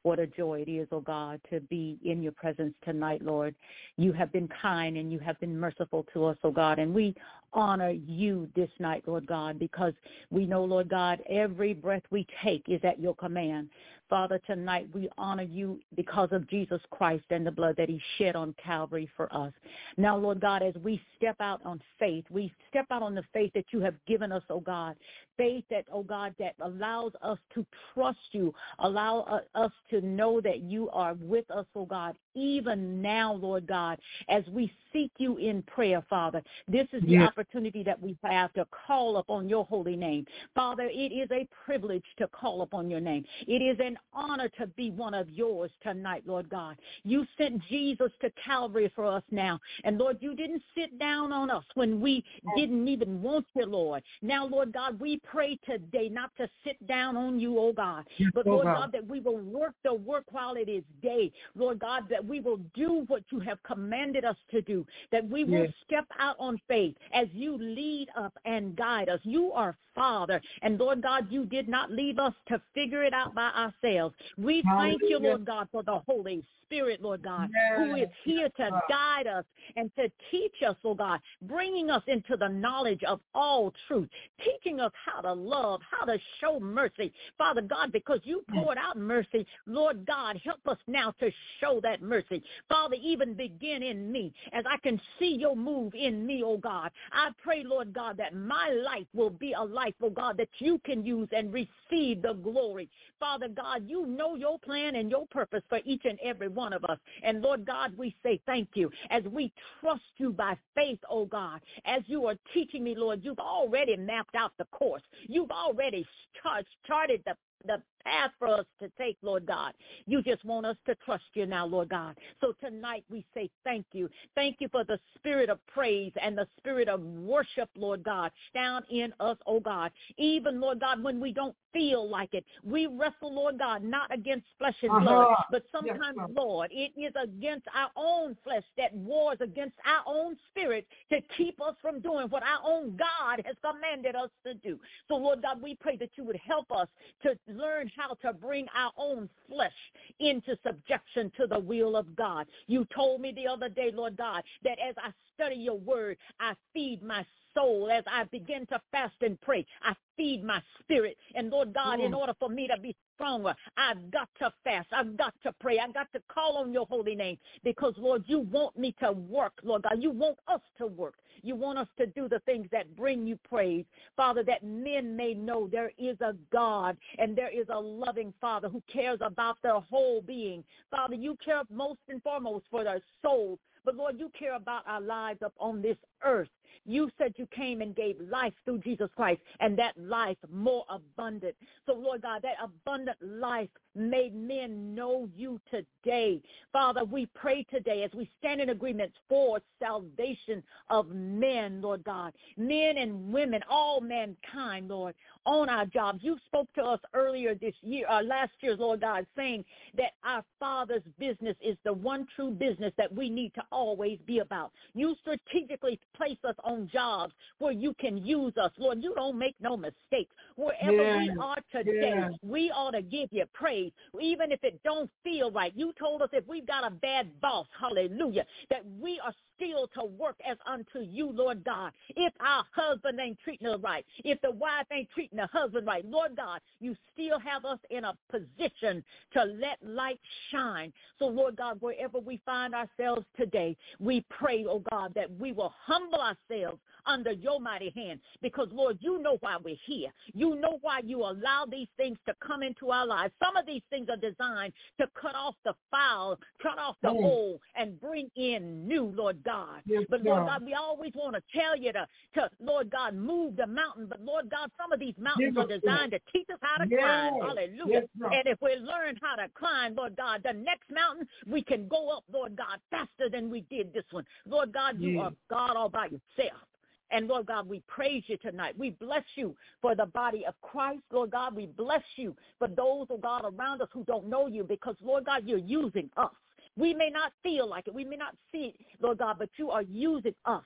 What 0.01 0.18
a 0.18 0.26
joy 0.26 0.63
it 0.65 0.72
is, 0.72 0.88
oh 0.91 1.01
God, 1.01 1.39
to 1.51 1.59
be 1.59 1.99
in 2.03 2.24
your 2.24 2.32
presence 2.32 2.74
tonight, 2.84 3.22
Lord. 3.22 3.53
You 3.97 4.13
have 4.13 4.32
been 4.32 4.47
kind 4.61 4.97
and 4.97 5.11
you 5.11 5.20
have 5.20 5.39
been 5.39 5.59
merciful 5.59 6.05
to 6.13 6.26
us, 6.26 6.38
oh 6.43 6.51
God, 6.51 6.80
and 6.80 6.93
we 6.93 7.13
honor 7.53 7.91
you 7.91 8.47
this 8.55 8.70
night, 8.80 9.03
Lord 9.05 9.28
God, 9.28 9.59
because 9.59 9.93
we 10.32 10.47
know, 10.47 10.63
Lord 10.63 10.89
God, 10.89 11.20
every 11.30 11.76
breath 11.76 12.03
we 12.09 12.26
take 12.43 12.63
is 12.68 12.82
at 12.84 12.99
your 12.99 13.15
command. 13.15 13.70
Father, 14.10 14.39
tonight 14.47 14.88
we 14.93 15.10
honor 15.18 15.43
you 15.43 15.80
because 15.95 16.30
of 16.32 16.49
Jesus 16.49 16.82
Christ 16.91 17.26
and 17.30 17.45
the 17.45 17.51
blood 17.51 17.76
that 17.78 17.89
he 17.89 18.01
shed 18.18 18.36
on 18.36 18.55
Calvary 18.64 19.10
for 19.18 19.34
us. 19.36 19.51
Now, 19.97 20.16
Lord 20.16 20.39
God, 20.39 20.64
as 20.64 20.76
we 20.82 21.01
step 21.18 21.36
out 21.41 21.62
on 21.66 21.82
faith, 21.99 22.24
we 22.30 22.53
step 22.70 22.86
out 22.89 23.03
on 23.03 23.16
the 23.16 23.24
faith 23.34 23.51
that 23.53 23.66
you 23.72 23.82
have 23.82 23.95
given 24.08 24.32
us, 24.32 24.43
oh 24.49 24.62
God. 24.62 24.95
Faith 25.36 25.66
that, 25.70 25.86
oh 25.91 26.03
God, 26.03 26.34
that 26.39 26.55
allows 26.62 27.12
us 27.22 27.38
to 27.53 27.66
trust 27.93 28.18
you, 28.32 28.53
allow 28.80 29.22
uh, 29.22 29.60
us 29.60 29.72
to 29.89 30.01
know 30.01 30.39
that 30.41 30.62
you 30.62 30.89
are 30.91 31.16
with 31.20 31.49
us, 31.51 31.66
oh 31.76 31.86
God, 31.86 32.16
even 32.38 33.02
now, 33.02 33.34
Lord 33.34 33.68
God, 33.68 34.00
as 34.30 34.44
we 34.48 34.72
seek 34.94 35.12
you 35.18 35.38
in 35.38 35.64
prayer, 35.64 36.04
Father. 36.10 36.44
This 36.68 36.88
is 36.94 37.02
the 37.04 37.14
Yes. 37.14 37.28
opportunity 37.28 37.84
that 37.84 38.02
we 38.02 38.18
have 38.24 38.54
to 38.54 38.66
call 38.66 39.18
upon 39.18 39.50
your 39.50 39.66
holy 39.66 39.96
name. 39.96 40.26
Father, 40.56 40.90
it 40.92 41.12
is 41.12 41.30
a 41.32 41.48
privilege 41.66 42.06
to 42.18 42.28
call 42.28 42.62
upon 42.62 42.90
your 42.90 43.00
name. 43.00 43.26
It 43.48 43.62
is 43.62 43.80
an 43.80 43.98
honor 44.14 44.50
to 44.58 44.68
be 44.68 44.92
one 44.92 45.14
of 45.14 45.30
yours 45.30 45.72
tonight, 45.82 46.24
Lord 46.26 46.50
God. 46.50 46.78
You 47.04 47.26
sent 47.38 47.62
Jesus 47.66 48.12
to 48.22 48.32
Calvary 48.44 48.92
for 48.96 49.06
us 49.06 49.24
now. 49.32 49.60
And 49.84 49.98
Lord, 49.98 50.18
you 50.22 50.36
didn't 50.36 50.64
sit 50.76 50.98
down 51.00 51.32
on 51.32 51.50
us 51.50 51.64
when 51.76 52.00
we 52.00 52.24
didn't 52.56 52.88
even 52.88 53.22
want 53.22 53.46
you, 53.56 53.66
Lord. 53.66 54.04
Now, 54.22 54.46
Lord 54.46 54.72
God, 54.74 55.00
we 55.00 55.20
pray 55.24 55.58
today 55.66 56.10
not 56.10 56.32
to 56.38 56.50
sit 56.64 56.86
down 56.88 57.18
on 57.18 57.40
you, 57.40 57.58
oh 57.58 57.74
God, 57.74 58.06
Yes, 58.18 58.32
but 58.34 58.48
oh 58.48 58.52
Lord 58.52 58.66
God. 58.66 58.76
God, 58.76 58.92
that 58.94 59.08
we 59.08 59.20
will 59.20 59.38
work 59.40 59.74
the 59.84 59.94
work 59.94 60.26
while 60.32 60.56
it 60.56 60.70
is 60.70 60.84
day. 61.02 61.32
Lord 61.56 61.80
God, 61.80 62.04
that 62.10 62.24
we 62.28 62.39
will 62.39 62.59
do 62.73 63.05
what 63.07 63.23
you 63.32 63.39
have 63.39 63.61
commanded 63.63 64.25
us 64.25 64.38
to 64.51 64.61
do, 64.61 64.86
that 65.11 65.28
we 65.28 65.43
will 65.43 65.63
Yes. 65.63 65.73
step 65.86 66.05
out 66.19 66.36
on 66.39 66.57
faith 66.67 66.95
as 67.13 67.28
you 67.34 67.57
lead 67.57 68.09
us 68.15 68.32
and 68.45 68.75
guide 68.75 69.09
us. 69.09 69.19
You 69.23 69.51
are 69.53 69.75
Father. 69.95 70.39
And 70.61 70.78
Lord 70.78 71.01
God, 71.01 71.32
you 71.32 71.45
did 71.45 71.67
not 71.67 71.91
leave 71.91 72.19
us 72.19 72.34
to 72.47 72.61
figure 72.73 73.03
it 73.03 73.13
out 73.13 73.34
by 73.34 73.49
ourselves. 73.49 74.15
We 74.38 74.61
thank 74.78 75.01
you, 75.09 75.17
Lord 75.19 75.45
God, 75.45 75.67
for 75.71 75.82
the 75.84 75.99
Holy 75.99 76.43
Spirit, 76.68 77.01
Lord 77.01 77.24
God, 77.24 77.49
who 77.78 77.95
is 77.95 78.09
here 78.24 78.49
to 78.57 78.82
guide 78.89 79.26
us 79.26 79.45
and 79.78 79.89
to 79.95 80.11
teach 80.32 80.55
us, 80.68 80.76
oh 80.84 80.93
God, 80.93 81.22
bringing 81.43 81.89
us 81.89 82.03
into 82.07 82.36
the 82.36 82.47
knowledge 82.47 83.03
of 83.03 83.22
all 83.34 83.74
truth, 83.88 84.09
teaching 84.43 84.80
us 84.80 84.91
how 85.05 85.22
to 85.22 85.32
love, 85.34 85.80
how 85.89 86.05
to 86.05 86.18
show 86.41 86.59
mercy. 86.59 87.13
Father 87.38 87.61
God, 87.61 87.91
because 87.93 88.20
you 88.24 88.43
poured 88.53 88.78
out 88.78 88.97
mercy, 88.97 89.45
Lord 89.65 90.05
God, 90.05 90.39
help 90.43 90.59
us 90.68 90.78
now 90.88 91.11
to 91.20 91.32
show 91.61 91.80
that 91.84 92.01
mercy. 92.01 92.43
Father, 92.68 92.97
even 93.01 93.34
begin 93.34 93.82
in 93.82 94.11
me 94.11 94.34
as 94.51 94.65
I 94.70 94.78
can 94.78 94.99
see 95.20 95.38
your 95.39 95.55
move 95.55 95.93
in 95.95 96.26
me, 96.26 96.43
oh 96.43 96.57
God. 96.57 96.91
I 97.13 97.30
pray, 97.41 97.63
Lord 97.63 97.93
God, 97.93 98.18
that 98.18 98.36
my 98.36 98.70
life 98.70 99.07
will 99.13 99.30
be 99.30 99.53
a 99.53 99.63
life, 99.63 99.95
oh 100.01 100.09
God, 100.09 100.38
that 100.38 100.49
you 100.59 100.80
can 100.84 101.05
use 101.05 101.30
and 101.32 101.53
receive 101.53 102.22
the 102.22 102.34
glory. 102.43 102.89
Father 103.20 103.47
God, 103.47 103.84
you 103.88 104.05
know 104.05 104.36
your 104.36 104.59
plan 104.59 104.95
and 104.95 105.09
your 105.09 105.26
purpose 105.28 105.63
for 105.70 105.80
each 105.86 106.03
and 106.05 106.20
every 106.24 106.49
one 106.58 106.74
of 106.74 106.84
us. 106.86 106.97
And 107.24 107.41
Lord 107.41 107.66
God, 107.66 107.95
we 107.95 108.14
say 108.24 108.41
thank 108.45 108.70
you 108.74 108.91
as 109.12 109.24
we 109.24 109.53
trust 109.80 110.01
you 110.18 110.32
by 110.32 110.58
faith, 110.76 110.99
oh 111.10 111.26
God. 111.26 111.62
As 111.86 112.01
you 112.08 112.26
are 112.26 112.36
teaching 112.53 112.84
me, 112.84 112.95
Lord, 112.95 113.22
you've 113.24 113.39
already 113.39 113.95
mapped 113.95 114.36
out 114.36 114.51
the 114.58 114.66
course. 114.66 115.03
You've 115.30 115.51
already 115.51 116.05
chart- 116.41 116.66
charted 116.86 117.22
the 117.26 117.36
the 117.66 117.82
path 118.03 118.32
for 118.39 118.47
us 118.47 118.66
to 118.80 118.89
take, 118.97 119.18
Lord 119.22 119.45
God. 119.45 119.74
You 120.05 120.22
just 120.22 120.43
want 120.45 120.66
us 120.66 120.78
to 120.86 120.95
trust 121.05 121.26
you 121.34 121.45
now, 121.45 121.66
Lord 121.66 121.89
God. 121.89 122.16
So 122.41 122.53
tonight 122.64 123.03
we 123.10 123.26
say 123.34 123.49
thank 123.64 123.86
you. 123.91 124.10
Thank 124.36 124.58
you 124.60 124.68
for 124.70 124.84
the 124.84 124.99
spirit 125.16 125.49
of 125.49 125.60
praise 125.68 126.12
and 126.22 126.38
the 126.38 126.47
spirit 126.58 126.88
of 126.88 127.01
worship, 127.01 127.70
Lord 127.76 128.03
God, 128.03 128.32
down 128.53 128.84
in 128.89 129.14
us, 129.20 129.38
oh 129.45 129.60
God. 129.60 129.91
Even, 130.18 130.60
Lord 130.60 130.80
God, 130.80 131.03
when 131.03 131.20
we 131.20 131.32
don't 131.32 131.55
feel 131.74 132.10
like 132.10 132.34
it, 132.34 132.45
we 132.64 132.88
wrestle, 132.88 133.34
Lord 133.34 133.60
God, 133.60 133.84
not 133.84 134.14
against 134.14 134.45
flesh 134.58 134.76
and 134.82 134.91
blood, 135.03 135.28
Uh-huh. 135.28 135.43
but 135.51 135.64
sometimes, 135.72 136.18
Lord. 136.36 136.58
Lord, 136.58 136.72
it 136.72 136.91
is 136.99 137.14
against 137.22 137.68
our 137.76 137.91
own 137.95 138.36
flesh 138.43 138.64
that 138.78 138.93
wars 138.93 139.38
against 139.41 139.76
our 139.86 140.01
own 140.08 140.36
spirit 140.49 140.88
to 141.12 141.22
keep 141.38 141.62
us 141.62 141.76
from 141.82 141.99
doing 141.99 142.28
what 142.30 142.41
our 142.41 142.60
own 142.64 142.97
God 142.97 143.43
has 143.45 143.55
commanded 143.62 144.16
us 144.16 144.30
to 144.45 144.53
do. 144.55 144.80
So, 145.08 145.16
Lord 145.16 145.41
God, 145.41 145.62
we 145.62 145.76
pray 145.76 145.97
that 145.97 146.10
you 146.16 146.24
would 146.24 146.38
help 146.38 146.72
us 146.72 146.88
to 147.24 147.38
learn 147.48 147.91
how 147.95 148.14
to 148.16 148.34
bring 148.34 148.66
our 148.76 148.91
own 148.98 149.30
flesh 149.50 149.72
into 150.20 150.58
subjection 150.66 151.32
to 151.38 151.48
the 151.48 151.60
will 151.60 151.95
of 151.95 152.16
God. 152.16 152.48
You 152.68 152.86
told 152.95 153.22
me 153.22 153.32
the 153.32 153.48
other 153.48 153.70
day, 153.70 153.91
Lord 153.93 154.18
God, 154.18 154.43
that 154.64 154.78
as 154.80 154.95
I 154.98 155.12
study 155.34 155.56
your 155.56 155.80
word, 155.80 156.18
I 156.39 156.54
feed 156.74 157.04
my 157.04 157.26
soul. 157.58 157.89
As 157.91 158.03
I 158.08 158.24
begin 158.26 158.66
to 158.68 158.80
fast 158.91 159.16
and 159.22 159.39
pray, 159.41 159.66
I 159.84 159.93
feed 160.16 160.43
my 160.43 160.62
spirit. 160.80 161.18
And 161.36 161.49
Lord 161.49 161.74
God, 161.74 161.99
in 161.99 162.12
Mm. 162.12 162.18
order 162.18 162.34
for 162.36 162.49
me 162.49 162.68
to 162.68 162.78
be 162.78 162.95
stronger, 163.16 163.55
I've 163.78 164.12
got 164.12 164.30
to 164.36 164.51
fast. 164.64 164.91
I've 164.91 165.18
got 165.18 165.34
to 165.43 165.51
pray. 165.53 165.80
I've 165.80 165.93
got 165.93 166.12
to 166.14 166.20
call 166.28 166.58
on 166.58 166.72
your 166.72 166.86
holy 166.86 167.16
name 167.16 167.38
because, 167.64 167.97
Lord, 167.97 168.24
you 168.28 168.39
want 168.39 168.78
me 168.78 168.91
to 168.99 169.12
work, 169.12 169.53
Lord 169.64 169.84
God. 169.84 170.01
You 170.01 170.12
want 170.12 170.38
us 170.47 170.62
to 170.78 170.88
work. 170.88 171.16
You 171.43 171.55
want 171.55 171.78
us 171.78 171.88
to 171.97 172.08
do 172.08 172.28
the 172.28 172.39
things 172.41 172.68
that 172.72 172.95
bring 172.95 173.28
you 173.28 173.38
praise. 173.38 173.86
Father, 174.16 174.43
that 174.43 174.64
men 174.64 175.16
may 175.16 175.34
know 175.34 175.68
there 175.68 175.91
is 175.97 176.20
a 176.22 176.34
God 176.51 176.97
and 177.18 177.36
there 177.36 177.49
is 177.49 177.68
a 177.70 177.80
loving 177.80 178.34
Father 178.41 178.70
who 178.70 178.82
cares 178.91 179.20
about 179.22 179.58
their 179.62 179.80
whole 179.80 180.22
being. 180.22 180.64
Father, 180.89 181.16
you 181.16 181.38
care 181.43 181.62
most 181.70 181.99
and 182.10 182.22
foremost 182.24 182.66
for 182.70 182.84
their 182.84 183.01
souls. 183.22 183.60
But 183.86 183.95
Lord, 183.95 184.20
you 184.20 184.30
care 184.38 184.55
about 184.55 184.84
our 184.88 185.01
lives 185.01 185.41
up 185.41 185.53
on 185.60 185.82
this 185.82 185.97
earth. 186.24 186.49
You 186.86 187.09
said 187.18 187.34
you 187.38 187.47
came 187.47 187.82
and 187.82 187.95
gave 187.95 188.15
life 188.30 188.53
through 188.65 188.80
Jesus 188.80 189.09
Christ 189.15 189.41
and 189.59 189.78
that 189.78 189.97
life 189.97 190.38
more 190.51 190.86
abundant. 190.89 191.55
So 191.86 191.93
Lord 191.93 192.22
God, 192.22 192.41
that 192.43 192.55
abundant 192.63 193.18
life 193.22 193.70
made 193.95 194.36
men 194.36 194.93
know 194.93 195.28
you 195.36 195.59
today. 195.72 196.41
Father, 196.72 197.03
we 197.03 197.28
pray 197.34 197.63
today 197.63 198.03
as 198.03 198.11
we 198.13 198.30
stand 198.39 198.61
in 198.61 198.70
agreement 198.70 199.11
for 199.28 199.59
salvation 199.80 200.63
of 200.89 201.09
men, 201.09 201.82
Lord 201.82 202.03
God, 202.03 202.34
men 202.57 202.97
and 202.97 203.32
women, 203.34 203.61
all 203.70 203.99
mankind, 204.01 204.89
Lord, 204.89 205.15
on 205.45 205.70
our 205.70 205.86
jobs. 205.86 206.20
You 206.22 206.38
spoke 206.45 206.72
to 206.74 206.84
us 206.84 206.99
earlier 207.13 207.55
this 207.55 207.74
year, 207.82 208.07
uh, 208.09 208.22
last 208.22 208.51
year, 208.61 208.76
Lord 208.76 209.01
God, 209.01 209.26
saying 209.36 209.65
that 209.95 210.11
our 210.24 210.43
Father's 210.59 211.03
business 211.18 211.55
is 211.61 211.78
the 211.84 211.93
one 211.93 212.28
true 212.36 212.51
business 212.51 212.93
that 212.97 213.13
we 213.13 213.30
need 213.30 213.53
to 213.55 213.63
always 213.72 214.20
be 214.26 214.39
about. 214.39 214.72
You 214.93 215.15
strategically 215.22 215.99
place 216.15 216.38
us 216.43 216.55
on 216.64 216.89
jobs 216.91 217.34
where 217.60 217.72
you 217.72 217.93
can 217.99 218.18
use 218.18 218.53
us. 218.58 218.72
Lord, 218.78 219.01
you 219.01 219.14
don't 219.16 219.38
make 219.38 219.55
no 219.60 219.78
mistakes. 219.78 220.34
Wherever 220.55 221.18
we 221.18 221.32
are 221.39 221.58
today, 221.72 222.14
Yes. 222.16 222.32
we 222.41 222.72
ought 222.72 222.91
to 222.91 223.01
give 223.01 223.30
you 223.32 223.45
praise, 223.53 223.91
even 224.20 224.51
if 224.51 224.64
it 224.64 224.82
don't 224.84 225.10
feel 225.24 225.51
right. 225.51 225.74
You 225.76 225.93
told 225.99 226.22
us 226.22 226.30
if 226.34 226.47
we've 226.47 226.66
got 226.66 226.86
a 226.86 226.89
bad 226.89 227.39
boss, 227.41 227.68
hallelujah, 227.80 228.45
that 228.70 228.84
we 228.99 229.20
are 229.24 229.34
still 229.58 229.88
to 229.95 230.05
work 230.05 230.38
as 230.49 230.58
unto 230.66 230.99
you, 230.99 231.32
Lord 231.32 231.64
God. 231.64 231.91
If 232.16 232.34
our 232.39 232.64
husband 232.72 233.20
ain't 233.20 233.38
treating 233.43 233.68
us 233.68 233.80
right, 233.84 234.05
if 234.24 234.39
the 234.41 234.51
wife 234.51 234.86
ain't 234.91 235.10
treating 235.12 235.38
the 235.38 235.47
husband 235.47 235.86
right, 235.86 236.05
Lord 236.05 236.36
God, 236.36 236.62
you 236.80 236.95
still 237.14 237.39
have 237.39 237.66
us 237.66 237.80
in 237.89 238.05
a 238.05 238.14
position 238.30 239.03
to 239.34 239.43
let 239.43 239.78
light 239.84 240.20
shine. 240.51 240.93
So, 241.20 241.28
Lord 241.28 241.55
God, 241.55 241.78
wherever 241.82 242.20
we 242.20 242.39
find 242.45 242.74
ourselves 242.74 243.26
today, 243.36 243.76
we 243.99 244.24
pray, 244.30 244.66
oh 244.68 244.84
God, 244.91 245.14
that 245.16 245.30
we 245.39 245.51
will 245.51 245.74
humble 245.86 246.20
ourselves 246.22 246.80
under 247.05 247.32
your 247.32 247.60
mighty 247.60 247.89
hand 247.95 248.20
because, 248.41 248.68
Lord, 248.72 248.97
you 248.99 249.22
know 249.22 249.38
why 249.39 249.58
we're 249.64 249.78
here. 249.86 250.10
You 250.34 250.55
know 250.55 250.78
why 250.82 251.01
you 251.03 251.20
allow 251.20 251.66
these 251.70 251.88
things 251.97 252.18
to 252.28 252.36
come 252.45 252.64
into 252.64 252.91
our 252.91 253.05
lives. 253.05 253.34
Some 253.43 253.55
of 253.55 253.66
these 253.66 253.82
things 253.89 254.10
are 254.10 254.18
designed 254.18 254.74
to 254.99 255.08
cut 255.20 255.36
off 255.36 255.55
the 255.64 255.74
foul, 255.89 256.38
cut 256.62 256.78
off 256.78 256.97
the 257.01 257.08
Mm. 257.08 257.24
old, 257.24 257.62
and 257.76 257.99
bring 257.99 258.30
in 258.36 258.88
new, 258.88 259.05
Lord 259.05 259.41
God. 259.48 259.82
Yes, 259.86 260.04
but, 260.10 260.22
Lord 260.22 260.45
God. 260.45 260.60
God, 260.60 260.66
we 260.66 260.74
always 260.74 261.14
want 261.16 261.36
to 261.36 261.41
tell 261.58 261.76
you 261.78 261.93
to, 261.93 262.08
to, 262.36 262.50
Lord 262.60 262.91
God, 262.91 263.16
move 263.16 263.56
the 263.56 263.66
mountain. 263.66 264.08
But, 264.08 264.22
Lord 264.22 264.50
God, 264.50 264.70
some 264.78 264.91
of 264.91 265.00
these 265.00 265.16
mountains 265.18 265.56
Give 265.56 265.64
are 265.64 265.68
designed 265.80 266.12
to 266.12 266.20
teach 266.32 266.48
us 266.54 266.60
how 266.62 266.78
to 266.84 266.89
Yes. 266.89 267.00
climb. 267.02 267.39
Hallelujah. 267.41 268.04
Yes, 268.22 268.32
and 268.34 268.48
if 268.48 268.62
we 268.62 268.76
learn 268.76 269.18
how 269.22 269.36
to 269.36 269.50
climb, 269.58 269.95
Lord 269.95 270.16
God, 270.18 270.43
the 270.43 270.54
next 270.54 270.89
mountain, 270.91 271.28
we 271.48 271.64
can 271.64 271.88
go 271.88 272.10
up, 272.10 272.26
Lord 272.32 272.56
God, 272.56 272.80
faster 272.91 273.30
than 273.32 273.50
we 273.50 273.62
did 273.62 273.93
this 273.93 274.06
one. 274.12 274.26
Lord 274.45 274.74
God, 274.74 275.00
you 275.00 275.10
Yes. 275.14 275.22
are 275.22 275.32
God 275.50 275.76
all 275.78 275.89
by 275.89 276.06
yourself. 276.06 276.62
And 277.10 277.28
Lord 277.28 277.45
God, 277.45 277.70
we 277.70 277.82
praise 277.88 278.24
you 278.28 278.38
tonight. 278.38 278.78
We 278.78 278.89
bless 278.91 279.24
you 279.36 279.56
for 279.82 279.95
the 279.95 280.08
body 280.08 280.45
of 280.45 280.60
Christ. 280.62 281.04
Lord 281.12 281.32
God, 281.32 281.56
we 281.56 281.68
bless 281.68 282.04
you 282.18 282.36
for 282.60 282.68
those, 282.68 283.08
oh 283.10 283.18
God, 283.18 283.45
around 283.45 283.82
us 283.82 283.88
who 283.93 284.04
don't 284.04 284.28
know 284.28 284.48
you 284.48 284.64
because, 284.66 284.95
Lord 285.02 285.26
God, 285.26 285.43
you're 285.45 285.58
using 285.58 286.10
us. 286.18 286.34
We 286.78 286.93
may 286.93 287.09
not 287.09 287.34
feel 287.43 287.67
like 287.67 287.88
it. 287.88 287.93
We 287.93 288.05
may 288.05 288.15
not 288.15 288.36
see 288.51 288.75
it, 288.80 288.86
Lord 289.01 289.17
God, 289.17 289.38
but 289.39 289.49
you 289.57 289.71
are 289.71 289.82
using 289.82 290.36
us 290.45 290.63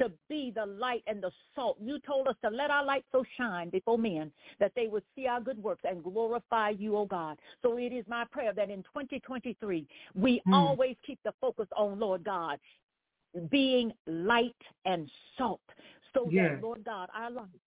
to 0.00 0.12
be 0.28 0.52
the 0.54 0.64
light 0.64 1.02
and 1.06 1.20
the 1.22 1.32
salt. 1.54 1.76
You 1.80 1.98
told 1.98 2.28
us 2.28 2.36
to 2.44 2.50
let 2.50 2.70
our 2.70 2.84
light 2.84 3.04
so 3.10 3.24
shine 3.36 3.68
before 3.68 3.98
men 3.98 4.30
that 4.60 4.72
they 4.76 4.86
would 4.86 5.02
see 5.16 5.26
our 5.26 5.40
good 5.40 5.60
works 5.60 5.82
and 5.84 6.02
glorify 6.04 6.70
you, 6.70 6.96
O 6.96 7.04
God. 7.04 7.38
So 7.62 7.76
it 7.78 7.92
is 7.92 8.04
my 8.08 8.24
prayer 8.30 8.52
that 8.52 8.70
in 8.70 8.82
2023, 8.84 9.86
we 10.14 10.40
Hmm. 10.46 10.52
always 10.52 10.96
keep 11.04 11.18
the 11.24 11.32
focus 11.40 11.66
on, 11.76 11.98
Lord 11.98 12.22
God, 12.22 12.60
being 13.50 13.92
light 14.06 14.56
and 14.84 15.10
salt 15.36 15.60
so 16.14 16.28
Yes. 16.30 16.52
that, 16.52 16.62
Lord 16.62 16.84
God, 16.84 17.10
our 17.14 17.30
light, 17.30 17.60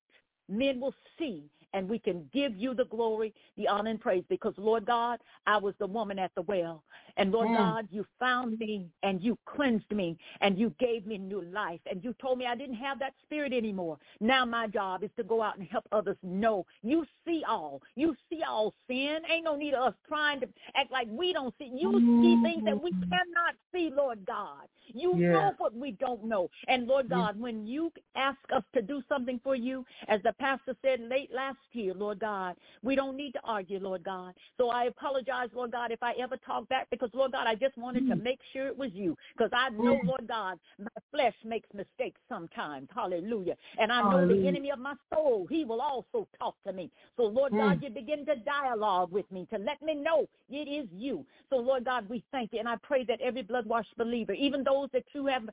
men 0.49 0.79
will 0.79 0.95
see 1.19 1.49
and 1.73 1.80
we 1.91 1.99
can 1.99 2.27
give 2.33 2.55
you 2.55 2.73
the 2.73 2.85
glory, 2.85 3.33
the 3.57 3.67
honor, 3.67 3.91
and 3.91 3.99
praise 3.99 4.23
because, 4.29 4.53
Lord 4.57 4.85
God, 4.85 5.19
I 5.45 5.57
was 5.57 5.75
the 5.77 5.87
woman 5.87 6.17
at 6.17 6.31
the 6.35 6.41
well. 6.43 6.83
And, 7.17 7.31
Lord 7.33 7.49
Mm. 7.49 7.55
God, 7.57 7.87
you 7.91 8.05
found 8.17 8.57
me 8.59 8.87
and 9.03 9.21
you 9.21 9.37
cleansed 9.45 9.91
me 9.91 10.17
and 10.39 10.57
you 10.57 10.73
gave 10.79 11.05
me 11.05 11.17
new 11.17 11.41
life. 11.41 11.81
And 11.91 12.01
you 12.03 12.15
told 12.21 12.37
me 12.39 12.45
I 12.45 12.55
didn't 12.55 12.77
have 12.77 12.97
that 12.99 13.13
spirit 13.23 13.51
anymore. 13.51 13.97
Now 14.21 14.45
my 14.45 14.67
job 14.67 15.03
is 15.03 15.09
to 15.17 15.23
go 15.23 15.41
out 15.41 15.57
and 15.57 15.67
help 15.67 15.85
others 15.91 16.17
know 16.23 16.65
you 16.81 17.05
see 17.25 17.43
all. 17.47 17.81
You 17.95 18.15
see 18.29 18.41
all 18.47 18.73
sin. 18.87 19.19
Ain't 19.29 19.43
no 19.45 19.55
need 19.57 19.73
of 19.73 19.83
us 19.89 19.93
trying 20.07 20.39
to 20.41 20.47
act 20.75 20.91
like 20.91 21.07
we 21.11 21.33
don't 21.33 21.53
see. 21.59 21.69
You 21.73 21.99
see 22.21 22.37
things 22.41 22.63
that 22.65 22.81
we 22.81 22.91
cannot 23.09 23.55
see, 23.73 23.89
Lord 23.93 24.25
God. 24.25 24.65
You 24.87 25.11
Yeah. 25.19 25.31
know 25.31 25.53
what 25.57 25.75
we 25.75 25.91
don't 25.91 26.23
know. 26.23 26.49
And 26.67 26.87
Lord 26.87 27.09
God, 27.09 27.37
when 27.39 27.65
you 27.67 27.91
ask 28.15 28.39
us 28.55 28.63
to 28.75 28.81
do 28.81 29.01
something 29.09 29.39
for 29.43 29.55
you, 29.55 29.85
as 30.07 30.21
the 30.23 30.33
pastor 30.39 30.75
said 30.81 30.99
late 31.01 31.31
last 31.33 31.57
year, 31.71 31.80
Lord 31.89 32.19
God, 32.19 32.55
we 32.83 32.95
don't 32.95 33.17
need 33.17 33.31
to 33.33 33.39
argue, 33.43 33.79
Lord 33.79 34.03
God. 34.03 34.33
So 34.57 34.69
I 34.69 34.85
apologize, 34.85 35.49
Lord 35.53 35.71
God, 35.71 35.91
if 35.91 36.01
I 36.03 36.13
ever 36.21 36.37
talk 36.37 36.69
back 36.69 36.87
because, 36.91 37.09
Lord 37.13 37.31
God, 37.31 37.47
I 37.47 37.55
just 37.55 37.77
wanted 37.77 38.07
to 38.07 38.15
make 38.15 38.39
sure 38.53 38.67
it 38.67 38.77
was 38.77 38.91
you 38.93 39.17
because 39.35 39.51
I 39.53 39.69
know, 39.69 40.01
Mm. 40.01 40.07
Lord 40.07 40.27
God, 40.27 40.59
my 40.77 41.01
flesh 41.11 41.35
makes 41.43 41.67
mistakes 41.73 42.19
sometimes. 42.29 42.87
Hallelujah. 42.93 43.55
And 43.77 43.91
I 43.91 44.01
know 44.01 44.27
the 44.27 44.47
enemy 44.47 44.71
of 44.71 44.79
my 44.79 44.95
soul, 45.13 45.47
he 45.49 45.65
will 45.65 45.81
also 45.81 46.27
talk 46.37 46.55
to 46.65 46.73
me. 46.73 46.91
So, 47.17 47.23
Lord 47.23 47.53
God, 47.53 47.79
Mm. 47.79 47.83
you 47.83 47.89
begin 47.89 48.25
to 48.25 48.35
dialogue 48.35 49.11
with 49.11 49.29
me 49.31 49.47
to 49.47 49.57
let 49.57 49.81
me 49.81 49.95
know 49.95 50.27
it 50.49 50.67
is 50.67 50.87
you. 50.91 51.25
So, 51.49 51.57
Lord 51.57 51.85
God, 51.85 52.07
we 52.09 52.23
thank 52.31 52.53
you. 52.53 52.59
And 52.59 52.69
I 52.69 52.75
pray 52.77 53.03
that 53.05 53.19
every 53.21 53.41
blood-washed 53.41 53.95
believer, 53.97 54.33
even 54.33 54.63
those 54.63 54.89
that 54.91 55.05
you 55.13 55.25
have, 55.27 55.49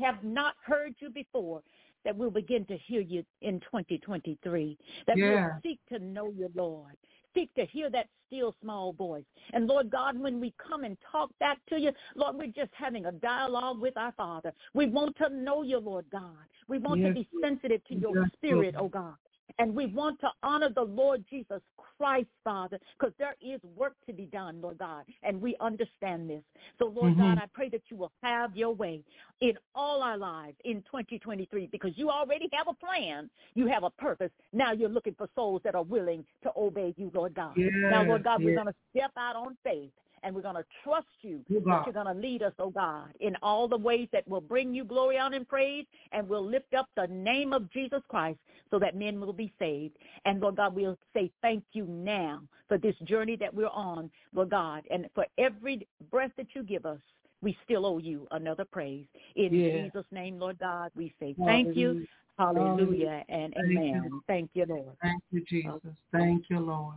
have 0.00 0.22
not 0.22 0.54
heard 0.64 0.94
you 0.98 1.10
before, 1.10 1.62
that 2.04 2.16
we'll 2.16 2.30
begin 2.30 2.64
to 2.66 2.76
hear 2.78 3.00
you 3.00 3.24
in 3.42 3.60
2023, 3.60 4.78
that 5.06 5.16
Yeah. 5.16 5.24
we'll 5.26 5.60
seek 5.62 5.78
to 5.90 5.98
know 5.98 6.30
you, 6.30 6.50
Lord. 6.54 6.96
Seek 7.34 7.52
to 7.54 7.66
hear 7.66 7.90
that 7.90 8.08
still 8.26 8.54
small 8.60 8.92
voice. 8.92 9.24
And 9.52 9.66
Lord 9.66 9.90
God, 9.90 10.18
when 10.18 10.40
we 10.40 10.52
come 10.58 10.84
and 10.84 10.96
talk 11.12 11.30
back 11.38 11.58
to 11.68 11.78
you, 11.78 11.92
Lord, 12.14 12.36
we're 12.36 12.46
just 12.46 12.72
having 12.74 13.06
a 13.06 13.12
dialogue 13.12 13.80
with 13.80 13.96
our 13.96 14.12
Father. 14.12 14.52
We 14.74 14.86
want 14.86 15.16
to 15.18 15.28
know 15.28 15.62
you, 15.62 15.78
Lord 15.78 16.06
God. 16.10 16.46
We 16.68 16.78
want 16.78 17.00
Yes, 17.00 17.08
to 17.08 17.14
be 17.14 17.28
sensitive 17.42 17.84
to 17.84 17.94
your 17.94 18.14
Yes, 18.16 18.30
spirit, 18.34 18.74
oh 18.78 18.88
God. 18.88 19.14
And 19.58 19.74
we 19.74 19.86
want 19.86 20.20
to 20.20 20.28
honor 20.42 20.68
the 20.74 20.82
Lord 20.82 21.24
Jesus 21.28 21.60
Christ, 21.76 22.28
Father, 22.44 22.78
because 22.98 23.14
there 23.18 23.34
is 23.40 23.60
work 23.74 23.94
to 24.06 24.12
be 24.12 24.26
done, 24.26 24.60
Lord 24.60 24.78
God, 24.78 25.04
and 25.22 25.40
we 25.40 25.56
understand 25.60 26.30
this. 26.30 26.42
So, 26.78 26.86
Lord 26.86 27.14
Mhm. 27.14 27.18
God, 27.18 27.38
I 27.38 27.46
pray 27.46 27.68
that 27.70 27.82
you 27.90 27.96
will 27.96 28.12
have 28.22 28.56
your 28.56 28.72
way 28.74 29.02
in 29.40 29.58
all 29.74 30.02
our 30.02 30.16
lives 30.16 30.56
in 30.64 30.82
2023 30.82 31.66
because 31.66 31.96
you 31.96 32.10
already 32.10 32.48
have 32.52 32.68
a 32.68 32.74
plan. 32.74 33.30
You 33.54 33.66
have 33.66 33.82
a 33.82 33.90
purpose. 33.90 34.30
Now 34.52 34.72
you're 34.72 34.88
looking 34.88 35.14
for 35.14 35.28
souls 35.34 35.62
that 35.64 35.74
are 35.74 35.82
willing 35.82 36.24
to 36.42 36.52
obey 36.56 36.94
you, 36.96 37.10
Lord 37.14 37.34
God. 37.34 37.56
now, 37.56 38.02
Lord 38.02 38.22
Yes, 38.24 38.24
God, 38.24 38.44
we're 38.44 38.54
going 38.54 38.66
to 38.66 38.74
step 38.90 39.12
out 39.16 39.36
on 39.36 39.56
faith 39.64 39.92
and 40.22 40.34
we're 40.34 40.42
going 40.42 40.54
to 40.54 40.64
trust 40.84 41.06
you 41.22 41.44
You 41.48 41.60
that 41.64 41.82
you're 41.86 41.92
going 41.92 42.14
to 42.14 42.20
lead 42.20 42.42
us, 42.42 42.52
oh 42.58 42.70
God, 42.70 43.08
in 43.20 43.36
all 43.42 43.68
the 43.68 43.76
ways 43.76 44.08
that 44.12 44.26
will 44.28 44.40
bring 44.40 44.74
you 44.74 44.84
glory, 44.84 45.18
honor, 45.18 45.36
and 45.36 45.48
praise, 45.48 45.86
and 46.12 46.28
we'll 46.28 46.44
lift 46.44 46.74
up 46.74 46.88
the 46.96 47.06
name 47.08 47.52
of 47.52 47.70
Jesus 47.72 48.02
Christ 48.08 48.38
so 48.70 48.78
that 48.78 48.96
men 48.96 49.20
will 49.20 49.32
be 49.32 49.52
saved. 49.58 49.96
And 50.24 50.40
Lord 50.40 50.56
God, 50.56 50.74
we'll 50.74 50.98
say 51.14 51.30
thank 51.42 51.64
you 51.72 51.86
now 51.86 52.42
for 52.68 52.78
this 52.78 52.96
journey 53.04 53.36
that 53.36 53.52
we're 53.54 53.68
on, 53.68 54.10
Lord 54.34 54.50
God, 54.50 54.84
and 54.90 55.08
for 55.14 55.26
every 55.38 55.86
breath 56.10 56.32
that 56.36 56.48
you 56.54 56.62
give 56.62 56.86
us. 56.86 57.00
We 57.40 57.56
still 57.64 57.86
owe 57.86 57.98
you 57.98 58.26
another 58.32 58.64
praise. 58.64 59.06
In 59.36 59.54
Yeah. 59.54 59.70
Jesus' 59.70 60.06
name, 60.10 60.40
Lord 60.40 60.58
God, 60.58 60.90
we 60.96 61.14
say 61.20 61.36
thank 61.44 61.76
you. 61.76 62.06
Hallelujah 62.36 63.24
and 63.28 63.54
amen. 63.56 64.22
Thank 64.26 64.50
you, 64.54 64.66
Lord. 64.66 64.96
Thank 65.02 65.22
you, 65.30 65.44
Jesus. 65.44 65.96
Thank 66.12 66.50
you, 66.50 66.60
Lord. 66.60 66.96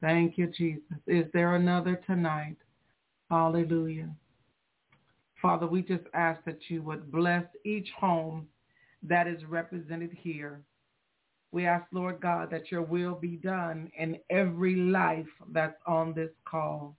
Thank 0.00 0.38
you, 0.38 0.46
Jesus. 0.46 0.98
Is 1.06 1.26
there 1.32 1.56
another 1.56 2.00
tonight? 2.06 2.56
Hallelujah. 3.30 4.10
Father, 5.42 5.66
we 5.66 5.82
just 5.82 6.04
ask 6.14 6.42
that 6.44 6.58
you 6.68 6.82
would 6.82 7.10
bless 7.10 7.44
each 7.64 7.88
home 7.98 8.46
that 9.02 9.26
is 9.26 9.44
represented 9.44 10.10
here. 10.12 10.60
We 11.52 11.66
ask, 11.66 11.86
Lord 11.92 12.20
God, 12.20 12.50
that 12.50 12.70
your 12.70 12.82
will 12.82 13.14
be 13.14 13.36
done 13.36 13.90
in 13.96 14.18
every 14.30 14.76
life 14.76 15.26
that's 15.52 15.80
on 15.86 16.12
this 16.12 16.30
call. 16.44 16.96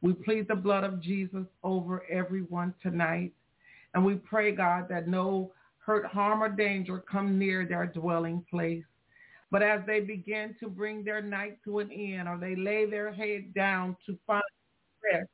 We 0.00 0.12
plead 0.12 0.46
the 0.48 0.54
blood 0.54 0.84
of 0.84 1.00
Jesus 1.00 1.46
over 1.62 2.04
everyone 2.10 2.74
tonight. 2.82 3.32
And 3.94 4.04
we 4.04 4.14
pray, 4.16 4.52
God, 4.52 4.88
that 4.90 5.08
no 5.08 5.52
hurt, 5.78 6.04
harm, 6.04 6.42
or 6.42 6.48
danger 6.48 7.02
come 7.10 7.38
near 7.38 7.66
their 7.66 7.86
dwelling 7.86 8.44
place. 8.50 8.84
But 9.50 9.62
as 9.62 9.80
they 9.86 10.00
begin 10.00 10.54
to 10.60 10.68
bring 10.68 11.04
their 11.04 11.22
night 11.22 11.58
to 11.64 11.78
an 11.78 11.90
end 11.90 12.28
or 12.28 12.36
they 12.38 12.54
lay 12.54 12.84
their 12.88 13.12
head 13.12 13.54
down 13.54 13.96
to 14.06 14.18
find 14.26 14.42
rest, 15.10 15.28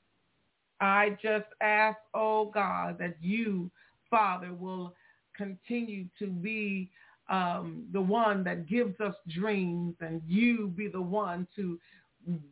I 0.81 1.17
just 1.23 1.47
ask, 1.61 1.99
oh 2.15 2.47
God, 2.47 2.99
that 2.99 3.17
you, 3.21 3.71
Father, 4.11 4.53
will 4.53 4.95
continue 5.37 6.07
to 6.19 6.29
be 6.29 6.91
um, 7.29 7.87
the 7.93 8.01
one 8.01 8.45
that 8.45 8.69
gives 8.69 9.01
us 9.01 9.15
dreams 9.29 9.97
and 10.01 10.21
you 10.27 10.69
be 10.77 10.89
the 10.89 11.01
one 11.01 11.49
to 11.57 11.79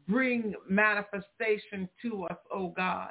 bring 0.09 0.55
manifestation 0.69 1.89
to 2.03 2.25
us, 2.25 2.39
oh 2.53 2.69
God. 2.77 3.11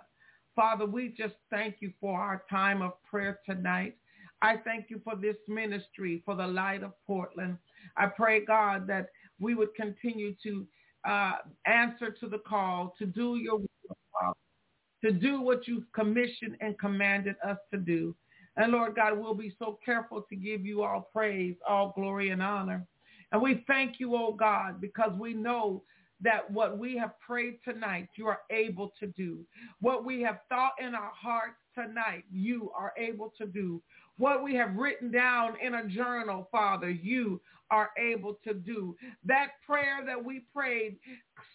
Father, 0.56 0.86
we 0.86 1.10
just 1.10 1.36
thank 1.49 1.76
you 1.80 1.93
for 1.99 2.20
our 2.20 2.43
time 2.49 2.82
of 2.82 2.93
prayer 3.10 3.39
tonight. 3.45 3.95
I 4.41 4.58
thank 4.58 4.89
you 4.89 4.99
for 5.04 5.16
this 5.16 5.38
ministry, 5.47 6.22
for 6.26 6.36
the 6.36 6.47
light 6.47 6.84
of 6.84 6.93
Portland. 7.06 7.58
I 7.97 8.07
pray, 8.07 8.45
God, 8.45 8.88
that 8.88 9.07
we 9.39 9.55
would 9.55 9.73
continue 9.75 10.36
to 10.43 10.67
uh, 11.07 11.34
answer 11.65 12.11
to 12.19 12.27
the 12.27 12.39
call, 12.39 12.93
to 12.99 13.05
do 13.05 13.38
your 13.38 13.57
will, 13.57 14.38
to 15.03 15.11
do 15.11 15.41
what 15.41 15.67
you've 15.67 15.91
commissioned 15.93 16.57
and 16.61 16.77
commanded 16.79 17.36
us 17.45 17.57
to 17.71 17.77
do. 17.79 18.15
And 18.57 18.71
Lord 18.71 18.95
God, 18.95 19.17
we'll 19.17 19.34
be 19.34 19.55
so 19.57 19.79
careful 19.84 20.23
to 20.29 20.36
give 20.36 20.65
you 20.65 20.84
all 20.84 21.09
praise, 21.13 21.55
all 21.67 21.93
glory 21.95 22.29
and 22.29 22.41
honor. 22.41 22.86
And 23.32 23.41
we 23.41 23.63
thank 23.65 23.99
you, 23.99 24.15
oh 24.15 24.34
God, 24.34 24.82
because 24.82 25.11
we 25.17 25.34
know 25.34 25.84
that 26.23 26.51
what 26.51 26.77
we 26.77 26.95
have 26.97 27.19
prayed 27.19 27.57
tonight, 27.63 28.09
you 28.15 28.27
are 28.27 28.41
able 28.51 28.93
to 28.99 29.07
do. 29.07 29.39
What 29.79 30.05
we 30.05 30.21
have 30.21 30.39
thought 30.49 30.73
in 30.79 30.93
our 30.93 31.11
hearts 31.15 31.57
tonight, 31.73 32.25
you 32.32 32.69
are 32.77 32.93
able 32.97 33.34
to 33.39 33.47
do. 33.47 33.82
what 34.17 34.43
we 34.43 34.53
have 34.53 34.75
written 34.75 35.09
down 35.11 35.55
in 35.61 35.73
a 35.75 35.88
journal, 35.88 36.47
Father, 36.51 36.89
you 36.91 37.41
are 37.72 37.91
able 37.97 38.38
to 38.43 38.53
do. 38.53 38.95
That 39.26 39.49
prayer 39.65 39.99
that 40.05 40.24
we 40.24 40.43
prayed 40.53 40.97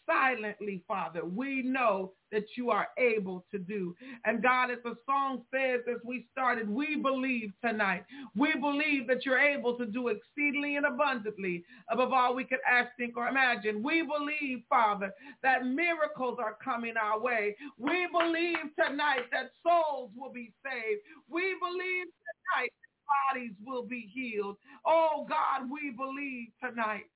silently, 0.07 0.83
Father, 0.89 1.25
we 1.25 1.63
know 1.63 2.13
that 2.33 2.45
you 2.57 2.71
are 2.71 2.89
able 2.99 3.45
to 3.53 3.59
do. 3.59 3.95
And 4.25 4.43
God, 4.43 4.71
as 4.71 4.79
the 4.85 4.97
song 5.07 5.43
says 5.55 5.81
as 5.89 6.01
we 6.05 6.27
started, 6.33 6.69
we 6.69 6.97
believe 6.97 7.53
tonight. 7.65 8.05
We 8.35 8.55
believe 8.55 9.07
that 9.09 9.25
you're 9.25 9.39
able 9.39 9.77
to 9.79 9.87
do 9.87 10.09
exceedingly 10.09 10.77
and 10.77 10.87
abundantly 10.87 11.65
above 11.91 12.13
all 12.13 12.35
we 12.35 12.45
could 12.45 12.61
ask, 12.69 12.91
think, 12.99 13.17
or 13.17 13.29
imagine. 13.29 13.83
We 13.83 14.03
believe, 14.03 14.65
Father, 14.69 15.13
that 15.43 15.67
miracles 15.67 16.39
are 16.41 16.57
coming 16.63 16.95
our 17.01 17.21
way. 17.21 17.57
We 17.79 18.09
believe 18.13 18.59
tonight 18.81 19.27
that 19.33 19.51
souls 19.63 20.11
will 20.17 20.33
be 20.33 20.53
saved. 20.65 21.03
We 21.29 21.57
believe 21.61 22.07
tonight 22.07 22.73
bodies 23.07 23.53
will 23.65 23.85
be 23.85 24.11
healed. 24.13 24.57
Oh 24.85 25.27
God, 25.29 25.71
we 25.71 25.91
believe 25.91 26.49
tonight. 26.63 27.07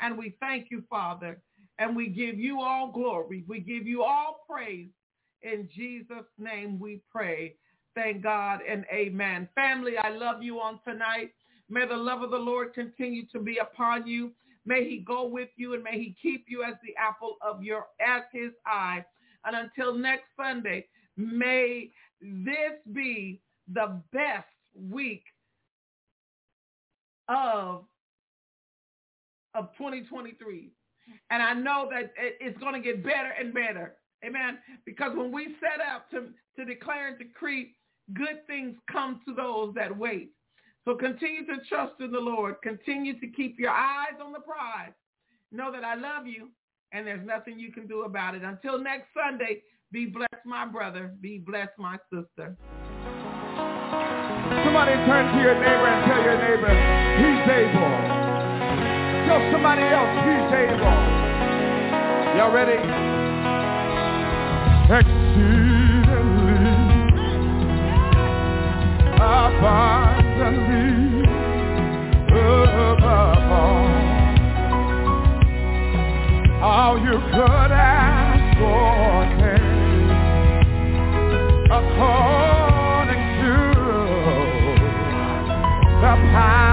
And 0.00 0.18
we 0.18 0.36
thank 0.40 0.70
you, 0.70 0.82
Father. 0.90 1.40
And 1.78 1.96
we 1.96 2.08
give 2.08 2.38
you 2.38 2.60
all 2.60 2.92
glory. 2.92 3.44
We 3.48 3.60
give 3.60 3.86
you 3.86 4.02
all 4.02 4.44
praise. 4.48 4.88
In 5.42 5.68
Jesus' 5.74 6.26
name 6.38 6.78
we 6.78 7.00
pray. 7.10 7.56
Thank 7.94 8.22
God 8.22 8.60
and 8.68 8.84
amen. 8.92 9.48
Family, 9.54 9.96
I 9.98 10.10
love 10.10 10.42
you 10.42 10.60
on 10.60 10.80
tonight. 10.86 11.30
May 11.68 11.86
the 11.86 11.96
love 11.96 12.22
of 12.22 12.30
the 12.30 12.36
Lord 12.36 12.74
continue 12.74 13.26
to 13.32 13.38
be 13.38 13.58
upon 13.58 14.06
you. 14.06 14.32
May 14.66 14.88
he 14.88 14.98
go 14.98 15.26
with 15.26 15.50
you 15.56 15.74
and 15.74 15.82
may 15.82 15.98
he 15.98 16.16
keep 16.20 16.46
you 16.48 16.62
as 16.62 16.74
the 16.82 16.94
apple 16.96 17.36
of 17.40 17.62
your, 17.62 17.86
as 18.00 18.22
his 18.32 18.52
eye. 18.66 19.04
And 19.44 19.54
until 19.56 19.94
next 19.94 20.24
Sunday, 20.36 20.86
may 21.16 21.90
this 22.20 22.80
be 22.92 23.40
the 23.72 24.00
best 24.12 24.46
week 24.74 25.24
of 27.28 27.84
of 29.54 29.68
2023. 29.78 30.70
And 31.30 31.42
I 31.42 31.54
know 31.54 31.88
that 31.92 32.12
it's 32.16 32.58
going 32.58 32.74
to 32.74 32.80
get 32.80 33.04
better 33.04 33.32
and 33.38 33.54
better. 33.54 33.94
Amen. 34.24 34.58
Because 34.84 35.12
when 35.14 35.30
we 35.30 35.54
set 35.60 35.84
out 35.84 36.10
to, 36.10 36.28
to 36.56 36.64
declare 36.64 37.08
and 37.08 37.18
decree, 37.18 37.74
good 38.14 38.46
things 38.46 38.76
come 38.90 39.20
to 39.26 39.34
those 39.34 39.74
that 39.74 39.96
wait. 39.96 40.32
So 40.84 40.94
continue 40.94 41.46
to 41.46 41.64
trust 41.68 41.94
in 42.00 42.10
the 42.10 42.18
Lord. 42.18 42.56
Continue 42.62 43.18
to 43.20 43.26
keep 43.28 43.58
your 43.58 43.70
eyes 43.70 44.18
on 44.22 44.32
the 44.32 44.40
prize. 44.40 44.92
Know 45.52 45.70
that 45.72 45.84
I 45.84 45.94
love 45.94 46.26
you 46.26 46.48
and 46.92 47.06
there's 47.06 47.26
nothing 47.26 47.58
you 47.58 47.72
can 47.72 47.86
do 47.86 48.02
about 48.02 48.34
it. 48.34 48.42
Until 48.42 48.78
next 48.78 49.08
Sunday, 49.14 49.62
be 49.92 50.06
blessed, 50.06 50.46
my 50.46 50.66
brother. 50.66 51.14
Be 51.20 51.38
blessed, 51.38 51.78
my 51.78 51.98
sister. 52.12 52.56
Somebody 54.74 54.98
turn 55.06 55.30
to 55.30 55.38
your 55.40 55.54
neighbor 55.54 55.86
and 55.86 56.02
tell 56.10 56.18
your 56.20 56.34
neighbor, 56.34 56.66
he's 57.14 57.46
able. 57.46 57.94
Tell 59.24 59.38
somebody 59.52 59.86
else, 59.86 60.10
he's 60.26 60.50
able. 60.50 60.98
Y'all 62.34 62.50
ready? 62.50 62.82
Exceedingly, 64.90 65.54
abundantly, 69.14 70.02
above 72.34 73.46
all, 73.54 73.86
all 76.64 76.98
you 76.98 77.14
could 77.30 77.70
ask 77.70 78.58
for, 78.58 79.22
according 81.70 82.43
power 86.16 86.63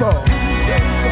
you. 0.00 1.11